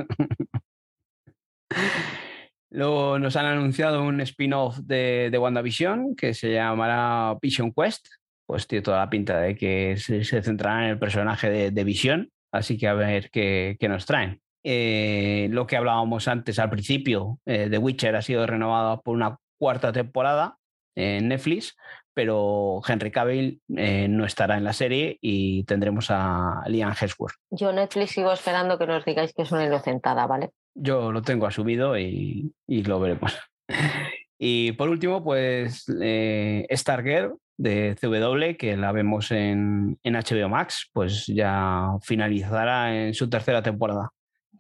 Luego 2.71 3.19
nos 3.19 3.37
han 3.37 3.47
anunciado 3.47 4.03
un 4.03 4.21
spin-off 4.21 4.79
de, 4.79 5.29
de, 5.31 5.39
WandaVision 5.39 6.15
que 6.15 6.35
se 6.35 6.53
llamará 6.53 7.37
Vision 7.41 7.73
Quest. 7.73 8.07
Pues 8.47 8.67
tiene 8.67 8.83
toda 8.83 8.99
la 8.99 9.11
pinta 9.11 9.39
de 9.41 9.55
que 9.55 9.97
se, 9.97 10.25
centrará 10.25 10.85
en 10.85 10.91
el 10.91 10.99
personaje 10.99 11.51
de, 11.51 11.71
de, 11.71 11.85
Vision. 11.85 12.31
Así 12.53 12.79
que 12.79 12.89
a 12.89 12.95
ver 12.95 13.31
qué, 13.31 13.77
qué 13.79 13.89
nos 13.89 14.07
traen. 14.07 14.41
Eh, 14.65 15.49
lo 15.51 15.67
que 15.67 15.77
hablábamos 15.77 16.29
antes 16.29 16.59
al 16.59 16.71
principio, 16.71 17.39
eh, 17.47 17.69
The 17.71 17.79
Witcher 17.79 18.17
ha 18.17 18.23
sido 18.23 18.47
renovado 18.47 19.01
por 19.03 19.17
una 19.17 19.39
cuarta 19.59 19.93
temporada 19.93 20.59
en 20.95 21.29
Netflix, 21.29 21.77
pero 22.13 22.81
Henry 22.87 23.11
Cavill 23.11 23.63
eh, 23.77 24.09
no 24.09 24.25
estará 24.25 24.57
en 24.57 24.65
la 24.65 24.73
serie 24.73 25.17
y 25.21 25.65
tendremos 25.65 26.11
a 26.11 26.65
Liam 26.67 26.93
Hemsworth. 27.01 27.37
Yo 27.51 27.73
Netflix 27.73 28.11
sigo 28.11 28.33
esperando 28.33 28.79
que 28.79 28.87
nos 28.87 29.05
digáis 29.05 29.33
que 29.33 29.43
es 29.43 29.53
una 29.53 29.65
inocentada, 29.65 30.27
¿vale? 30.27 30.51
Yo 30.75 31.13
lo 31.13 31.23
tengo 31.23 31.47
asumido 31.47 31.99
y, 31.99 32.53
lo 32.67 33.01
veremos. 33.01 33.37
y 34.39 34.73
por 34.73 34.89
último, 34.89 35.23
pues 35.23 35.85
eh, 36.01 36.67
Stargirl 36.71 37.37
de 37.59 37.97
CW, 38.01 38.57
que 38.57 38.77
la 38.77 38.93
vemos 38.93 39.31
en, 39.33 39.99
HBO 40.05 40.49
Max, 40.49 40.89
pues 40.93 41.27
ya 41.27 41.91
finalizará 42.03 42.97
en 42.97 43.15
su 43.15 43.29
tercera 43.29 43.63
temporada. 43.63 44.13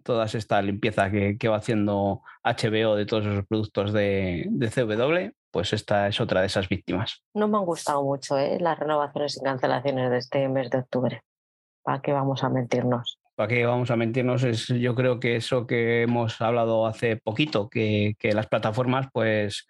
Toda 0.03 0.25
esta 0.25 0.61
limpieza 0.63 1.11
que, 1.11 1.49
va 1.49 1.57
haciendo 1.57 2.23
HBO 2.43 2.97
de 2.97 3.07
todos 3.07 3.27
esos 3.27 3.47
productos 3.47 3.93
de, 3.93 4.47
de, 4.51 4.69
CW, 4.69 5.35
pues 5.51 5.73
esta 5.73 6.09
es 6.09 6.21
otra 6.21 6.41
de 6.41 6.47
esas 6.47 6.69
víctimas. 6.69 7.23
No 7.35 7.47
me 7.47 7.59
han 7.59 7.65
gustado 7.65 8.03
mucho 8.03 8.37
¿eh? 8.39 8.59
las 8.61 8.79
renovaciones 8.79 9.37
y 9.37 9.45
cancelaciones 9.45 10.11
de 10.11 10.19
este 10.19 10.49
mes 10.49 10.71
de 10.71 10.79
octubre. 10.79 11.23
¿Para 11.83 12.01
qué 12.01 12.13
vamos 12.13 12.43
a 12.43 12.49
mentirnos? 12.49 13.18
¿Para 13.39 13.55
qué 13.55 13.67
vamos 13.67 13.89
a 13.93 13.97
mentirnos? 13.97 14.43
Es, 14.43 14.67
yo 14.67 14.97
creo 14.97 15.21
que 15.21 15.37
eso 15.37 15.65
que 15.65 16.03
hemos 16.03 16.41
hablado 16.41 16.89
hace 16.89 17.19
poquito, 17.19 17.69
que, 17.71 18.17
las 18.21 18.49
plataformas, 18.49 19.07
pues 19.13 19.69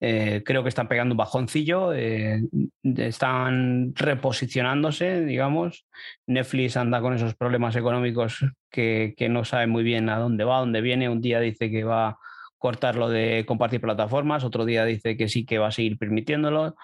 eh, 0.00 0.42
creo 0.44 0.62
que 0.62 0.68
están 0.68 0.86
pegando 0.86 1.14
un 1.14 1.16
bajoncillo, 1.16 1.94
eh, 1.94 2.42
están 2.82 3.94
reposicionándose, 3.94 5.24
digamos. 5.24 5.86
Netflix 6.26 6.76
anda 6.76 7.00
con 7.00 7.14
esos 7.14 7.34
problemas 7.34 7.74
económicos 7.74 8.44
que, 8.70 9.14
que 9.16 9.30
no 9.30 9.46
sabe 9.46 9.66
muy 9.66 9.82
bien 9.82 10.10
a 10.10 10.18
dónde 10.18 10.44
va, 10.44 10.58
dónde 10.58 10.82
viene. 10.82 11.08
Un 11.08 11.22
día 11.22 11.40
dice 11.40 11.70
que 11.70 11.84
va 11.84 12.18
cortar 12.58 12.96
lo 12.96 13.08
de 13.08 13.44
compartir 13.46 13.80
plataformas, 13.80 14.44
otro 14.44 14.64
día 14.64 14.84
dice 14.84 15.16
que 15.16 15.28
sí 15.28 15.44
que 15.44 15.58
va 15.58 15.68
a 15.68 15.72
seguir 15.72 15.98
permitiéndolo. 15.98 16.76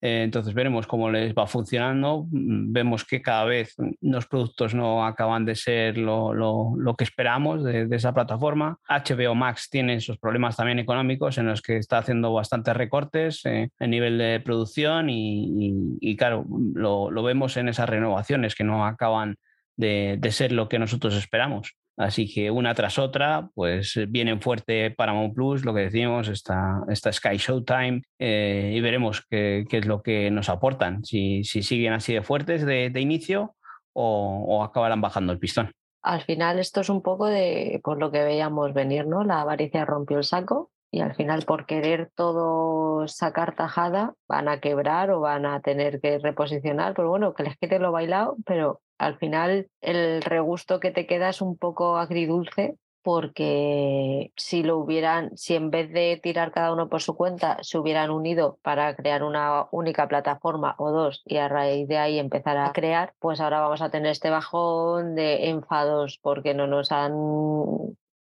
Eh, 0.00 0.22
entonces 0.24 0.54
veremos 0.54 0.86
cómo 0.86 1.10
les 1.10 1.34
va 1.34 1.46
funcionando. 1.46 2.26
Mm, 2.30 2.72
vemos 2.72 3.04
que 3.04 3.22
cada 3.22 3.44
vez 3.44 3.74
los 4.00 4.26
productos 4.26 4.74
no 4.74 5.04
acaban 5.04 5.44
de 5.44 5.54
ser 5.54 5.98
lo, 5.98 6.94
que 6.96 7.04
esperamos 7.04 7.64
de, 7.64 7.88
esa 7.90 8.12
plataforma. 8.12 8.78
HBO 8.88 9.34
Max 9.34 9.68
tiene 9.70 9.94
esos 9.94 10.18
problemas 10.18 10.56
también 10.56 10.78
económicos 10.78 11.38
en 11.38 11.46
los 11.46 11.62
que 11.62 11.76
está 11.76 11.98
haciendo 11.98 12.32
bastantes 12.32 12.76
recortes 12.76 13.44
eh, 13.44 13.70
a 13.78 13.86
nivel 13.86 14.18
de 14.18 14.40
producción 14.40 15.08
y, 15.10 16.16
claro, 16.16 16.46
lo, 16.74 17.10
vemos 17.22 17.56
en 17.56 17.68
esas 17.68 17.88
renovaciones 17.88 18.54
que 18.54 18.64
no 18.64 18.86
acaban 18.86 19.36
de 19.78 20.30
ser 20.30 20.52
lo 20.52 20.68
que 20.68 20.78
nosotros 20.78 21.14
esperamos. 21.16 21.76
Así 21.98 22.32
que 22.32 22.52
una 22.52 22.74
tras 22.74 22.96
otra, 22.96 23.50
pues 23.54 23.96
eh, 23.96 24.06
vienen 24.08 24.40
fuerte 24.40 24.92
Paramount 24.92 25.34
Plus, 25.34 25.64
lo 25.64 25.74
que 25.74 25.80
decimos, 25.80 26.28
esta, 26.28 26.84
esta 26.88 27.12
Sky 27.12 27.38
Showtime, 27.38 28.02
eh, 28.20 28.72
y 28.72 28.80
veremos 28.80 29.26
qué, 29.28 29.66
qué, 29.68 29.78
es 29.78 29.86
lo 29.86 30.00
que 30.00 30.30
nos 30.30 30.48
aportan, 30.48 31.04
si, 31.04 31.42
si 31.42 31.64
siguen 31.64 31.92
así 31.92 32.14
de 32.14 32.22
fuertes 32.22 32.64
de, 32.64 32.90
de 32.90 33.00
inicio 33.00 33.56
o, 33.92 34.62
acabarán 34.62 35.00
bajando 35.00 35.32
el 35.32 35.40
pistón. 35.40 35.72
Al 36.02 36.22
final 36.22 36.60
esto 36.60 36.82
es 36.82 36.88
un 36.88 37.02
poco 37.02 37.26
de 37.26 37.80
por 37.82 37.98
lo 37.98 38.12
que 38.12 38.22
veíamos 38.22 38.72
venir, 38.72 39.08
¿no? 39.08 39.24
La 39.24 39.40
avaricia 39.40 39.84
rompió 39.84 40.18
el 40.18 40.24
saco 40.24 40.70
y 40.92 41.00
al 41.00 41.16
final 41.16 41.42
por 41.42 41.66
querer 41.66 42.12
todo 42.14 43.08
sacar 43.08 43.56
tajada 43.56 44.14
van 44.28 44.46
a 44.46 44.60
quebrar 44.60 45.10
o 45.10 45.18
van 45.18 45.46
a 45.46 45.60
tener 45.62 46.00
que 46.00 46.20
reposicionar, 46.20 46.94
pero 46.94 47.08
bueno, 47.08 47.34
que 47.34 47.42
les 47.42 47.58
quede 47.58 47.80
lo 47.80 47.90
bailado, 47.90 48.36
pero 48.46 48.80
al 48.98 49.18
final 49.18 49.68
el 49.80 50.22
regusto 50.22 50.80
que 50.80 50.90
te 50.90 51.06
queda 51.06 51.30
es 51.30 51.40
un 51.40 51.56
poco 51.56 51.96
agridulce 51.96 52.76
porque 53.02 54.32
si 54.36 54.62
lo 54.62 54.76
hubieran, 54.76 55.34
si 55.36 55.54
en 55.54 55.70
vez 55.70 55.90
de 55.90 56.20
tirar 56.22 56.52
cada 56.52 56.72
uno 56.72 56.90
por 56.90 57.00
su 57.00 57.16
cuenta, 57.16 57.56
se 57.62 57.78
hubieran 57.78 58.10
unido 58.10 58.58
para 58.62 58.94
crear 58.96 59.22
una 59.22 59.66
única 59.70 60.08
plataforma 60.08 60.74
o 60.78 60.90
dos 60.90 61.22
y 61.24 61.38
a 61.38 61.48
raíz 61.48 61.88
de 61.88 61.96
ahí 61.96 62.18
empezar 62.18 62.58
a 62.58 62.72
crear, 62.72 63.14
pues 63.18 63.40
ahora 63.40 63.60
vamos 63.60 63.80
a 63.80 63.90
tener 63.90 64.10
este 64.10 64.30
bajón 64.30 65.14
de 65.14 65.48
enfados 65.48 66.18
porque 66.20 66.52
no 66.52 66.66
nos 66.66 66.92
han 66.92 67.14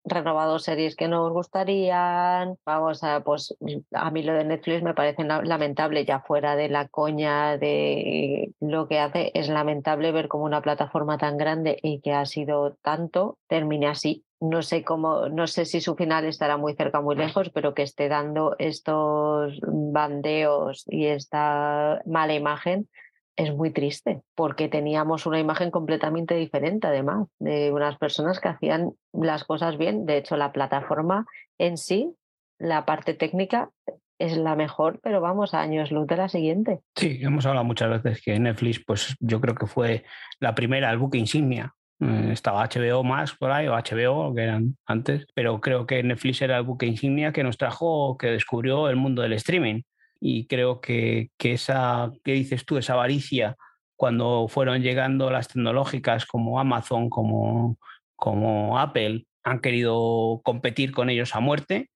renovado 0.06 0.60
series 0.60 0.96
que 0.96 1.08
nos 1.08 1.32
gustarían. 1.32 2.58
Vamos 2.66 3.04
a, 3.04 3.22
pues 3.22 3.56
a 3.92 4.12
mí 4.12 4.24
lo 4.24 4.34
de 4.34 4.46
Netflix 4.46 4.84
me 4.84 4.94
parece 4.94 5.24
lamentable, 5.24 6.06
ya 6.06 6.20
fuera 6.22 6.56
de 6.56 6.70
la 6.70 6.88
coña 6.88 7.58
de 7.58 8.54
lo 8.60 8.88
que 8.88 9.00
hace, 9.00 9.32
es 9.34 9.50
lamentable 9.50 10.12
ver 10.12 10.28
como 10.28 10.46
una 10.46 10.62
plataforma 10.62 11.18
tan 11.18 11.38
grande 11.38 11.78
y 11.82 12.02
que 12.02 12.14
ha 12.14 12.26
sido 12.26 12.76
tanto 12.82 13.38
termine 13.48 13.88
así. 13.88 14.24
No 14.40 14.62
sé 14.62 14.84
cómo, 14.84 15.30
no 15.30 15.48
sé 15.48 15.66
si 15.66 15.82
su 15.82 15.96
final 15.96 16.26
estará 16.26 16.58
muy 16.58 16.76
cerca 16.76 17.00
o 17.00 17.04
muy 17.04 17.16
lejos, 17.16 17.50
pero 17.50 17.74
que 17.74 17.84
esté 17.84 18.10
dando 18.10 18.56
estos 18.60 19.60
bandeos 19.64 20.84
y 20.88 21.06
esta 21.06 22.02
mala 22.06 22.34
imagen 22.34 22.88
es 23.36 23.54
muy 23.54 23.72
triste 23.72 24.22
porque 24.36 24.68
teníamos 24.68 25.26
una 25.26 25.40
imagen 25.40 25.72
completamente 25.72 26.36
diferente 26.36 26.88
además 26.88 27.28
de 27.40 27.72
unas 27.72 27.98
personas 27.98 28.40
que 28.40 28.48
hacían 28.48 28.94
las 29.14 29.44
cosas 29.44 29.78
bien. 29.78 30.06
De 30.06 30.18
hecho, 30.18 30.38
la 30.38 30.52
plataforma 30.52 31.26
en 31.58 31.78
sí, 31.78 32.14
la 32.58 32.86
parte 32.86 33.14
técnica 33.14 33.72
es 34.18 34.38
la 34.38 34.56
mejor, 34.56 35.00
pero 35.04 35.20
vamos 35.20 35.54
a 35.54 35.60
años 35.60 35.92
luz 35.92 36.08
de 36.08 36.16
la 36.18 36.30
siguiente. 36.30 36.80
Sí, 36.96 37.20
hemos 37.22 37.46
hablado 37.46 37.66
muchas 37.66 37.90
veces 37.90 38.22
que 38.24 38.40
Netflix, 38.40 38.82
pues 38.86 39.16
yo 39.20 39.42
creo 39.42 39.56
que 39.56 39.68
fue 39.68 40.06
la 40.40 40.56
primera, 40.56 40.90
el 40.92 40.98
buque 40.98 41.18
insignia. 41.18 41.74
Eh, 42.00 42.30
estaba 42.32 42.68
HBO 42.68 43.04
más 43.04 43.34
por 43.36 43.52
ahí, 43.52 43.68
o 43.68 43.74
HBO, 43.74 44.34
que 44.34 44.44
eran 44.44 44.78
antes, 44.86 45.26
pero 45.34 45.60
creo 45.62 45.86
que 45.86 46.04
Netflix 46.04 46.42
era 46.42 46.58
el 46.58 46.64
buque 46.64 46.86
insignia 46.86 47.32
que 47.32 47.44
nos 47.44 47.58
trajo, 47.58 48.18
que 48.18 48.28
descubrió 48.28 48.90
el 48.90 48.96
mundo 48.96 49.22
del 49.22 49.34
streaming 49.34 49.82
y 50.20 50.48
creo 50.48 50.82
que, 50.82 51.30
que 51.38 51.54
esa, 51.54 52.12
¿qué 52.24 52.34
dices 52.34 52.66
tú? 52.66 52.78
Esa 52.78 52.94
avaricia 52.94 53.56
cuando 53.96 54.48
fueron 54.50 54.82
llegando 54.82 55.30
las 55.30 55.48
tecnológicas 55.48 56.26
como 56.26 56.60
Amazon, 56.60 57.10
como, 57.10 57.78
como 58.16 58.78
Apple, 58.80 59.26
han 59.44 59.60
querido 59.60 60.42
competir 60.44 60.92
con 60.92 61.10
ellos 61.10 61.36
a 61.36 61.40
muerte 61.40 61.90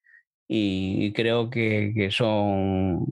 y 0.48 1.14
creo 1.14 1.50
que, 1.50 1.92
que 1.96 2.12
son 2.12 3.06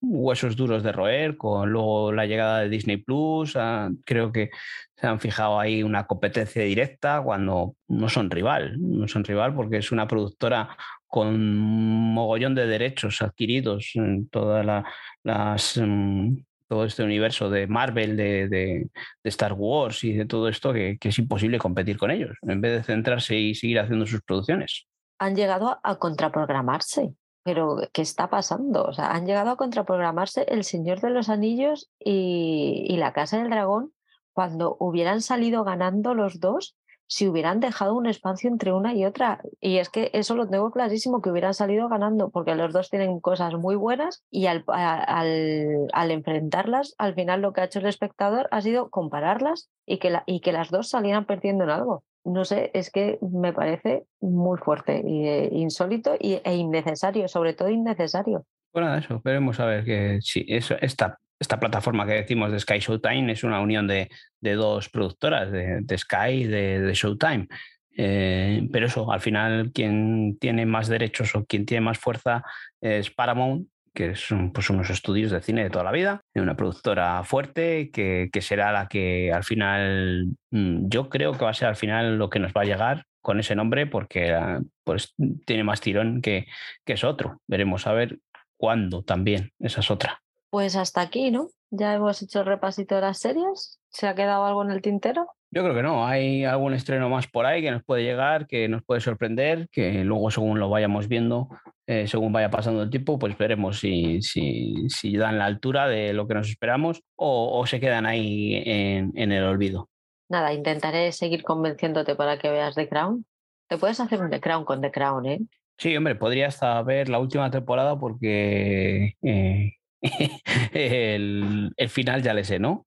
huesos 0.00 0.56
duros 0.56 0.82
de 0.82 0.92
roer, 0.92 1.36
con 1.36 1.70
luego 1.70 2.12
la 2.12 2.26
llegada 2.26 2.60
de 2.60 2.68
Disney 2.68 2.96
Plus, 2.98 3.56
ah, 3.56 3.90
creo 4.04 4.32
que 4.32 4.50
se 4.96 5.06
han 5.06 5.20
fijado 5.20 5.58
ahí 5.58 5.82
una 5.82 6.06
competencia 6.06 6.62
directa 6.62 7.22
cuando 7.22 7.76
no 7.88 8.08
son 8.08 8.30
rival, 8.30 8.76
no 8.78 9.08
son 9.08 9.24
rival 9.24 9.54
porque 9.54 9.78
es 9.78 9.92
una 9.92 10.06
productora 10.06 10.76
con 11.06 11.56
mogollón 11.56 12.54
de 12.54 12.66
derechos 12.66 13.20
adquiridos 13.20 13.92
en 13.94 14.28
toda 14.28 14.62
la, 14.62 14.84
las, 15.24 15.80
mm, 15.82 16.36
todo 16.70 16.84
este 16.84 17.02
universo 17.02 17.50
de 17.50 17.66
Marvel, 17.66 18.16
de, 18.16 18.88
Star 19.24 19.54
Wars 19.54 20.04
y 20.04 20.12
de 20.12 20.24
todo 20.24 20.48
esto, 20.48 20.72
que, 20.72 20.98
es 21.00 21.18
imposible 21.18 21.58
competir 21.58 21.98
con 21.98 22.12
ellos, 22.12 22.36
en 22.42 22.60
vez 22.60 22.72
de 22.72 22.84
centrarse 22.84 23.36
y 23.36 23.56
seguir 23.56 23.80
haciendo 23.80 24.06
sus 24.06 24.22
producciones. 24.22 24.86
Han 25.18 25.34
llegado 25.34 25.80
a 25.82 25.96
contraprogramarse, 25.96 27.12
pero 27.42 27.78
¿qué 27.92 28.02
está 28.02 28.28
pasando? 28.28 28.84
O 28.84 28.92
sea, 28.92 29.12
han 29.12 29.26
llegado 29.26 29.50
a 29.50 29.56
contraprogramarse 29.56 30.44
El 30.48 30.64
Señor 30.64 31.00
de 31.00 31.10
los 31.10 31.28
Anillos 31.28 31.90
y, 31.98 32.96
La 32.98 33.12
Casa 33.12 33.38
del 33.38 33.50
Dragón 33.50 33.92
cuando 34.32 34.76
hubieran 34.78 35.22
salido 35.22 35.64
ganando 35.64 36.14
los 36.14 36.40
dos 36.40 36.76
si 37.06 37.26
hubieran 37.26 37.58
dejado 37.58 37.96
un 37.96 38.06
espacio 38.06 38.48
entre 38.48 38.72
una 38.72 38.94
y 38.94 39.04
otra. 39.04 39.40
Y 39.60 39.78
es 39.78 39.88
que 39.88 40.10
eso 40.12 40.36
lo 40.36 40.48
tengo 40.48 40.70
clarísimo, 40.70 41.20
que 41.20 41.30
hubieran 41.30 41.54
salido 41.54 41.88
ganando, 41.88 42.30
porque 42.30 42.54
los 42.54 42.72
dos 42.72 42.88
tienen 42.88 43.18
cosas 43.18 43.54
muy 43.54 43.74
buenas 43.74 44.22
y 44.30 44.46
al, 44.46 44.62
al, 44.68 46.10
enfrentarlas, 46.12 46.94
al 46.98 47.14
final 47.14 47.40
lo 47.40 47.52
que 47.52 47.62
ha 47.62 47.64
hecho 47.64 47.80
el 47.80 47.86
espectador 47.86 48.46
ha 48.52 48.60
sido 48.60 48.90
compararlas 48.90 49.68
y 49.86 49.98
que, 49.98 50.10
la, 50.10 50.22
y 50.24 50.40
que 50.40 50.52
las 50.52 50.70
dos 50.70 50.88
salieran 50.88 51.26
perdiendo 51.26 51.64
en 51.64 51.70
algo. 51.70 52.04
No 52.24 52.44
sé, 52.44 52.70
es 52.74 52.90
que 52.90 53.18
me 53.20 53.52
parece 53.52 54.04
muy 54.20 54.58
fuerte, 54.58 55.02
e 55.04 55.50
insólito 55.52 56.16
e 56.20 56.54
innecesario, 56.54 57.28
sobre 57.28 57.54
todo 57.54 57.68
innecesario. 57.70 58.44
Bueno, 58.72 58.94
eso, 58.94 59.20
veremos 59.24 59.58
a 59.58 59.66
ver 59.66 59.84
que 59.84 60.20
esta 60.48 61.18
esta 61.40 61.58
plataforma 61.58 62.06
que 62.06 62.12
decimos 62.12 62.52
de 62.52 62.60
Sky 62.60 62.78
Showtime 62.78 63.32
es 63.32 63.42
una 63.44 63.60
unión 63.60 63.88
de, 63.88 64.10
dos 64.40 64.90
productoras, 64.90 65.50
de, 65.50 65.98
Sky 65.98 66.32
y 66.32 66.44
de, 66.44 66.92
Showtime. 66.94 67.48
Eh, 67.96 68.68
pero 68.70 68.86
eso, 68.86 69.10
al 69.10 69.20
final, 69.20 69.72
quien 69.72 70.38
tiene 70.38 70.66
más 70.66 70.88
derechos 70.88 71.34
o 71.34 71.44
quien 71.46 71.64
tiene 71.64 71.80
más 71.80 71.98
fuerza 71.98 72.44
es 72.80 73.10
Paramount, 73.10 73.66
que 73.94 74.14
son 74.14 74.52
pues, 74.52 74.70
unos 74.70 74.90
estudios 74.90 75.30
de 75.30 75.42
cine 75.42 75.64
de 75.64 75.70
toda 75.70 75.84
la 75.84 75.92
vida, 75.92 76.20
una 76.34 76.56
productora 76.56 77.22
fuerte 77.24 77.90
que, 77.90 78.30
será 78.40 78.72
la 78.72 78.88
que 78.88 79.32
al 79.32 79.44
final, 79.44 80.28
mm, 80.50 80.88
yo 80.88 81.08
creo 81.08 81.32
que 81.32 81.44
va 81.44 81.50
a 81.50 81.54
ser 81.54 81.68
al 81.68 81.76
final 81.76 82.18
lo 82.18 82.30
que 82.30 82.38
nos 82.38 82.52
va 82.52 82.62
a 82.62 82.66
llegar 82.66 83.04
con 83.20 83.38
ese 83.38 83.54
nombre, 83.54 83.86
porque 83.86 84.32
ah, 84.32 84.60
pues, 84.84 85.14
tiene 85.44 85.64
más 85.64 85.80
tirón 85.80 86.22
que, 86.22 86.46
que 86.84 86.94
es 86.94 87.04
otro. 87.04 87.40
Veremos 87.46 87.86
a 87.86 87.92
ver 87.92 88.18
cuándo 88.56 89.02
también, 89.02 89.52
esa 89.58 89.80
es 89.80 89.90
otra. 89.90 90.22
Pues 90.50 90.74
hasta 90.76 91.00
aquí, 91.00 91.30
¿no? 91.30 91.48
Ya 91.70 91.94
hemos 91.94 92.20
hecho 92.22 92.40
el 92.40 92.46
repasito 92.46 92.96
de 92.96 93.00
las 93.02 93.18
series. 93.18 93.78
¿Se 93.88 94.08
ha 94.08 94.14
quedado 94.14 94.44
algo 94.44 94.64
en 94.64 94.72
el 94.72 94.82
tintero? 94.82 95.28
Yo 95.52 95.62
creo 95.62 95.74
que 95.74 95.82
no. 95.82 96.06
Hay 96.06 96.44
algún 96.44 96.74
estreno 96.74 97.08
más 97.08 97.28
por 97.28 97.46
ahí 97.46 97.62
que 97.62 97.70
nos 97.70 97.84
puede 97.84 98.02
llegar, 98.02 98.46
que 98.46 98.68
nos 98.68 98.82
puede 98.82 99.00
sorprender, 99.00 99.68
que 99.70 100.04
luego 100.04 100.30
según 100.30 100.58
lo 100.58 100.68
vayamos 100.68 101.08
viendo, 101.08 101.48
eh, 101.90 102.06
según 102.06 102.32
vaya 102.32 102.50
pasando 102.50 102.84
el 102.84 102.88
tiempo, 102.88 103.18
pues 103.18 103.36
veremos 103.36 103.80
si, 103.80 104.22
si, 104.22 104.88
si, 104.88 105.16
dan 105.16 105.38
la 105.38 105.46
altura 105.46 105.88
de 105.88 106.12
lo 106.12 106.28
que 106.28 106.34
nos 106.34 106.48
esperamos 106.48 107.02
o, 107.16 107.66
se 107.66 107.80
quedan 107.80 108.06
ahí 108.06 108.62
en, 108.64 109.10
en, 109.16 109.32
el 109.32 109.42
olvido. 109.42 109.90
Nada, 110.28 110.52
intentaré 110.52 111.10
seguir 111.10 111.42
convenciéndote 111.42 112.14
para 112.14 112.38
que 112.38 112.48
veas 112.48 112.76
The 112.76 112.88
Crown. 112.88 113.26
Te 113.68 113.76
puedes 113.76 113.98
hacer 113.98 114.20
un 114.20 114.30
The 114.30 114.40
Crown 114.40 114.64
con 114.64 114.80
The 114.80 114.92
Crown, 114.92 115.26
¿eh? 115.26 115.40
Sí, 115.78 115.96
hombre, 115.96 116.14
podría 116.14 116.46
hasta 116.46 116.80
ver 116.84 117.08
la 117.08 117.18
última 117.18 117.50
temporada 117.50 117.98
porque 117.98 119.16
eh, 119.20 119.72
el, 120.72 121.74
final 121.88 122.22
ya 122.22 122.34
le 122.34 122.44
sé, 122.44 122.60
¿no? 122.60 122.86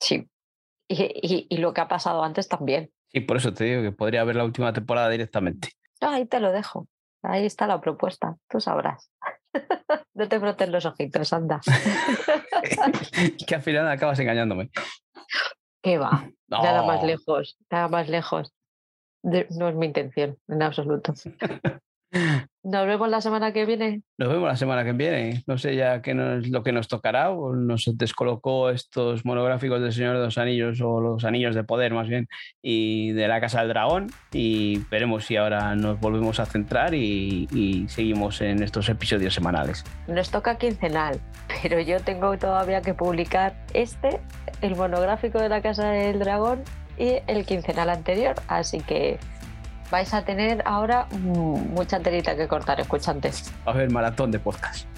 Sí. 0.00 0.26
Y, 0.88 1.56
lo 1.58 1.72
que 1.72 1.82
ha 1.82 1.86
pasado 1.86 2.24
antes 2.24 2.48
también. 2.48 2.90
Sí, 3.12 3.20
por 3.20 3.36
eso 3.36 3.54
te 3.54 3.62
digo 3.62 3.82
que 3.82 3.92
podría 3.92 4.24
ver 4.24 4.34
la 4.34 4.44
última 4.44 4.72
temporada 4.72 5.08
directamente. 5.08 5.68
ahí 6.00 6.26
te 6.26 6.40
lo 6.40 6.50
dejo. 6.50 6.88
Ahí 7.24 7.46
está 7.46 7.66
la 7.66 7.80
propuesta. 7.80 8.36
Tú 8.48 8.60
sabrás. 8.60 9.10
no 10.14 10.28
te 10.28 10.38
frotes 10.38 10.68
los 10.68 10.84
ojitos, 10.84 11.32
anda. 11.32 11.60
que 13.46 13.54
al 13.54 13.62
final 13.62 13.88
acabas 13.88 14.18
engañándome. 14.18 14.70
¿Qué 15.82 15.98
va? 15.98 16.28
Nada 16.48 16.82
más 16.82 17.02
lejos, 17.02 17.58
nada 17.70 17.88
más 17.88 18.08
lejos. 18.08 18.52
no 19.22 19.68
es 19.68 19.74
mi 19.74 19.86
intención, 19.86 20.38
en 20.48 20.62
absoluto. 20.62 21.14
Nos 22.64 22.86
vemos 22.86 23.10
la 23.10 23.20
semana 23.20 23.52
que 23.52 23.66
viene. 23.66 24.00
Nos 24.16 24.30
vemos 24.30 24.48
la 24.48 24.56
semana 24.56 24.84
que 24.84 24.92
viene. 24.92 25.44
No 25.46 25.58
sé 25.58 25.76
ya 25.76 26.00
qué 26.00 26.12
es 26.12 26.48
lo 26.48 26.62
que 26.62 26.72
nos 26.72 26.88
tocará. 26.88 27.30
O 27.30 27.54
nos 27.54 27.90
descolocó 27.94 28.70
estos 28.70 29.26
monográficos 29.26 29.82
del 29.82 29.92
Señor 29.92 30.16
de 30.16 30.24
los 30.24 30.38
Anillos 30.38 30.80
o 30.80 30.98
los 30.98 31.26
Anillos 31.26 31.54
de 31.54 31.62
Poder 31.62 31.92
más 31.92 32.08
bien 32.08 32.26
y 32.62 33.12
de 33.12 33.28
la 33.28 33.38
Casa 33.38 33.60
del 33.60 33.68
Dragón. 33.68 34.06
Y 34.32 34.78
veremos 34.90 35.26
si 35.26 35.36
ahora 35.36 35.76
nos 35.76 36.00
volvemos 36.00 36.40
a 36.40 36.46
centrar 36.46 36.94
y, 36.94 37.46
y 37.52 37.86
seguimos 37.88 38.40
en 38.40 38.62
estos 38.62 38.88
episodios 38.88 39.34
semanales. 39.34 39.84
Nos 40.08 40.30
toca 40.30 40.56
quincenal, 40.56 41.20
pero 41.62 41.80
yo 41.80 42.00
tengo 42.00 42.38
todavía 42.38 42.80
que 42.80 42.94
publicar 42.94 43.62
este, 43.74 44.20
el 44.62 44.74
monográfico 44.74 45.38
de 45.38 45.50
la 45.50 45.60
Casa 45.60 45.90
del 45.90 46.18
Dragón 46.18 46.62
y 46.96 47.16
el 47.26 47.44
quincenal 47.44 47.90
anterior. 47.90 48.36
Así 48.48 48.80
que 48.80 49.18
vais 49.94 50.12
a 50.12 50.24
tener 50.24 50.60
ahora 50.64 51.06
mucha 51.12 52.00
telita 52.00 52.34
que 52.34 52.48
cortar, 52.48 52.80
escuchantes. 52.80 53.54
a 53.64 53.70
ver, 53.70 53.92
maratón 53.92 54.32
de 54.32 54.40
podcast. 54.40 54.88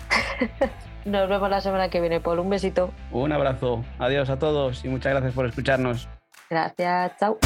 Nos 1.04 1.28
vemos 1.28 1.50
la 1.50 1.60
semana 1.60 1.90
que 1.90 2.00
viene, 2.00 2.18
Paul. 2.18 2.38
Un 2.38 2.48
besito. 2.48 2.94
Un 3.12 3.30
abrazo. 3.30 3.84
Adiós 3.98 4.30
a 4.30 4.38
todos 4.38 4.86
y 4.86 4.88
muchas 4.88 5.12
gracias 5.12 5.34
por 5.34 5.44
escucharnos. 5.44 6.08
Gracias. 6.48 7.12
Chao. 7.18 7.38